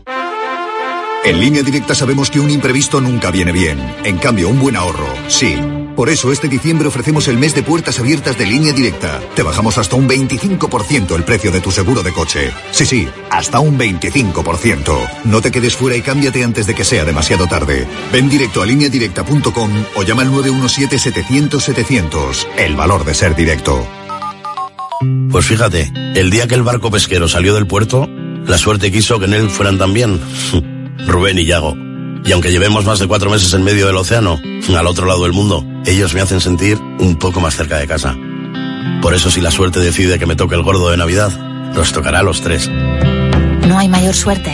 En 1.24 1.38
línea 1.38 1.62
directa 1.62 1.94
sabemos 1.94 2.30
que 2.30 2.40
un 2.40 2.50
imprevisto 2.50 3.00
nunca 3.00 3.30
viene 3.30 3.52
bien. 3.52 3.78
En 4.02 4.18
cambio, 4.18 4.48
un 4.48 4.58
buen 4.58 4.74
ahorro, 4.74 5.06
sí. 5.28 5.56
Por 5.94 6.08
eso 6.08 6.32
este 6.32 6.48
diciembre 6.48 6.88
ofrecemos 6.88 7.28
el 7.28 7.38
mes 7.38 7.54
de 7.54 7.62
puertas 7.62 8.00
abiertas 8.00 8.36
de 8.36 8.46
línea 8.46 8.72
directa. 8.72 9.20
Te 9.36 9.44
bajamos 9.44 9.78
hasta 9.78 9.94
un 9.94 10.08
25% 10.08 11.14
el 11.14 11.22
precio 11.22 11.52
de 11.52 11.60
tu 11.60 11.70
seguro 11.70 12.02
de 12.02 12.12
coche. 12.12 12.50
Sí, 12.72 12.84
sí, 12.86 13.06
hasta 13.30 13.60
un 13.60 13.78
25%. 13.78 15.22
No 15.24 15.40
te 15.40 15.52
quedes 15.52 15.76
fuera 15.76 15.96
y 15.96 16.02
cámbiate 16.02 16.42
antes 16.42 16.66
de 16.66 16.74
que 16.74 16.84
sea 16.84 17.04
demasiado 17.04 17.46
tarde. 17.46 17.86
Ven 18.12 18.28
directo 18.28 18.60
a 18.60 18.66
lineadirecta.com 18.66 19.70
o 19.94 20.02
llama 20.02 20.22
al 20.22 20.32
917-700-700. 20.32 22.48
El 22.58 22.74
valor 22.74 23.04
de 23.04 23.14
ser 23.14 23.36
directo. 23.36 23.86
Pues 25.30 25.46
fíjate, 25.46 25.92
el 26.16 26.30
día 26.30 26.48
que 26.48 26.56
el 26.56 26.64
barco 26.64 26.90
pesquero 26.90 27.28
salió 27.28 27.54
del 27.54 27.68
puerto, 27.68 28.08
la 28.44 28.58
suerte 28.58 28.90
quiso 28.90 29.20
que 29.20 29.26
en 29.26 29.34
él 29.34 29.48
fueran 29.50 29.78
también 29.78 30.20
Rubén 31.06 31.38
y 31.38 31.46
Yago. 31.46 31.76
Y 32.24 32.32
aunque 32.32 32.52
llevemos 32.52 32.84
más 32.84 32.98
de 32.98 33.08
cuatro 33.08 33.30
meses 33.30 33.52
en 33.54 33.64
medio 33.64 33.86
del 33.86 33.96
océano, 33.96 34.38
al 34.76 34.86
otro 34.86 35.06
lado 35.06 35.24
del 35.24 35.32
mundo, 35.32 35.64
ellos 35.84 36.14
me 36.14 36.20
hacen 36.20 36.40
sentir 36.40 36.78
un 36.98 37.16
poco 37.18 37.40
más 37.40 37.56
cerca 37.56 37.78
de 37.78 37.86
casa. 37.86 38.16
Por 39.00 39.14
eso 39.14 39.30
si 39.30 39.40
la 39.40 39.50
suerte 39.50 39.80
decide 39.80 40.18
que 40.18 40.26
me 40.26 40.36
toque 40.36 40.54
el 40.54 40.62
gordo 40.62 40.90
de 40.90 40.96
Navidad, 40.96 41.30
nos 41.74 41.92
tocará 41.92 42.20
a 42.20 42.22
los 42.22 42.40
tres. 42.40 42.68
No 42.68 43.78
hay 43.78 43.88
mayor 43.88 44.14
suerte 44.14 44.52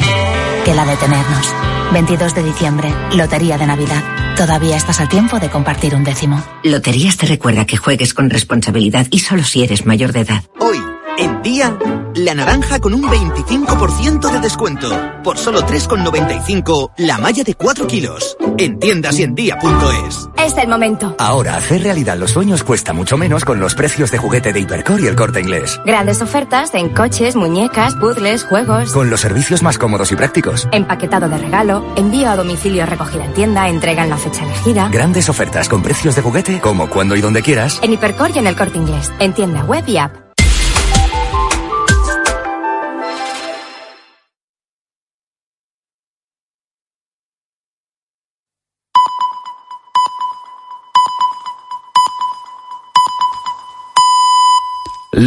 que 0.64 0.74
la 0.74 0.86
de 0.86 0.96
tenernos. 0.96 1.54
22 1.92 2.34
de 2.34 2.42
diciembre, 2.42 2.94
Lotería 3.14 3.58
de 3.58 3.66
Navidad. 3.66 4.02
Todavía 4.36 4.76
estás 4.76 5.00
a 5.00 5.08
tiempo 5.08 5.38
de 5.38 5.50
compartir 5.50 5.94
un 5.94 6.04
décimo. 6.04 6.42
Loterías 6.62 7.16
te 7.16 7.26
recuerda 7.26 7.64
que 7.64 7.76
juegues 7.76 8.14
con 8.14 8.30
responsabilidad 8.30 9.06
y 9.10 9.20
solo 9.20 9.44
si 9.44 9.62
eres 9.62 9.86
mayor 9.86 10.12
de 10.12 10.20
edad. 10.20 10.44
Hoy 10.60 10.78
En 11.18 11.42
día, 11.42 11.76
la 12.14 12.32
naranja 12.32 12.78
con 12.78 12.94
un 12.94 13.02
25% 13.02 14.30
de 14.30 14.38
descuento. 14.38 14.88
Por 15.24 15.36
solo 15.36 15.62
3,95 15.62 16.92
la 16.98 17.18
malla 17.18 17.42
de 17.42 17.56
4 17.56 17.88
kilos. 17.88 18.36
En 18.56 18.78
tiendas 18.78 19.18
y 19.18 19.24
en 19.24 19.34
día.es. 19.34 20.28
Es 20.36 20.56
el 20.56 20.68
momento. 20.68 21.16
Ahora 21.18 21.56
hacer 21.56 21.82
realidad 21.82 22.16
los 22.16 22.30
sueños 22.30 22.62
cuesta 22.62 22.92
mucho 22.92 23.18
menos 23.18 23.44
con 23.44 23.58
los 23.58 23.74
precios 23.74 24.12
de 24.12 24.18
juguete 24.18 24.52
de 24.52 24.60
Hipercor 24.60 25.00
y 25.00 25.08
el 25.08 25.16
corte 25.16 25.40
inglés. 25.40 25.80
Grandes 25.84 26.22
ofertas 26.22 26.72
en 26.74 26.90
coches, 26.90 27.34
muñecas, 27.34 27.96
puzzles, 27.96 28.44
juegos. 28.44 28.92
Con 28.92 29.10
los 29.10 29.20
servicios 29.20 29.64
más 29.64 29.76
cómodos 29.76 30.12
y 30.12 30.16
prácticos. 30.16 30.68
Empaquetado 30.70 31.28
de 31.28 31.38
regalo, 31.38 31.84
envío 31.96 32.30
a 32.30 32.36
domicilio 32.36 32.86
recogida 32.86 33.24
en 33.24 33.34
tienda, 33.34 33.68
entrega 33.68 34.04
en 34.04 34.10
la 34.10 34.18
fecha 34.18 34.44
elegida. 34.44 34.88
Grandes 34.92 35.28
ofertas 35.28 35.68
con 35.68 35.82
precios 35.82 36.14
de 36.14 36.22
juguete, 36.22 36.60
como 36.60 36.88
cuando 36.88 37.16
y 37.16 37.20
donde 37.20 37.42
quieras. 37.42 37.80
En 37.82 37.92
Hipercor 37.92 38.30
y 38.36 38.38
en 38.38 38.46
el 38.46 38.54
corte 38.54 38.78
inglés. 38.78 39.12
En 39.18 39.34
tienda 39.34 39.64
web 39.64 39.82
y 39.88 39.98
app. 39.98 40.27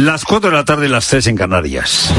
Las 0.02 0.24
4 0.24 0.50
de 0.50 0.56
la 0.56 0.64
tarde, 0.64 0.88
las 0.88 1.06
3 1.06 1.28
en 1.28 1.36
Canarias. 1.36 2.12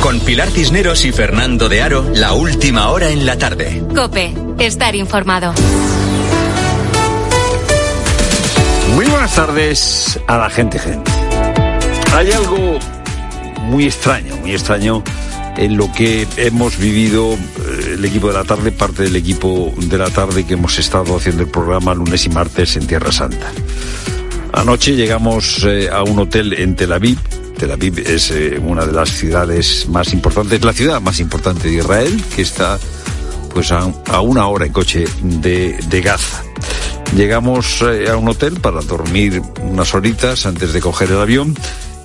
Con 0.00 0.18
Pilar 0.20 0.48
Cisneros 0.48 1.04
y 1.04 1.12
Fernando 1.12 1.68
de 1.68 1.82
Aro, 1.82 2.10
la 2.14 2.32
última 2.32 2.88
hora 2.88 3.10
en 3.10 3.26
la 3.26 3.36
tarde. 3.36 3.84
Cope, 3.94 4.34
estar 4.58 4.96
informado. 4.96 5.52
Muy 8.94 9.04
buenas 9.04 9.34
tardes 9.34 10.18
a 10.26 10.38
la 10.38 10.48
gente, 10.48 10.78
gente. 10.78 11.10
Hay 12.14 12.32
algo 12.32 12.78
muy 13.64 13.84
extraño, 13.84 14.34
muy 14.38 14.52
extraño 14.52 15.02
en 15.58 15.76
lo 15.76 15.92
que 15.92 16.26
hemos 16.38 16.78
vivido 16.78 17.34
eh, 17.34 17.90
el 17.92 18.04
equipo 18.06 18.28
de 18.28 18.34
la 18.38 18.44
tarde, 18.44 18.72
parte 18.72 19.02
del 19.02 19.16
equipo 19.16 19.74
de 19.76 19.98
la 19.98 20.08
tarde 20.08 20.46
que 20.46 20.54
hemos 20.54 20.78
estado 20.78 21.18
haciendo 21.18 21.42
el 21.42 21.50
programa 21.50 21.92
lunes 21.92 22.24
y 22.24 22.30
martes 22.30 22.74
en 22.76 22.86
Tierra 22.86 23.12
Santa. 23.12 23.52
Anoche 24.52 24.96
llegamos 24.96 25.64
eh, 25.64 25.88
a 25.90 26.02
un 26.02 26.18
hotel 26.18 26.52
en 26.54 26.74
Tel 26.74 26.92
Aviv. 26.92 27.18
Tel 27.58 27.70
Aviv 27.70 27.98
es 27.98 28.30
eh, 28.30 28.58
una 28.62 28.86
de 28.86 28.92
las 28.92 29.10
ciudades 29.10 29.88
más 29.88 30.12
importantes, 30.12 30.64
la 30.64 30.72
ciudad 30.72 31.00
más 31.00 31.20
importante 31.20 31.68
de 31.68 31.74
Israel, 31.74 32.22
que 32.34 32.42
está 32.42 32.78
pues 33.52 33.72
a, 33.72 33.84
una 34.20 34.46
hora 34.46 34.66
en 34.66 34.72
coche 34.72 35.04
de, 35.22 36.00
Gaza. 36.02 36.42
Llegamos 37.16 37.82
eh, 37.82 38.08
a 38.08 38.16
un 38.16 38.28
hotel 38.28 38.60
para 38.60 38.80
dormir 38.80 39.42
unas 39.62 39.94
horitas 39.94 40.46
antes 40.46 40.72
de 40.72 40.80
coger 40.80 41.10
el 41.10 41.20
avión 41.20 41.54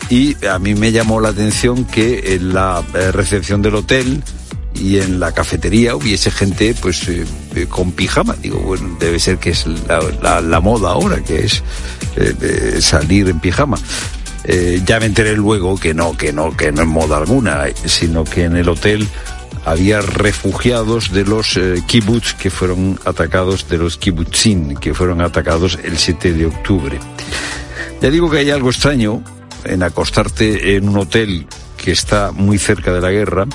y 0.10 0.36
a 0.46 0.60
mí 0.60 0.76
me 0.76 0.92
llamó 0.92 1.22
la 1.22 1.30
atención 1.30 1.86
que 1.86 2.36
en 2.36 2.54
la 2.54 2.84
recepción 3.14 3.62
del 3.62 3.76
hotel 3.76 4.22
y 4.76 5.00
en 5.00 5.20
la 5.20 5.32
cafetería 5.32 5.96
hubiese 5.96 6.32
gente 6.32 6.76
pues 6.82 7.08
eh, 7.08 7.26
eh, 7.56 7.68
con 7.70 7.92
pijama. 7.92 8.36
Digo, 8.42 8.60
bueno, 8.60 8.96
debe 9.00 9.20
ser 9.20 9.38
que 9.38 9.52
es 9.52 9.66
la, 9.88 10.02
la- 10.22 10.42
la 10.42 10.60
moda 10.60 10.92
ahora, 10.92 11.24
que 11.24 11.46
es 11.46 11.64
eh, 12.16 12.78
salir 12.82 13.30
en 13.30 13.40
pijama. 13.40 13.78
Ya 14.86 15.00
me 15.00 15.06
enteré 15.06 15.38
luego 15.38 15.78
que 15.78 15.94
no, 15.94 16.18
que 16.18 16.34
no, 16.34 16.56
que 16.58 16.72
no 16.74 16.82
es 16.82 16.88
moda 16.88 17.16
alguna, 17.18 17.64
sino 17.86 18.26
que 18.26 18.44
en 18.44 18.58
el 18.58 18.68
hotel 18.68 19.08
había 19.64 20.02
refugiados 20.02 21.14
de 21.14 21.24
los 21.24 21.58
kibbutz 21.88 22.34
que 22.34 22.50
fueron 22.50 23.00
atacados, 23.06 23.70
de 23.70 23.78
los 23.78 23.96
kibbutzim 23.98 24.76
que 24.76 24.94
fueron 24.94 25.22
atacados 25.22 25.80
el 25.82 25.98
7 25.98 26.34
de 26.34 26.48
octubre. 26.48 27.00
Ya 28.02 28.10
digo 28.10 28.30
que 28.30 28.40
hay 28.40 28.50
algo 28.50 28.70
extraño 28.70 29.24
en 29.64 29.82
acostarte 29.82 30.76
en 30.76 30.90
un 30.90 30.98
hotel 30.98 31.48
que 31.78 31.92
está 31.94 32.34
muy 32.34 32.58
cerca 32.58 32.92
de 32.92 33.00
la 33.00 33.12
guerra 33.12 33.46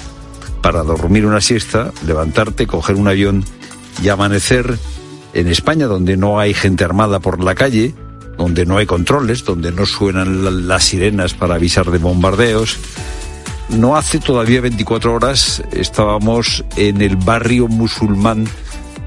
para 0.62 0.82
dormir 0.82 1.26
una 1.26 1.40
siesta, 1.40 1.92
levantarte, 2.06 2.66
coger 2.66 2.96
un 2.96 3.08
avión 3.08 3.44
y 4.02 4.08
amanecer 4.08 4.78
en 5.34 5.48
España, 5.48 5.86
donde 5.86 6.16
no 6.16 6.40
hay 6.40 6.54
gente 6.54 6.84
armada 6.84 7.20
por 7.20 7.42
la 7.42 7.54
calle, 7.54 7.94
donde 8.36 8.66
no 8.66 8.76
hay 8.78 8.86
controles, 8.86 9.44
donde 9.44 9.72
no 9.72 9.84
suenan 9.86 10.44
la- 10.44 10.50
las 10.50 10.84
sirenas 10.84 11.34
para 11.34 11.56
avisar 11.56 11.90
de 11.90 11.98
bombardeos. 11.98 12.76
No 13.68 13.96
hace 13.96 14.18
todavía 14.18 14.60
24 14.60 15.12
horas 15.12 15.62
estábamos 15.72 16.64
en 16.76 17.02
el 17.02 17.16
barrio 17.16 17.68
musulmán 17.68 18.46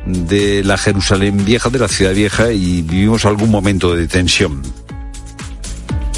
de 0.06 0.64
la 0.64 0.78
Jerusalén 0.78 1.44
vieja, 1.46 1.70
de 1.70 1.80
la 1.80 1.88
ciudad 1.88 2.14
vieja, 2.14 2.52
y 2.52 2.82
vivimos 2.82 3.26
algún 3.26 3.50
momento 3.50 3.96
de 3.96 4.08
tensión 4.08 4.62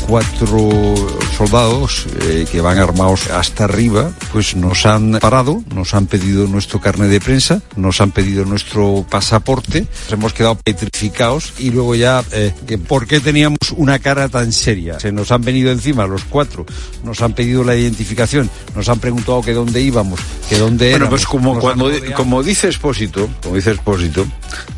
cuatro 0.08 0.96
soldados 1.38 2.06
eh, 2.22 2.46
que 2.52 2.62
van 2.62 2.78
armados 2.78 3.30
hasta 3.30 3.66
arriba, 3.66 4.12
pues 4.32 4.56
nos 4.56 4.86
han 4.86 5.20
parado, 5.20 5.64
nos 5.74 5.94
han 5.94 6.08
pedido 6.08 6.48
nuestro 6.48 6.80
carnet 6.80 7.10
de 7.10 7.20
prensa, 7.20 7.62
nos 7.76 8.02
han 8.02 8.12
pedido 8.12 8.46
nuestro 8.46 9.06
pasaporte, 9.10 9.82
nos 9.82 10.14
hemos 10.14 10.34
quedado 10.34 10.56
petrificados 10.56 11.54
y 11.58 11.72
luego 11.72 11.96
ya, 11.96 12.24
eh, 12.32 12.54
que 12.68 12.78
¿por 12.78 13.08
qué 13.08 13.20
teníamos 13.20 13.58
una 13.76 14.00
cara 14.00 14.30
tan 14.30 14.52
seria? 14.52 15.00
Se 15.00 15.12
nos 15.12 15.32
han 15.32 15.42
venido 15.42 15.72
encima 15.72 16.06
los 16.06 16.24
cuatro, 16.26 16.66
nos 17.04 17.22
han 17.22 17.34
pedido 17.34 17.64
la 17.64 17.76
identificación, 17.76 18.50
nos 18.76 18.90
han 18.90 19.00
preguntado 19.00 19.42
que 19.42 19.54
dónde 19.54 19.82
íbamos, 19.82 20.20
que 20.50 20.58
dónde 20.58 20.92
Bueno, 20.92 21.06
éramos. 21.06 21.10
pues 21.22 21.26
como 21.26 21.60
cuando 21.60 21.90
como 22.16 22.44
dice 22.44 22.68
Expósito, 22.68 23.30
como 23.42 23.56
dice 23.56 23.72
Expósito, 23.72 24.26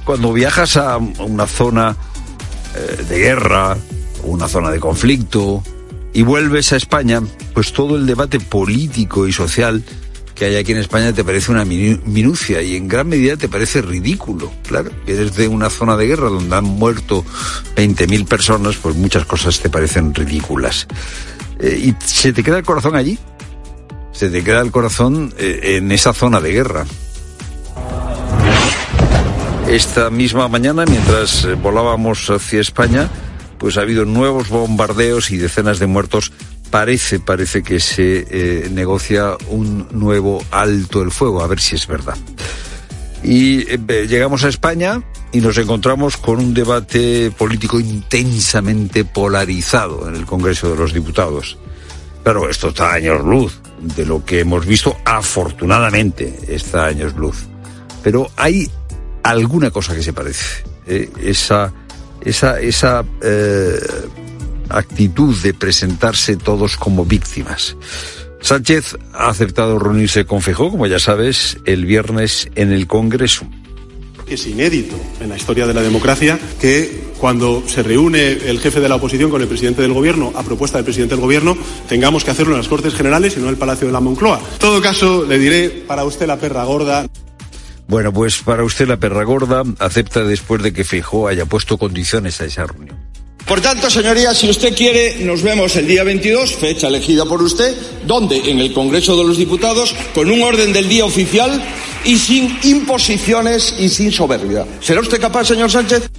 cuando 0.04 0.32
viajas 0.34 0.78
a 0.78 0.98
una 0.98 1.48
zona 1.48 1.96
eh, 2.76 3.04
de 3.10 3.18
guerra, 3.20 3.78
una 4.26 4.48
zona 4.48 4.72
de 4.72 4.80
conflicto 4.80 5.64
y 6.14 6.22
vuelves 6.24 6.72
a 6.74 6.78
España, 6.78 7.22
pues 7.54 7.74
todo 7.74 7.96
el 7.96 8.06
debate 8.06 8.40
político 8.40 9.28
y 9.28 9.34
social 9.34 9.84
que 10.34 10.46
hay 10.46 10.56
aquí 10.58 10.74
en 10.74 10.80
España 10.80 11.14
te 11.14 11.24
parece 11.24 11.52
una 11.52 11.64
minu- 11.66 12.02
minucia 12.04 12.62
y 12.62 12.76
en 12.76 12.90
gran 12.90 13.08
medida 13.08 13.38
te 13.38 13.48
parece 13.48 13.82
ridículo. 13.82 14.52
Claro, 14.68 14.92
eres 15.08 15.36
de 15.36 15.48
una 15.48 15.70
zona 15.70 15.96
de 15.96 16.08
guerra 16.08 16.28
donde 16.28 16.54
han 16.56 16.66
muerto 16.66 17.24
20.000 17.78 18.26
personas, 18.28 18.76
pues 18.76 18.96
muchas 18.96 19.26
cosas 19.26 19.60
te 19.62 19.70
parecen 19.70 20.14
ridículas. 20.14 20.88
Eh, 21.60 21.80
y 21.86 21.96
se 22.06 22.34
te 22.34 22.44
queda 22.44 22.58
el 22.58 22.66
corazón 22.66 22.96
allí, 22.98 23.18
se 24.12 24.30
te 24.30 24.44
queda 24.44 24.60
el 24.60 24.72
corazón 24.72 25.34
eh, 25.38 25.78
en 25.78 25.90
esa 25.94 26.12
zona 26.12 26.42
de 26.42 26.52
guerra. 26.52 26.86
Esta 29.70 30.10
misma 30.10 30.48
mañana, 30.48 30.86
mientras 30.86 31.46
eh, 31.46 31.56
volábamos 31.56 32.30
hacia 32.30 32.62
España, 32.62 33.10
pues 33.58 33.78
ha 33.78 33.82
habido 33.82 34.06
nuevos 34.06 34.50
bombardeos 34.50 35.32
y 35.32 35.38
decenas 35.38 35.80
de 35.80 35.88
muertos. 35.88 36.32
Parece, 36.72 37.20
parece 37.20 37.64
que 37.64 37.80
se 37.80 38.26
eh, 38.30 38.70
negocia 38.72 39.38
un 39.50 39.88
nuevo 39.92 40.44
alto 40.52 41.02
el 41.02 41.12
fuego, 41.12 41.44
a 41.44 41.48
ver 41.48 41.60
si 41.60 41.76
es 41.76 41.88
verdad. 41.88 42.18
Y 43.24 43.62
eh, 43.72 44.08
llegamos 44.08 44.44
a 44.44 44.50
España 44.50 45.02
y 45.32 45.42
nos 45.42 45.58
encontramos 45.58 46.18
con 46.18 46.40
un 46.40 46.54
debate 46.54 47.32
político 47.32 47.80
intensamente 47.80 49.06
polarizado 49.06 50.08
en 50.08 50.16
el 50.16 50.26
Congreso 50.26 50.70
de 50.70 50.78
los 50.78 50.94
Diputados. 50.94 51.58
Claro, 52.24 52.50
esto 52.50 52.70
está 52.70 52.92
a 52.92 52.96
años 52.96 53.24
luz 53.24 53.60
de 53.80 54.06
lo 54.06 54.26
que 54.26 54.40
hemos 54.40 54.66
visto, 54.66 54.98
afortunadamente 55.06 56.40
está 56.48 56.86
a 56.86 56.88
años 56.88 57.16
luz. 57.16 57.46
Pero 58.04 58.30
hay 58.36 58.70
alguna 59.24 59.72
cosa 59.72 59.96
que 59.96 60.04
se 60.04 60.14
parece. 60.14 60.64
eh, 60.88 61.10
esa 61.22 61.74
esa, 62.26 62.60
esa 62.60 63.06
eh, 63.22 63.80
actitud 64.70 65.36
de 65.42 65.54
presentarse 65.54 66.36
todos 66.36 66.76
como 66.76 67.06
víctimas. 67.06 67.78
Sánchez 68.42 68.98
ha 69.14 69.30
aceptado 69.30 69.80
reunirse 69.80 70.26
con 70.26 70.42
Feijóo, 70.42 70.72
como 70.72 70.86
ya 70.86 71.00
sabes, 71.00 71.58
el 71.66 71.86
viernes 71.86 72.50
en 72.56 72.72
el 72.72 72.86
Congreso. 72.86 73.48
Es 74.28 74.46
inédito 74.48 74.96
en 75.20 75.30
la 75.30 75.38
historia 75.38 75.68
de 75.68 75.74
la 75.74 75.82
democracia 75.82 76.40
que 76.60 77.06
cuando 77.20 77.64
se 77.68 77.84
reúne 77.84 78.34
el 78.34 78.60
jefe 78.60 78.80
de 78.80 78.90
la 78.90 78.96
oposición 78.96 79.30
con 79.30 79.42
el 79.42 79.48
presidente 79.48 79.82
del 79.82 79.94
gobierno 79.94 80.34
a 80.36 80.44
propuesta 80.44 80.78
del 80.78 80.86
presidente 80.86 81.16
del 81.16 81.22
gobierno 81.22 81.56
tengamos 81.88 82.24
que 82.24 82.32
hacerlo 82.32 82.54
en 82.54 82.60
las 82.60 82.68
Cortes 82.68 82.94
Generales 82.94 83.36
y 83.36 83.40
no 83.40 83.46
en 83.46 83.52
el 83.52 83.58
Palacio 83.58 83.88
de 83.88 83.94
la 83.94 84.00
Moncloa. 84.00 84.40
En 84.54 84.60
todo 84.60 84.82
caso, 84.82 85.26
le 85.26 85.38
diré 85.38 85.70
para 85.70 86.04
usted 86.04 86.28
la 86.28 86.38
perra 86.38 86.64
gorda. 86.66 87.08
Bueno, 87.88 88.12
pues 88.12 88.38
para 88.38 88.64
usted 88.64 88.88
la 88.88 88.98
perra 88.98 89.24
gorda 89.24 89.64
acepta 89.80 90.24
después 90.24 90.64
de 90.64 90.74
que 90.74 90.84
Feijóo 90.84 91.28
haya 91.28 91.46
puesto 91.46 91.78
condiciones 91.78 92.42
a 92.42 92.46
esa 92.46 92.66
reunión. 92.66 92.98
Por 93.46 93.62
tanto, 93.62 93.92
señorías, 93.92 94.38
si 94.38 94.50
usted 94.50 94.76
quiere, 94.76 95.24
nos 95.24 95.44
vemos 95.44 95.76
el 95.76 95.86
día 95.86 96.04
22, 96.04 96.56
fecha 96.56 96.88
elegida 96.88 97.26
por 97.26 97.44
usted, 97.44 97.76
donde 98.08 98.50
en 98.50 98.60
el 98.60 98.74
Congreso 98.74 99.16
de 99.16 99.24
los 99.24 99.38
Diputados, 99.38 99.96
con 100.16 100.32
un 100.32 100.42
orden 100.42 100.74
del 100.74 100.90
día 100.90 101.06
oficial 101.06 101.64
y 102.04 102.18
sin 102.18 102.58
imposiciones 102.64 103.76
y 103.78 103.90
sin 103.90 104.12
soberbia. 104.12 104.66
¿Será 104.82 105.02
usted 105.02 105.22
capaz, 105.22 105.46
señor 105.46 105.70
Sánchez? 105.70 106.10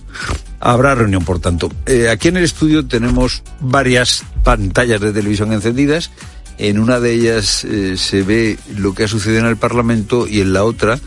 Habrá 0.60 0.94
reunión, 0.94 1.24
por 1.24 1.40
tanto. 1.40 1.72
Eh, 1.86 2.08
aquí 2.08 2.28
en 2.28 2.36
el 2.36 2.44
estudio 2.44 2.86
tenemos 2.86 3.42
varias 3.60 4.22
pantallas 4.44 5.00
de 5.00 5.12
televisión 5.12 5.52
encendidas. 5.52 6.12
En 6.58 6.78
una 6.78 7.00
de 7.00 7.12
ellas 7.12 7.64
eh, 7.64 7.96
se 7.96 8.22
ve 8.22 8.56
lo 8.76 8.94
que 8.94 9.04
ha 9.04 9.08
sucedido 9.08 9.40
en 9.40 9.46
el 9.46 9.56
Parlamento 9.56 10.28
y 10.28 10.40
en 10.40 10.52
la 10.52 10.62
otra 10.62 11.00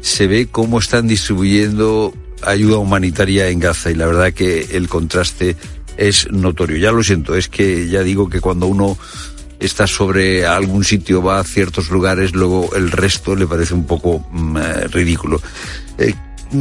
se 0.00 0.26
ve 0.26 0.48
cómo 0.50 0.78
están 0.78 1.08
distribuyendo 1.08 2.14
ayuda 2.42 2.78
humanitaria 2.78 3.48
en 3.48 3.60
Gaza. 3.60 3.90
Y 3.90 3.94
la 3.94 4.06
verdad 4.06 4.32
que 4.32 4.68
el 4.72 4.88
contraste 4.88 5.56
es 5.96 6.30
notorio. 6.30 6.76
Ya 6.78 6.92
lo 6.92 7.02
siento, 7.02 7.34
es 7.34 7.48
que 7.48 7.88
ya 7.88 8.02
digo 8.02 8.28
que 8.28 8.40
cuando 8.40 8.66
uno 8.66 8.96
está 9.60 9.86
sobre 9.86 10.46
algún 10.46 10.84
sitio, 10.84 11.22
va 11.22 11.40
a 11.40 11.44
ciertos 11.44 11.90
lugares, 11.90 12.32
luego 12.34 12.74
el 12.76 12.90
resto 12.90 13.34
le 13.34 13.46
parece 13.46 13.74
un 13.74 13.86
poco 13.86 14.24
mm, 14.30 14.56
eh, 14.56 14.86
ridículo. 14.88 15.42
Eh, 15.98 16.14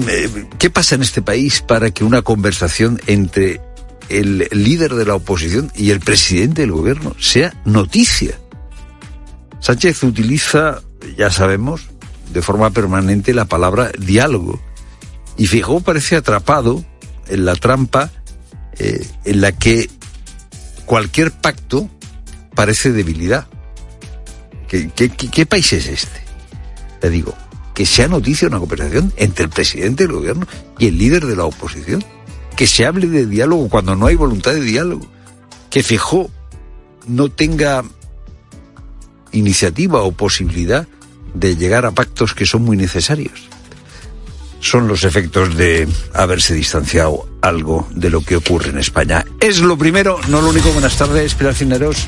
eh, 0.10 0.46
¿Qué 0.58 0.70
pasa 0.70 0.96
en 0.96 1.04
este 1.04 1.22
país 1.22 1.62
para 1.62 1.92
que 1.92 2.04
una 2.04 2.24
conversación 2.24 3.00
entre 3.08 3.62
el 4.10 4.48
líder 4.52 4.96
de 4.96 5.06
la 5.06 5.16
oposición 5.16 5.72
y 5.76 5.92
el 5.92 6.00
presidente 6.00 6.62
del 6.62 6.72
gobierno 6.72 7.16
sea 7.20 7.54
noticia? 7.66 8.40
Sánchez 9.60 10.04
utiliza, 10.04 10.82
ya 11.18 11.30
sabemos, 11.30 11.88
de 12.32 12.42
forma 12.42 12.70
permanente 12.72 13.34
la 13.34 13.46
palabra 13.46 13.92
diálogo. 13.98 14.60
Y 15.38 15.48
Fijó 15.48 15.82
parece 15.82 16.16
atrapado 16.16 16.84
en 17.28 17.46
la 17.46 17.56
trampa 17.56 18.12
en 18.80 19.42
la 19.42 19.52
que 19.52 19.90
cualquier 20.86 21.32
pacto 21.32 21.90
parece 22.56 22.92
debilidad. 22.92 23.48
¿Qué, 24.68 25.46
país 25.46 25.72
es 25.74 25.88
este? 25.88 26.22
Te 27.00 27.10
digo, 27.10 27.34
que 27.74 27.86
sea 27.86 28.08
noticia 28.08 28.48
una 28.48 28.60
conversación 28.60 29.14
entre 29.16 29.46
el 29.46 29.50
presidente 29.50 30.04
del 30.04 30.14
gobierno 30.14 30.48
y 30.80 30.88
el 30.88 30.98
líder 30.98 31.26
de 31.26 31.36
la 31.36 31.46
oposición. 31.46 32.04
Que 32.56 32.66
se 32.66 32.88
hable 32.88 33.08
de 33.08 33.28
diálogo 33.28 33.70
cuando 33.70 33.96
no 33.96 34.08
hay 34.08 34.16
voluntad 34.16 34.52
de 34.52 34.62
diálogo. 34.62 35.06
Que 35.70 35.84
Fijó 35.84 36.32
no 37.06 37.30
tenga 37.30 37.84
iniciativa 39.32 40.02
o 40.02 40.12
posibilidad 40.12 40.88
de 41.34 41.56
llegar 41.56 41.86
a 41.86 41.92
pactos 41.92 42.34
que 42.34 42.46
son 42.46 42.64
muy 42.64 42.78
necesarios. 42.78 43.50
Son 44.60 44.88
los 44.88 45.04
efectos 45.04 45.56
de 45.56 45.88
haberse 46.14 46.54
distanciado 46.54 47.28
algo 47.42 47.88
de 47.92 48.10
lo 48.10 48.22
que 48.22 48.36
ocurre 48.36 48.70
en 48.70 48.80
España. 48.80 49.24
Es 49.40 49.60
lo 49.60 49.78
primero, 49.78 50.20
no 50.28 50.42
lo 50.42 50.50
único. 50.50 50.72
Buenas 50.72 50.98
tardes, 50.98 51.36
Pilar 51.36 51.54
Cineros. 51.54 52.08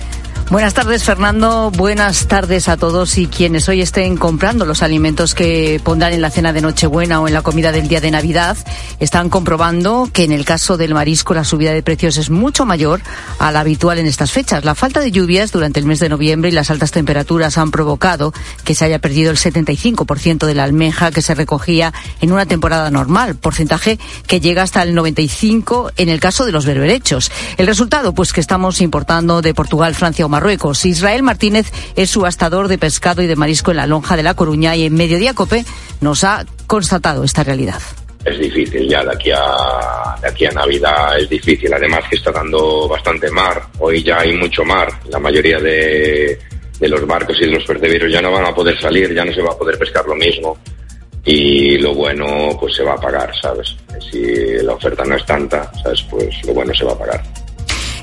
Buenas 0.50 0.74
tardes, 0.74 1.04
Fernando. 1.04 1.70
Buenas 1.70 2.28
tardes 2.28 2.70
a 2.70 2.78
todos 2.78 3.20
y 3.20 3.28
quienes 3.28 3.70
hoy 3.70 3.82
estén 3.82 4.18
comprando 4.18 4.66
los 4.66 4.82
alimentos 4.82 5.36
que 5.36 5.80
pondrán 5.84 6.12
en 6.12 6.24
la 6.24 6.32
cena 6.32 6.54
de 6.54 6.62
Nochebuena 6.62 7.22
o 7.22 7.28
en 7.28 7.36
la 7.36 7.44
comida 7.44 7.72
del 7.72 7.88
día 7.88 8.02
de 8.02 8.10
Navidad, 8.10 8.58
están 9.00 9.30
comprobando 9.30 10.10
que 10.12 10.24
en 10.24 10.32
el 10.32 10.46
caso 10.46 10.76
del 10.76 10.96
marisco 10.96 11.36
la 11.36 11.44
subida 11.44 11.72
de 11.72 11.84
precios 11.84 12.18
es 12.18 12.32
mucho 12.32 12.66
mayor 12.66 13.00
a 13.38 13.52
la 13.52 13.60
habitual 13.60 14.00
en 14.00 14.08
estas 14.08 14.32
fechas. 14.32 14.66
La 14.66 14.74
falta 14.74 15.02
de 15.02 15.12
lluvias 15.12 15.52
durante 15.52 15.80
el 15.80 15.86
mes 15.86 16.00
de 16.00 16.10
noviembre 16.10 16.50
y 16.50 16.54
las 16.54 16.72
altas 16.72 16.90
temperaturas 16.90 17.60
han 17.60 17.70
provocado 17.70 18.34
que 18.64 18.74
se 18.74 18.86
haya 18.86 18.98
perdido 18.98 19.30
el 19.30 19.38
75% 19.38 20.48
de 20.48 20.56
la 20.56 20.64
almeja 20.64 21.12
que 21.12 21.22
se 21.22 21.36
recogía 21.36 21.94
en 22.22 22.32
una 22.32 22.48
temporada 22.48 22.90
normal, 22.90 23.36
porcentaje 23.36 24.00
que 24.26 24.40
llega 24.42 24.64
hasta 24.64 24.82
el 24.82 24.98
95% 24.98 25.92
en 25.96 26.10
el 26.10 26.20
caso 26.20 26.44
de 26.48 26.52
los 26.52 26.66
berberechos. 26.66 27.32
El 27.58 27.68
resultado, 27.68 28.16
pues 28.16 28.34
que 28.34 28.42
estamos 28.42 28.82
importando 28.82 29.44
de 29.44 29.54
Portugal, 29.54 29.94
Francia 29.94 30.26
o 30.26 30.30
Marruecos. 30.30 30.39
Israel 30.86 31.24
Martínez 31.24 31.72
es 31.96 32.10
subastador 32.10 32.68
de 32.68 32.78
pescado 32.78 33.22
y 33.22 33.28
de 33.28 33.36
marisco 33.36 33.72
en 33.72 33.78
la 33.78 33.88
lonja 33.88 34.16
de 34.16 34.24
La 34.24 34.34
Coruña 34.34 34.76
y 34.76 34.86
en 34.86 34.94
Mediodía 34.94 35.34
Cope 35.34 35.66
nos 36.02 36.24
ha 36.24 36.46
constatado 36.68 37.24
esta 37.24 37.44
realidad. 37.44 37.82
Es 38.26 38.38
difícil 38.38 38.88
ya 38.88 39.04
de 39.04 39.14
aquí 39.14 39.32
a 39.32 40.20
de 40.22 40.28
aquí 40.28 40.46
a 40.46 40.52
Navidad 40.52 41.18
es 41.18 41.30
difícil. 41.30 41.74
Además 41.74 42.02
que 42.10 42.18
está 42.18 42.32
dando 42.32 42.88
bastante 42.88 43.32
mar. 43.32 43.62
Hoy 43.80 44.04
ya 44.04 44.20
hay 44.20 44.34
mucho 44.34 44.64
mar. 44.66 44.90
La 45.10 45.20
mayoría 45.20 45.60
de, 45.60 46.38
de 46.80 46.90
los 46.90 47.06
barcos 47.08 47.38
y 47.40 47.46
de 47.46 47.52
los 47.52 47.64
percebieros 47.66 48.12
ya 48.12 48.22
no 48.22 48.32
van 48.32 48.46
a 48.46 48.54
poder 48.54 48.80
salir 48.80 49.14
ya 49.14 49.26
no 49.26 49.34
se 49.34 49.42
va 49.42 49.52
a 49.52 49.58
poder 49.58 49.78
pescar 49.78 50.06
lo 50.06 50.16
mismo. 50.16 50.58
Y 51.26 51.78
lo 51.78 51.94
bueno 51.94 52.58
pues 52.60 52.76
se 52.76 52.84
va 52.84 52.94
a 52.94 52.98
pagar 52.98 53.32
sabes 53.42 53.76
si 54.10 54.58
la 54.64 54.74
oferta 54.74 55.04
no 55.04 55.16
es 55.16 55.26
tanta 55.26 55.72
sabes 55.84 56.02
pues 56.10 56.44
lo 56.46 56.54
bueno 56.54 56.74
se 56.74 56.86
va 56.86 56.94
a 56.94 56.98
pagar 56.98 57.22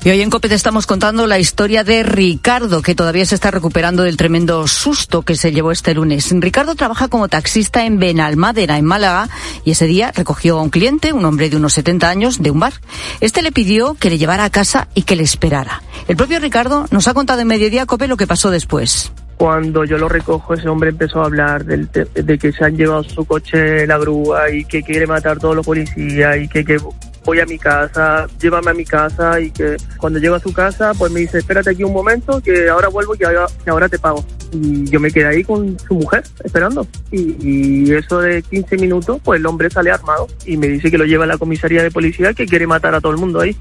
y 0.05 0.11
hoy 0.11 0.21
en 0.21 0.31
COPE 0.31 0.49
te 0.49 0.55
estamos 0.55 0.87
contando 0.87 1.27
la 1.27 1.39
historia 1.39 1.85
de 1.85 2.03
Ricardo, 2.03 2.83
que 2.83 2.95
todavía 2.95 3.25
se 3.25 3.35
está 3.35 3.51
recuperando 3.51 4.03
del 4.03 4.17
tremendo 4.17 4.67
susto 4.67 5.23
que 5.23 5.37
se 5.37 5.53
llevó 5.53 5.73
este 5.73 5.95
lunes. 5.95 6.33
Ricardo 6.33 6.75
trabaja 6.75 7.09
como 7.09 7.29
taxista 7.29 7.85
en 7.85 7.99
Benalmádena, 7.99 8.79
en 8.79 8.85
Málaga, 8.85 9.29
y 9.65 9.73
ese 9.73 9.87
día 9.87 10.13
recogió 10.13 10.59
a 10.59 10.63
un 10.63 10.71
cliente, 10.71 11.13
un 11.13 11.25
hombre 11.25 11.51
de 11.51 11.57
unos 11.57 11.73
70 11.75 12.09
años, 12.09 12.43
de 12.43 12.51
un 12.51 12.61
bar. 12.61 12.75
Este 13.21 13.43
le 13.43 13.53
pidió 13.53 13.95
que 13.95 14.11
le 14.11 14.19
llevara 14.19 14.45
a 14.45 14.51
casa 14.51 14.89
y 14.95 15.03
que 15.03 15.17
le 15.17 15.23
esperara. 15.23 15.83
El 16.09 16.17
propio 16.17 16.39
Ricardo 16.39 16.87
nos 16.91 17.09
ha 17.09 17.15
contado 17.15 17.41
en 17.41 17.49
Mediodía 17.49 17.87
COPE 17.87 18.09
lo 18.09 18.17
que 18.17 18.27
pasó 18.27 18.51
después 18.51 19.13
cuando 19.37 19.85
yo 19.85 19.99
lo 19.99 20.09
recojo, 20.09 20.55
ese 20.55 20.69
hombre 20.69 20.91
empezó 20.91 21.21
a 21.21 21.27
hablar 21.27 21.65
de 21.65 22.39
que 22.39 22.53
se 22.53 22.65
han 22.65 22.77
llevado 22.77 23.05
su 23.05 23.25
coche 23.25 23.87
la 23.87 23.99
grúa 23.99 24.51
y 24.51 24.65
que 24.65 24.83
quiere 24.83 25.07
matar 25.07 25.37
a 25.37 25.41
todos 25.41 25.57
los 25.57 25.67
policías 25.67 26.39
y 26.39 26.49
que, 26.49 26.65
que 26.65 26.79
voy 27.27 27.41
a 27.41 27.45
mi 27.45 27.59
casa, 27.59 28.29
llévame 28.41 28.71
a 28.71 28.75
mi 28.75 28.85
casa 28.85 29.41
y 29.41 29.51
que 29.51 29.77
cuando 29.99 30.21
llego 30.21 30.37
a 30.37 30.41
su 30.41 30.53
casa 30.53 30.93
pues 30.95 31.11
me 31.11 31.21
dice 31.21 31.39
espérate 31.39 31.71
aquí 31.71 31.83
un 31.83 31.93
momento 31.93 32.41
que 32.41 32.69
ahora 32.69 32.89
vuelvo 32.89 33.15
y 33.19 33.25
ahora, 33.69 33.89
te 33.89 33.99
pago. 33.99 34.25
Y 34.53 34.89
yo 34.89 35.01
me 35.01 35.11
quedé 35.11 35.27
ahí 35.27 35.45
con 35.45 35.77
su 35.81 35.95
mujer 35.95 36.23
esperando 36.45 36.87
y, 37.11 37.37
y, 37.41 37.93
eso 37.93 38.21
de 38.21 38.43
15 38.43 38.77
minutos 38.77 39.21
pues 39.25 39.41
el 39.41 39.47
hombre 39.47 39.69
sale 39.69 39.91
armado 39.91 40.29
y 40.47 40.57
me 40.57 40.69
dice 40.69 40.89
que 40.91 40.99
lo 40.99 41.05
lleva 41.05 41.25
a 41.25 41.27
la 41.27 41.37
comisaría 41.37 41.83
de 41.83 41.91
policía 41.91 42.33
que 42.33 42.47
quiere 42.47 42.67
matar 42.67 42.95
a 42.95 43.01
todo 43.01 43.13
el 43.13 43.19
mundo 43.19 43.41
ahí. 43.41 43.57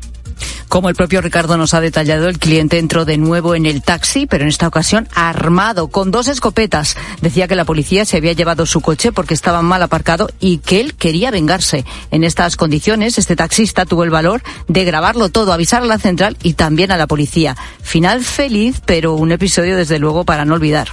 Como 0.67 0.89
el 0.89 0.95
propio 0.95 1.21
Ricardo 1.21 1.57
nos 1.57 1.73
ha 1.73 1.81
detallado, 1.81 2.27
el 2.27 2.39
cliente 2.39 2.79
entró 2.79 3.05
de 3.05 3.17
nuevo 3.17 3.55
en 3.55 3.65
el 3.65 3.81
taxi, 3.81 4.25
pero 4.25 4.43
en 4.43 4.49
esta 4.49 4.67
ocasión 4.67 5.07
armado, 5.13 5.87
con 5.87 6.11
dos 6.11 6.27
escopetas. 6.27 6.97
Decía 7.21 7.47
que 7.47 7.55
la 7.55 7.65
policía 7.65 8.03
se 8.05 8.17
había 8.17 8.33
llevado 8.33 8.65
su 8.65 8.81
coche 8.81 9.11
porque 9.11 9.33
estaba 9.33 9.61
mal 9.61 9.81
aparcado 9.83 10.29
y 10.39 10.57
que 10.57 10.81
él 10.81 10.95
quería 10.95 11.31
vengarse. 11.31 11.85
En 12.11 12.23
estas 12.23 12.57
condiciones, 12.57 13.17
este 13.17 13.35
taxista 13.35 13.85
tuvo 13.85 14.03
el 14.03 14.09
valor 14.09 14.41
de 14.67 14.83
grabarlo 14.83 15.29
todo, 15.29 15.53
avisar 15.53 15.81
a 15.81 15.85
la 15.85 15.99
central 15.99 16.37
y 16.43 16.53
también 16.53 16.91
a 16.91 16.97
la 16.97 17.07
policía. 17.07 17.55
Final 17.81 18.23
feliz, 18.23 18.81
pero 18.85 19.13
un 19.13 19.31
episodio 19.31 19.77
desde 19.77 19.99
luego 19.99 20.25
para 20.25 20.45
no 20.45 20.55
olvidar 20.55 20.89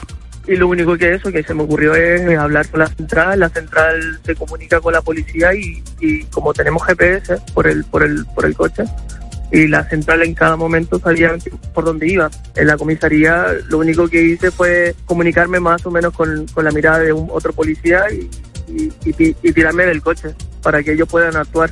y 0.46 0.56
lo 0.56 0.68
único 0.68 0.96
que 0.96 1.14
eso 1.14 1.30
que 1.30 1.42
se 1.42 1.54
me 1.54 1.62
ocurrió 1.62 1.94
es 1.94 2.36
hablar 2.36 2.68
con 2.68 2.80
la 2.80 2.88
central 2.88 3.38
la 3.38 3.48
central 3.48 4.20
se 4.24 4.34
comunica 4.34 4.80
con 4.80 4.92
la 4.92 5.00
policía 5.00 5.54
y, 5.54 5.82
y 6.00 6.24
como 6.24 6.52
tenemos 6.52 6.82
GPS 6.84 7.36
por 7.54 7.66
el 7.68 7.84
por 7.84 8.02
el 8.02 8.24
por 8.34 8.46
el 8.46 8.54
coche 8.56 8.84
y 9.52 9.68
la 9.68 9.84
central 9.88 10.22
en 10.22 10.34
cada 10.34 10.56
momento 10.56 10.98
sabía 10.98 11.36
por 11.74 11.84
dónde 11.84 12.08
iba. 12.08 12.30
En 12.56 12.66
la 12.66 12.76
comisaría 12.78 13.46
lo 13.68 13.78
único 13.78 14.08
que 14.08 14.22
hice 14.22 14.50
fue 14.50 14.94
comunicarme 15.04 15.60
más 15.60 15.84
o 15.84 15.90
menos 15.90 16.14
con, 16.14 16.46
con 16.46 16.64
la 16.64 16.70
mirada 16.70 17.00
de 17.00 17.12
un 17.12 17.28
otro 17.30 17.52
policía 17.52 18.04
y, 18.10 18.30
y 19.04 19.52
tirarme 19.52 19.84
del 19.84 20.00
coche 20.00 20.34
para 20.62 20.82
que 20.82 20.92
ellos 20.92 21.08
puedan 21.08 21.36
actuar. 21.36 21.70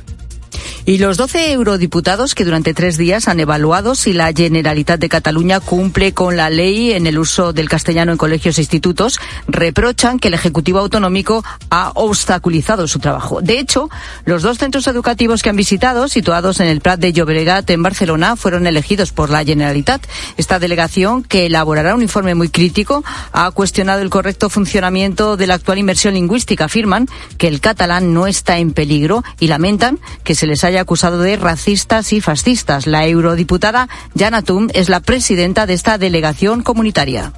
Y 0.91 0.97
los 0.97 1.15
12 1.15 1.53
eurodiputados 1.53 2.35
que 2.35 2.43
durante 2.43 2.73
tres 2.73 2.97
días 2.97 3.29
han 3.29 3.39
evaluado 3.39 3.95
si 3.95 4.11
la 4.11 4.33
Generalitat 4.33 4.99
de 4.99 5.07
Cataluña 5.07 5.61
cumple 5.61 6.13
con 6.13 6.35
la 6.35 6.49
ley 6.49 6.91
en 6.91 7.07
el 7.07 7.17
uso 7.17 7.53
del 7.53 7.69
castellano 7.69 8.11
en 8.11 8.17
colegios 8.17 8.57
e 8.57 8.61
institutos 8.61 9.17
reprochan 9.47 10.19
que 10.19 10.27
el 10.27 10.33
Ejecutivo 10.33 10.79
Autonómico 10.79 11.45
ha 11.69 11.93
obstaculizado 11.95 12.89
su 12.89 12.99
trabajo. 12.99 13.41
De 13.41 13.57
hecho, 13.57 13.89
los 14.25 14.43
dos 14.43 14.57
centros 14.57 14.85
educativos 14.85 15.41
que 15.41 15.49
han 15.49 15.55
visitado, 15.55 16.09
situados 16.09 16.59
en 16.59 16.67
el 16.67 16.81
Prat 16.81 16.99
de 16.99 17.13
Llobregat 17.13 17.69
en 17.69 17.83
Barcelona, 17.83 18.35
fueron 18.35 18.67
elegidos 18.67 19.13
por 19.13 19.29
la 19.29 19.45
Generalitat. 19.45 20.05
Esta 20.35 20.59
delegación, 20.59 21.23
que 21.23 21.45
elaborará 21.45 21.95
un 21.95 22.01
informe 22.01 22.35
muy 22.35 22.49
crítico, 22.49 23.01
ha 23.31 23.49
cuestionado 23.51 24.01
el 24.01 24.09
correcto 24.09 24.49
funcionamiento 24.49 25.37
de 25.37 25.47
la 25.47 25.53
actual 25.53 25.77
inversión 25.77 26.15
lingüística. 26.15 26.65
Afirman 26.65 27.07
que 27.37 27.47
el 27.47 27.61
catalán 27.61 28.13
no 28.13 28.27
está 28.27 28.57
en 28.57 28.73
peligro 28.73 29.23
y 29.39 29.47
lamentan 29.47 29.97
que 30.25 30.35
se 30.35 30.47
les 30.47 30.65
haya 30.65 30.80
acusado 30.81 31.19
de 31.19 31.37
racistas 31.37 32.13
y 32.13 32.21
fascistas. 32.21 32.87
La 32.87 33.07
eurodiputada 33.07 33.87
Jana 34.17 34.41
Tum 34.41 34.67
es 34.73 34.89
la 34.89 34.99
presidenta 34.99 35.65
de 35.65 35.73
esta 35.73 35.97
delegación 35.97 36.63
comunitaria. 36.63 37.31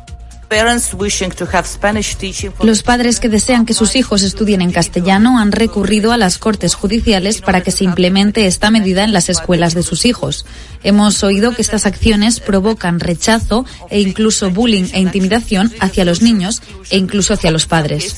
Los 2.62 2.84
padres 2.84 3.20
que 3.20 3.30
desean 3.30 3.66
que 3.66 3.74
sus 3.74 3.96
hijos 3.96 4.22
estudien 4.22 4.62
en 4.62 4.72
castellano 4.72 5.40
han 5.40 5.52
recurrido 5.52 6.12
a 6.12 6.18
las 6.18 6.38
Cortes 6.38 6.76
Judiciales 6.76 7.42
para 7.42 7.62
que 7.62 7.72
se 7.72 7.84
implemente 7.84 8.46
esta 8.46 8.70
medida 8.70 9.04
en 9.04 9.14
las 9.14 9.30
escuelas 9.30 9.74
de 9.74 9.84
sus 9.84 10.06
hijos. 10.06 10.46
Hemos 10.84 11.24
oído 11.24 11.56
que 11.56 11.62
estas 11.62 11.86
acciones 11.86 12.40
provocan 12.40 13.00
rechazo 13.00 13.66
e 13.90 14.00
incluso 14.02 14.52
bullying 14.52 14.90
e 14.94 15.00
intimidación 15.00 15.74
hacia 15.80 16.06
los 16.06 16.22
niños 16.22 16.62
e 16.92 16.98
incluso 16.98 17.34
hacia 17.34 17.50
los 17.52 17.66
padres. 17.66 18.16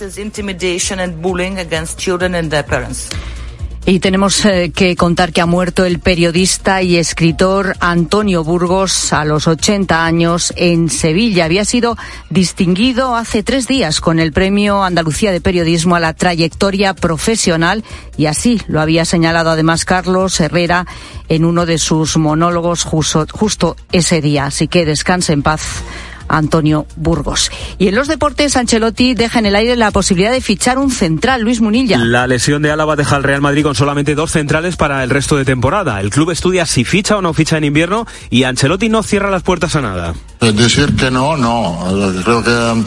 Y 3.87 3.99
tenemos 3.99 4.43
eh, 4.45 4.71
que 4.75 4.95
contar 4.95 5.31
que 5.31 5.41
ha 5.41 5.45
muerto 5.45 5.85
el 5.85 5.99
periodista 5.99 6.81
y 6.81 6.97
escritor 6.97 7.75
Antonio 7.79 8.43
Burgos 8.43 9.13
a 9.13 9.25
los 9.25 9.47
80 9.47 10.03
años 10.03 10.51
en 10.57 10.89
Sevilla. 10.89 11.45
Había 11.45 11.65
sido 11.65 11.95
distinguido 12.31 13.15
hace 13.15 13.43
tres 13.43 13.67
días 13.67 14.01
con 14.01 14.19
el 14.19 14.33
Premio 14.33 14.83
Andalucía 14.83 15.31
de 15.31 15.39
Periodismo 15.39 15.95
a 15.95 15.99
la 15.99 16.13
trayectoria 16.13 16.95
profesional 16.95 17.83
y 18.17 18.25
así 18.25 18.59
lo 18.67 18.81
había 18.81 19.05
señalado 19.05 19.51
además 19.51 19.85
Carlos 19.85 20.39
Herrera 20.39 20.87
en 21.29 21.45
uno 21.45 21.67
de 21.67 21.77
sus 21.77 22.17
monólogos 22.17 22.83
justo, 22.85 23.27
justo 23.31 23.75
ese 23.91 24.19
día. 24.19 24.47
Así 24.47 24.67
que 24.67 24.85
descanse 24.85 25.33
en 25.33 25.43
paz 25.43 25.83
Antonio 26.27 26.85
Burgos. 26.95 27.51
Y 27.77 27.87
en 27.87 27.95
los 27.95 28.07
deportes, 28.07 28.55
Ancelotti 28.55 29.13
deja 29.13 29.39
en 29.39 29.45
el 29.45 29.55
aire 29.55 29.75
la 29.75 29.91
posibilidad 29.91 30.31
de 30.31 30.41
fichar 30.41 30.77
un 30.77 30.91
central, 30.91 31.41
Luis 31.41 31.61
Munilla. 31.61 31.97
La 31.97 32.27
lesión 32.27 32.61
de 32.61 32.71
Álava 32.71 32.95
deja 32.95 33.15
al 33.15 33.23
Real 33.23 33.41
Madrid 33.41 33.63
con 33.63 33.75
solamente 33.75 34.15
dos 34.15 34.31
centrales 34.31 34.75
para 34.75 35.03
el 35.03 35.09
resto 35.09 35.37
de 35.37 35.45
temporada. 35.45 35.99
El 36.01 36.09
club 36.09 36.31
estudia 36.31 36.65
si 36.65 36.83
ficha 36.83 37.17
o 37.17 37.21
no 37.21 37.33
ficha 37.33 37.57
en 37.57 37.63
invierno 37.63 38.05
y 38.29 38.43
Ancelotti 38.43 38.89
no 38.89 39.03
cierra 39.03 39.29
las 39.29 39.43
puertas 39.43 39.75
a 39.75 39.81
nada. 39.81 40.13
Decir 40.39 40.95
que 40.95 41.11
no, 41.11 41.37
no. 41.37 41.79
Creo 42.23 42.43
que 42.43 42.83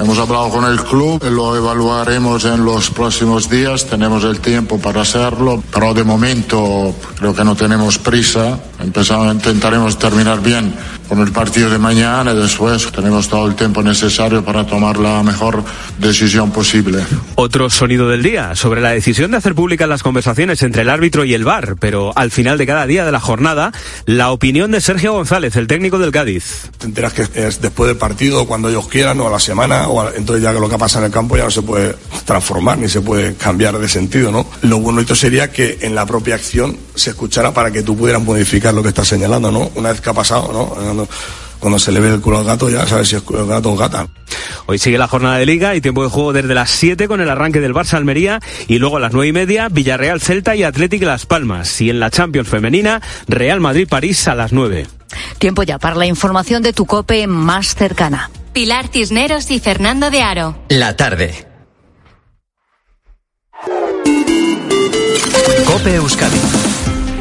Hemos 0.00 0.18
hablado 0.18 0.48
con 0.48 0.64
el 0.64 0.80
club, 0.82 1.22
lo 1.30 1.54
evaluaremos 1.54 2.46
en 2.46 2.64
los 2.64 2.88
próximos 2.88 3.50
días, 3.50 3.84
tenemos 3.84 4.24
el 4.24 4.40
tiempo 4.40 4.78
para 4.78 5.02
hacerlo, 5.02 5.62
pero 5.70 5.92
de 5.92 6.04
momento 6.04 6.94
creo 7.18 7.34
que 7.34 7.44
no 7.44 7.54
tenemos 7.54 7.98
prisa. 7.98 8.58
Empezamos, 8.78 9.34
intentaremos 9.34 9.98
terminar 9.98 10.40
bien 10.40 10.72
con 11.10 11.18
el 11.18 11.32
partido 11.32 11.68
de 11.68 11.76
mañana 11.76 12.30
y 12.32 12.36
después 12.36 12.92
tenemos 12.92 13.28
todo 13.28 13.48
el 13.48 13.56
tiempo 13.56 13.82
necesario 13.82 14.44
para 14.44 14.64
tomar 14.64 14.96
la 14.96 15.24
mejor 15.24 15.64
decisión 15.98 16.52
posible. 16.52 17.04
Otro 17.34 17.68
sonido 17.68 18.08
del 18.08 18.22
día 18.22 18.54
sobre 18.54 18.80
la 18.80 18.90
decisión 18.90 19.32
de 19.32 19.38
hacer 19.38 19.56
públicas 19.56 19.88
las 19.88 20.04
conversaciones 20.04 20.62
entre 20.62 20.82
el 20.82 20.88
árbitro 20.88 21.24
y 21.24 21.34
el 21.34 21.42
VAR, 21.42 21.74
pero 21.80 22.12
al 22.14 22.30
final 22.30 22.58
de 22.58 22.66
cada 22.66 22.86
día 22.86 23.04
de 23.04 23.10
la 23.10 23.18
jornada, 23.18 23.72
la 24.06 24.30
opinión 24.30 24.70
de 24.70 24.80
Sergio 24.80 25.12
González, 25.12 25.56
el 25.56 25.66
técnico 25.66 25.98
del 25.98 26.12
Cádiz. 26.12 26.70
Te 26.78 26.86
enteras 26.86 27.12
que 27.12 27.22
es 27.34 27.60
después 27.60 27.88
del 27.88 27.96
partido, 27.96 28.46
cuando 28.46 28.68
ellos 28.68 28.86
quieran, 28.86 29.20
o 29.20 29.26
a 29.26 29.30
la 29.32 29.40
semana, 29.40 29.88
o 29.88 30.12
entonces 30.14 30.44
ya 30.44 30.52
que 30.52 30.60
lo 30.60 30.68
que 30.68 30.78
pasa 30.78 31.00
en 31.00 31.06
el 31.06 31.10
campo 31.10 31.36
ya 31.36 31.42
no 31.42 31.50
se 31.50 31.62
puede 31.62 31.96
transformar 32.24 32.78
ni 32.78 32.88
se 32.88 33.00
puede 33.00 33.34
cambiar 33.34 33.76
de 33.76 33.88
sentido, 33.88 34.30
¿no? 34.30 34.46
Lo 34.62 34.78
bonito 34.78 35.16
sería 35.16 35.50
que 35.50 35.78
en 35.80 35.96
la 35.96 36.06
propia 36.06 36.36
acción 36.36 36.76
se 36.94 37.10
escuchara 37.10 37.52
para 37.52 37.72
que 37.72 37.82
tú 37.82 37.96
pudieras 37.96 38.22
modificar 38.22 38.72
lo 38.74 38.82
que 38.84 38.90
estás 38.90 39.08
señalando, 39.08 39.50
¿no? 39.50 39.72
Una 39.74 39.90
vez 39.90 40.00
que 40.00 40.10
ha 40.10 40.14
pasado, 40.14 40.52
¿no? 40.52 40.99
Cuando 41.60 41.78
se 41.78 41.92
le 41.92 42.00
ve 42.00 42.08
el 42.08 42.20
culo 42.20 42.38
al 42.38 42.44
gato 42.44 42.68
ya 42.70 42.86
sabes 42.86 43.08
si 43.08 43.16
es 43.16 43.22
gato 43.24 43.72
o 43.72 43.76
gata. 43.76 44.08
Hoy 44.66 44.78
sigue 44.78 44.98
la 44.98 45.08
jornada 45.08 45.36
de 45.36 45.46
liga 45.46 45.74
y 45.74 45.80
tiempo 45.80 46.02
de 46.02 46.10
juego 46.10 46.32
desde 46.32 46.54
las 46.54 46.70
7 46.70 47.06
con 47.06 47.20
el 47.20 47.28
arranque 47.28 47.60
del 47.60 47.74
Barça 47.74 47.94
Almería 47.94 48.40
y 48.66 48.78
luego 48.78 48.96
a 48.96 49.00
las 49.00 49.12
9 49.12 49.28
y 49.28 49.32
media 49.32 49.68
Villarreal 49.68 50.20
Celta 50.20 50.56
y 50.56 50.62
Atlético 50.62 51.06
Las 51.06 51.26
Palmas. 51.26 51.80
Y 51.80 51.90
en 51.90 52.00
la 52.00 52.10
Champions 52.10 52.48
femenina 52.48 53.02
Real 53.28 53.60
Madrid 53.60 53.86
París 53.88 54.26
a 54.28 54.34
las 54.34 54.52
9. 54.52 54.86
Tiempo 55.38 55.62
ya 55.62 55.78
para 55.78 55.96
la 55.96 56.06
información 56.06 56.62
de 56.62 56.72
tu 56.72 56.86
cope 56.86 57.26
más 57.26 57.74
cercana. 57.74 58.30
Pilar 58.52 58.88
Cisneros 58.88 59.50
y 59.50 59.60
Fernando 59.60 60.10
de 60.10 60.22
Aro. 60.22 60.56
La 60.68 60.96
tarde. 60.96 61.46
Cope 65.66 65.94
Euskadi. 65.94 66.69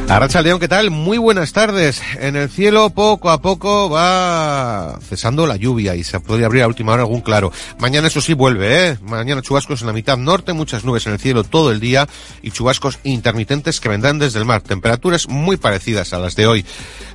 Arracha 0.09 0.41
León, 0.41 0.59
¿qué 0.59 0.67
tal? 0.67 0.89
Muy 0.89 1.19
buenas 1.19 1.53
tardes. 1.53 2.01
En 2.19 2.35
el 2.35 2.49
cielo 2.49 2.89
poco 2.89 3.29
a 3.29 3.43
poco 3.43 3.91
va 3.91 4.97
cesando 5.07 5.45
la 5.45 5.55
lluvia 5.55 5.95
y 5.95 6.03
se 6.03 6.19
podría 6.19 6.47
abrir 6.47 6.63
a 6.63 6.67
última 6.67 6.93
hora 6.93 7.03
algún 7.03 7.21
claro. 7.21 7.51
Mañana 7.77 8.07
eso 8.07 8.19
sí 8.19 8.33
vuelve, 8.33 8.87
¿eh? 8.87 8.97
Mañana 9.03 9.43
chubascos 9.43 9.81
en 9.81 9.87
la 9.87 9.93
mitad 9.93 10.17
norte, 10.17 10.53
muchas 10.53 10.83
nubes 10.83 11.05
en 11.05 11.13
el 11.13 11.19
cielo 11.19 11.43
todo 11.43 11.71
el 11.71 11.79
día 11.79 12.07
y 12.41 12.49
chubascos 12.49 12.97
intermitentes 13.03 13.79
que 13.79 13.87
vendrán 13.87 14.17
desde 14.17 14.39
el 14.39 14.45
mar. 14.45 14.61
Temperaturas 14.61 15.29
muy 15.29 15.57
parecidas 15.57 16.11
a 16.11 16.17
las 16.17 16.35
de 16.35 16.47
hoy. 16.47 16.65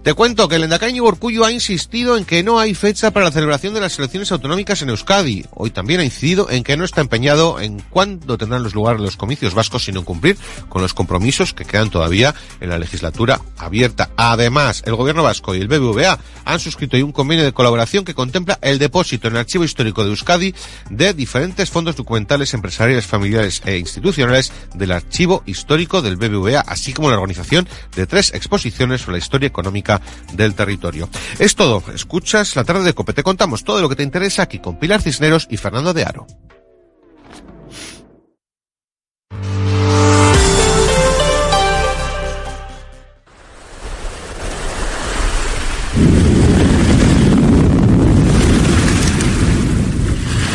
Te 0.05 0.14
cuento 0.14 0.47
que 0.47 0.55
el 0.55 0.62
Endacari 0.62 1.01
Urcullo 1.01 1.45
ha 1.45 1.51
insistido 1.51 2.16
en 2.16 2.24
que 2.24 2.45
no 2.45 2.61
hay 2.61 2.74
fecha 2.74 3.11
para 3.11 3.24
la 3.24 3.32
celebración 3.32 3.74
de 3.74 3.80
las 3.80 3.99
elecciones 3.99 4.30
autonómicas 4.30 4.82
en 4.82 4.90
Euskadi. 4.90 5.47
Hoy 5.51 5.70
también 5.70 5.99
ha 5.99 6.05
incidido 6.05 6.49
en 6.49 6.62
que 6.62 6.76
no 6.76 6.84
está 6.84 7.01
empeñado 7.01 7.59
en 7.59 7.80
cuándo 7.90 8.38
tendrán 8.38 8.62
los 8.62 8.74
lugares 8.74 9.01
los 9.01 9.16
comicios 9.16 9.53
vascos 9.53 9.84
sino 9.84 10.05
cumplir 10.05 10.36
con 10.68 10.80
los 10.80 10.95
compromisos 10.95 11.55
que 11.55 11.64
quedan 11.64 11.90
todavía 11.90 12.34
en 12.61 12.68
la 12.68 12.84
legislatura 12.85 13.41
abierta. 13.59 14.11
Además, 14.16 14.82
el 14.87 14.95
gobierno 14.95 15.22
vasco 15.22 15.55
y 15.55 15.61
el 15.61 15.68
BBVA 15.68 16.18
han 16.45 16.61
suscrito 16.61 16.97
un 16.97 17.12
convenio 17.12 17.45
de 17.45 17.53
colaboración 17.53 18.05
que 18.05 18.14
contempla 18.14 18.59
el 18.62 18.78
depósito 18.78 19.28
en 19.28 19.35
el 19.35 19.41
archivo 19.41 19.64
histórico 19.64 20.05
de 20.05 20.11
Euskadi 20.11 20.55
de 20.91 21.14
diferentes 21.14 21.70
fondos 21.70 21.97
documentales 21.97 22.55
empresariales, 22.55 23.07
familiares 23.07 23.62
e 23.64 23.78
institucionales 23.78 24.53
del 24.74 24.93
archivo 24.93 25.43
histórico 25.47 26.03
del 26.03 26.16
BBVA, 26.16 26.61
así 26.61 26.93
como 26.93 27.11
la 27.11 27.16
organización 27.16 27.68
de 27.97 28.07
tres 28.07 28.32
exposiciones 28.35 29.01
sobre 29.01 29.18
la 29.18 29.24
historia 29.24 29.47
económica 29.47 30.01
del 30.32 30.55
territorio. 30.55 31.09
Es 31.39 31.55
todo. 31.55 31.82
Escuchas 31.95 32.55
la 32.57 32.64
tarde 32.64 32.85
de 32.85 32.95
Cope. 32.95 33.12
Te 33.12 33.22
contamos 33.22 33.64
todo 33.64 33.80
lo 33.80 33.89
que 33.89 33.97
te 33.97 34.03
interesa 34.03 34.43
aquí 34.43 34.59
con 34.59 34.78
Pilar 34.78 35.03
Cisneros 35.03 35.47
y 35.51 35.57
Fernando 35.57 35.93
de 35.93 36.05
Aro. 36.05 36.26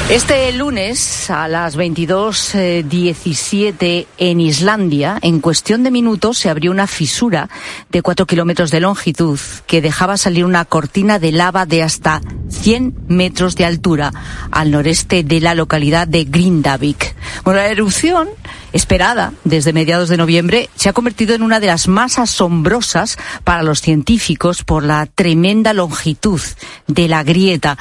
Este 0.09 0.51
lunes 0.53 1.29
a 1.29 1.47
las 1.47 1.77
22.17 1.77 3.83
eh, 3.83 4.07
en 4.17 4.41
Islandia, 4.41 5.19
en 5.21 5.39
cuestión 5.39 5.83
de 5.83 5.91
minutos, 5.91 6.39
se 6.39 6.49
abrió 6.49 6.71
una 6.71 6.87
fisura 6.87 7.47
de 7.91 8.01
4 8.01 8.25
kilómetros 8.25 8.71
de 8.71 8.79
longitud 8.79 9.39
que 9.67 9.81
dejaba 9.81 10.17
salir 10.17 10.45
una 10.45 10.65
cortina 10.65 11.19
de 11.19 11.31
lava 11.31 11.67
de 11.67 11.83
hasta 11.83 12.21
100 12.49 13.05
metros 13.07 13.55
de 13.55 13.65
altura 13.65 14.11
al 14.49 14.71
noreste 14.71 15.23
de 15.23 15.41
la 15.41 15.53
localidad 15.53 16.07
de 16.07 16.23
Grindavik. 16.23 17.15
Bueno, 17.43 17.59
la 17.59 17.67
erupción 17.67 18.29
esperada 18.73 19.33
desde 19.43 19.73
mediados 19.73 20.09
de 20.09 20.17
noviembre 20.17 20.71
se 20.73 20.89
ha 20.89 20.93
convertido 20.93 21.35
en 21.35 21.43
una 21.43 21.59
de 21.59 21.67
las 21.67 21.87
más 21.87 22.17
asombrosas 22.17 23.19
para 23.43 23.61
los 23.61 23.81
científicos 23.81 24.63
por 24.63 24.83
la 24.83 25.05
tremenda 25.05 25.73
longitud 25.73 26.41
de 26.87 27.07
la 27.07 27.21
grieta. 27.21 27.77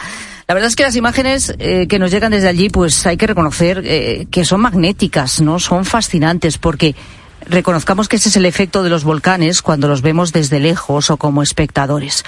La 0.49 0.55
verdad 0.55 0.69
es 0.69 0.77
que 0.77 0.83
las 0.83 0.97
imágenes 0.97 1.55
eh, 1.59 1.87
que 1.89 1.99
nos 1.99 2.11
llegan 2.11 2.33
desde 2.33 2.49
allí, 2.49 2.71
pues 2.71 3.07
hay 3.07 3.19
que 3.19 3.27
reconocer 3.27 3.83
eh, 3.85 4.27
que 4.31 4.47
son 4.47 4.63
magnéticas, 4.63 5.43
¿no? 5.43 5.59
Son 5.59 5.85
fascinantes 5.85 6.57
porque 6.57 6.95
reconozcamos 7.43 8.09
que 8.09 8.17
ese 8.17 8.31
es 8.31 8.37
el 8.37 8.47
efecto 8.47 8.83
de 8.83 8.89
los 8.89 9.05
volcanes 9.05 9.61
cuando 9.61 9.89
los 9.89 10.01
vemos 10.01 10.33
desde 10.33 10.59
lejos 10.59 11.11
o 11.11 11.19
como 11.19 11.43
espectadores. 11.43 12.25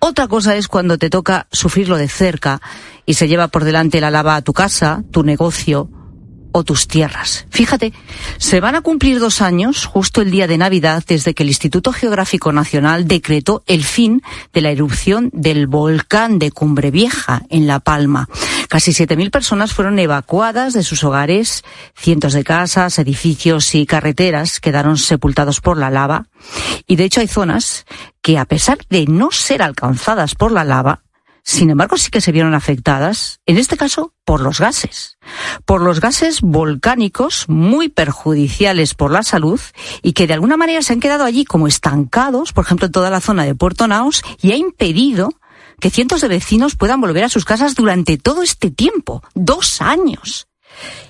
Otra 0.00 0.26
cosa 0.26 0.56
es 0.56 0.66
cuando 0.66 0.98
te 0.98 1.10
toca 1.10 1.46
sufrirlo 1.52 1.96
de 1.96 2.08
cerca 2.08 2.60
y 3.06 3.14
se 3.14 3.28
lleva 3.28 3.46
por 3.46 3.62
delante 3.62 4.00
la 4.00 4.10
lava 4.10 4.34
a 4.34 4.42
tu 4.42 4.52
casa, 4.52 5.04
tu 5.12 5.22
negocio, 5.22 5.88
o 6.52 6.64
tus 6.64 6.88
tierras. 6.88 7.46
Fíjate, 7.50 7.92
se 8.38 8.60
van 8.60 8.74
a 8.74 8.80
cumplir 8.80 9.20
dos 9.20 9.40
años, 9.40 9.84
justo 9.84 10.22
el 10.22 10.30
día 10.30 10.46
de 10.46 10.58
Navidad, 10.58 11.02
desde 11.06 11.34
que 11.34 11.42
el 11.42 11.48
Instituto 11.48 11.92
Geográfico 11.92 12.52
Nacional 12.52 13.06
decretó 13.06 13.62
el 13.66 13.84
fin 13.84 14.22
de 14.52 14.60
la 14.60 14.70
erupción 14.70 15.30
del 15.32 15.66
volcán 15.66 16.38
de 16.38 16.50
Cumbre 16.50 16.90
Vieja, 16.90 17.42
en 17.50 17.66
La 17.66 17.80
Palma. 17.80 18.28
Casi 18.68 18.92
7.000 18.92 19.30
personas 19.30 19.72
fueron 19.72 19.98
evacuadas 19.98 20.74
de 20.74 20.84
sus 20.84 21.02
hogares, 21.02 21.64
cientos 21.96 22.32
de 22.32 22.44
casas, 22.44 22.98
edificios 22.98 23.74
y 23.74 23.86
carreteras 23.86 24.60
quedaron 24.60 24.96
sepultados 24.96 25.60
por 25.60 25.76
la 25.76 25.90
lava. 25.90 26.26
Y 26.86 26.96
de 26.96 27.04
hecho 27.04 27.20
hay 27.20 27.28
zonas 27.28 27.84
que, 28.22 28.38
a 28.38 28.44
pesar 28.44 28.78
de 28.88 29.06
no 29.06 29.30
ser 29.30 29.62
alcanzadas 29.62 30.34
por 30.34 30.52
la 30.52 30.64
lava, 30.64 31.02
sin 31.42 31.70
embargo, 31.70 31.96
sí 31.96 32.10
que 32.10 32.20
se 32.20 32.32
vieron 32.32 32.54
afectadas, 32.54 33.40
en 33.46 33.58
este 33.58 33.76
caso, 33.76 34.12
por 34.24 34.40
los 34.40 34.60
gases. 34.60 35.18
Por 35.64 35.80
los 35.80 36.00
gases 36.00 36.40
volcánicos 36.40 37.48
muy 37.48 37.88
perjudiciales 37.88 38.94
por 38.94 39.10
la 39.10 39.22
salud 39.22 39.60
y 40.02 40.12
que 40.12 40.26
de 40.26 40.34
alguna 40.34 40.56
manera 40.56 40.82
se 40.82 40.92
han 40.92 41.00
quedado 41.00 41.24
allí 41.24 41.44
como 41.44 41.66
estancados, 41.66 42.52
por 42.52 42.64
ejemplo, 42.64 42.86
en 42.86 42.92
toda 42.92 43.10
la 43.10 43.20
zona 43.20 43.44
de 43.44 43.54
Puerto 43.54 43.86
Naos, 43.88 44.22
y 44.40 44.52
ha 44.52 44.56
impedido 44.56 45.30
que 45.80 45.90
cientos 45.90 46.20
de 46.20 46.28
vecinos 46.28 46.76
puedan 46.76 47.00
volver 47.00 47.24
a 47.24 47.28
sus 47.28 47.44
casas 47.44 47.74
durante 47.74 48.18
todo 48.18 48.42
este 48.42 48.70
tiempo, 48.70 49.22
dos 49.34 49.80
años. 49.80 50.46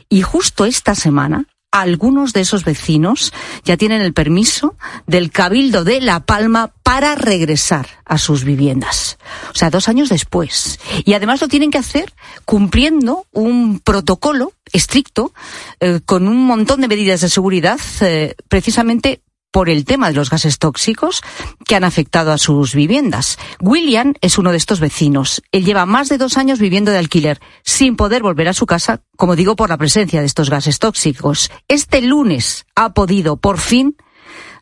Y 0.09 0.23
justo 0.23 0.65
esta 0.65 0.95
semana, 0.95 1.47
algunos 1.71 2.33
de 2.33 2.41
esos 2.41 2.65
vecinos 2.65 3.33
ya 3.65 3.77
tienen 3.77 4.03
el 4.03 4.13
permiso 4.13 4.77
del 5.07 5.31
Cabildo 5.31 5.85
de 5.85 6.01
La 6.01 6.21
Palma 6.21 6.73
para 6.83 7.15
regresar 7.15 7.87
a 8.05 8.19
sus 8.19 8.45
viviendas. 8.45 9.19
O 9.53 9.55
sea, 9.55 9.71
dos 9.71 9.89
años 9.89 10.09
después. 10.09 10.81
Y 11.05 11.15
además 11.15 11.41
lo 11.41 11.49
tienen 11.49 11.71
que 11.71 11.79
hacer 11.79 12.13
cumpliendo 12.45 13.27
un 13.33 13.79
protocolo 13.79 14.53
estricto 14.73 15.33
eh, 15.79 16.01
con 16.05 16.27
un 16.27 16.45
montón 16.45 16.81
de 16.81 16.89
medidas 16.89 17.21
de 17.21 17.29
seguridad 17.29 17.81
eh, 18.01 18.35
precisamente 18.49 19.23
por 19.51 19.69
el 19.69 19.85
tema 19.85 20.09
de 20.09 20.15
los 20.15 20.31
gases 20.31 20.59
tóxicos 20.59 21.23
que 21.67 21.77
han 21.77 21.85
afectado 21.85 22.33
a 22.33 22.39
sus 22.39 22.75
viviendas. 22.75 23.39
William 23.61 24.15
es 24.21 24.39
uno 24.39 24.51
de 24.51 24.57
estos 24.57 24.81
vecinos. 24.81 25.43
Él 25.53 25.65
lleva 25.65 25.87
más 25.87 26.09
de 26.09 26.19
dos 26.19 26.37
años 26.37 26.59
viviendo 26.59 26.91
de 26.91 26.99
alquiler, 26.99 27.41
sin 27.63 27.97
poder 27.97 28.23
volver 28.23 28.49
a 28.49 28.53
su 28.53 28.67
casa, 28.67 29.03
como 29.17 29.37
digo, 29.37 29.57
por 29.57 29.69
la 29.69 29.79
presencia 29.79 30.21
de 30.21 30.27
estos 30.27 30.51
gases 30.51 30.79
tóxicos. 30.79 31.51
Este 31.69 32.01
lunes 32.03 32.67
ha 32.77 32.95
podido, 32.95 33.37
por 33.37 33.59
fin, 33.59 33.97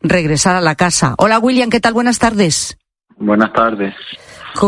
regresar 0.01 0.57
a 0.57 0.61
la 0.61 0.75
casa. 0.75 1.15
Hola 1.19 1.39
William, 1.39 1.71
¿qué 1.71 1.81
tal? 1.81 1.95
Buenas 1.95 2.19
tardes. 2.19 2.79
Buenas 3.17 3.53
tardes. 3.53 3.95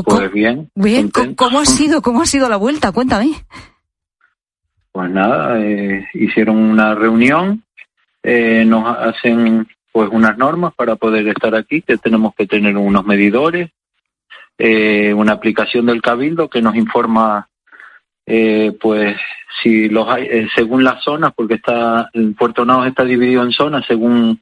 Pues 0.04 0.32
bien. 0.32 0.70
Bien, 0.74 1.10
¿cómo 1.10 1.60
ha 1.60 1.64
sido? 1.64 2.02
¿Cómo 2.02 2.22
ha 2.22 2.26
sido 2.26 2.48
la 2.48 2.56
vuelta? 2.56 2.92
Cuéntame. 2.92 3.32
Pues 4.92 5.10
nada, 5.10 5.58
eh, 5.60 6.06
hicieron 6.14 6.56
una 6.56 6.94
reunión, 6.94 7.64
eh, 8.22 8.64
nos 8.66 8.84
hacen 8.98 9.68
pues 9.92 10.08
unas 10.12 10.36
normas 10.38 10.74
para 10.74 10.96
poder 10.96 11.26
estar 11.28 11.54
aquí, 11.54 11.82
que 11.82 11.96
tenemos 11.96 12.34
que 12.34 12.46
tener 12.46 12.76
unos 12.76 13.04
medidores, 13.04 13.70
eh, 14.58 15.12
una 15.14 15.32
aplicación 15.32 15.86
del 15.86 16.02
Cabildo 16.02 16.48
que 16.48 16.62
nos 16.62 16.76
informa 16.76 17.48
eh, 18.26 18.76
pues 18.80 19.16
si 19.62 19.88
los 19.88 20.08
hay, 20.08 20.24
eh, 20.24 20.48
según 20.54 20.84
las 20.84 21.02
zonas, 21.02 21.32
porque 21.34 21.54
está 21.54 22.10
Puerto 22.38 22.64
Naos 22.64 22.86
está 22.86 23.04
dividido 23.04 23.42
en 23.42 23.52
zonas 23.52 23.84
según 23.86 24.40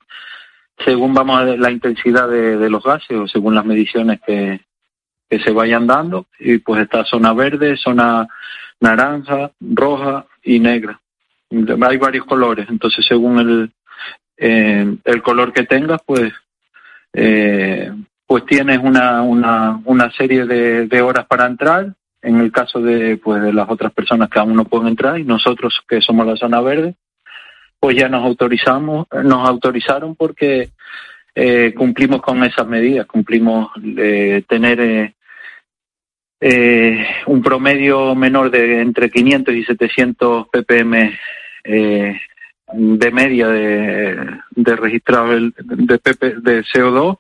según 0.85 1.15
vamos 1.15 1.41
a 1.41 1.45
la 1.45 1.71
intensidad 1.71 2.29
de, 2.29 2.71
los 2.71 2.85
gases 2.85 3.17
o 3.17 3.27
según 3.27 3.55
las 3.55 3.65
mediciones 3.65 4.21
que, 4.25 4.61
que 5.29 5.41
se 5.41 5.51
vayan 5.51 5.87
dando. 5.87 6.27
Y 6.39 6.59
pues 6.59 6.83
está 6.83 7.05
zona 7.05 7.33
verde, 7.33 7.77
zona 7.77 8.29
naranja, 8.81 9.51
roja 9.61 10.27
y 10.43 10.61
negra. 10.61 11.01
Hay 11.51 11.97
varios 11.97 12.27
colores, 12.27 12.67
entonces 12.69 13.05
según 13.07 13.39
el 13.39 13.73
eh, 14.39 14.97
el 15.05 15.23
color 15.23 15.53
que 15.53 15.65
tengas, 15.65 16.01
pues 16.07 16.33
eh, 17.13 17.93
pues 18.27 18.45
tienes 18.45 18.79
una, 18.79 19.23
una, 19.23 19.81
una 19.85 20.11
serie 20.13 20.45
de, 20.45 20.87
de 20.87 21.03
horas 21.03 21.27
para 21.27 21.47
entrar. 21.47 21.95
En 22.21 22.41
el 22.41 22.51
caso 22.51 22.81
de, 22.81 23.17
pues, 23.17 23.43
de 23.43 23.53
las 23.53 23.71
otras 23.71 23.93
personas 23.93 24.29
que 24.29 24.41
aún 24.41 24.55
no 24.55 24.65
pueden 24.65 24.89
entrar 24.89 25.19
y 25.19 25.25
nosotros 25.25 25.81
que 25.89 26.01
somos 26.01 26.27
la 26.27 26.37
zona 26.37 26.61
verde, 26.61 26.95
pues 27.81 27.97
ya 27.97 28.09
nos 28.09 28.25
autorizamos, 28.25 29.07
nos 29.25 29.49
autorizaron 29.49 30.17
porque 30.17 30.71
eh, 31.35 31.73
cumplimos 31.77 32.21
con 32.21 32.43
esas 32.43 32.67
medidas, 32.67 33.07
cumplimos 33.07 33.71
de 33.77 34.45
tener 34.49 34.81
eh, 34.81 35.15
eh, 36.41 37.07
un 37.27 37.43
promedio 37.43 38.15
menor 38.17 38.51
de 38.51 38.81
entre 38.81 39.11
500 39.11 39.55
y 39.55 39.65
700 39.65 40.49
ppm 40.49 41.17
de 42.73 43.11
media 43.11 43.49
de, 43.49 44.17
de 44.51 44.77
registrado 44.77 45.33
de, 45.39 45.99
PP, 45.99 46.41
de 46.41 46.63
CO2 46.65 47.19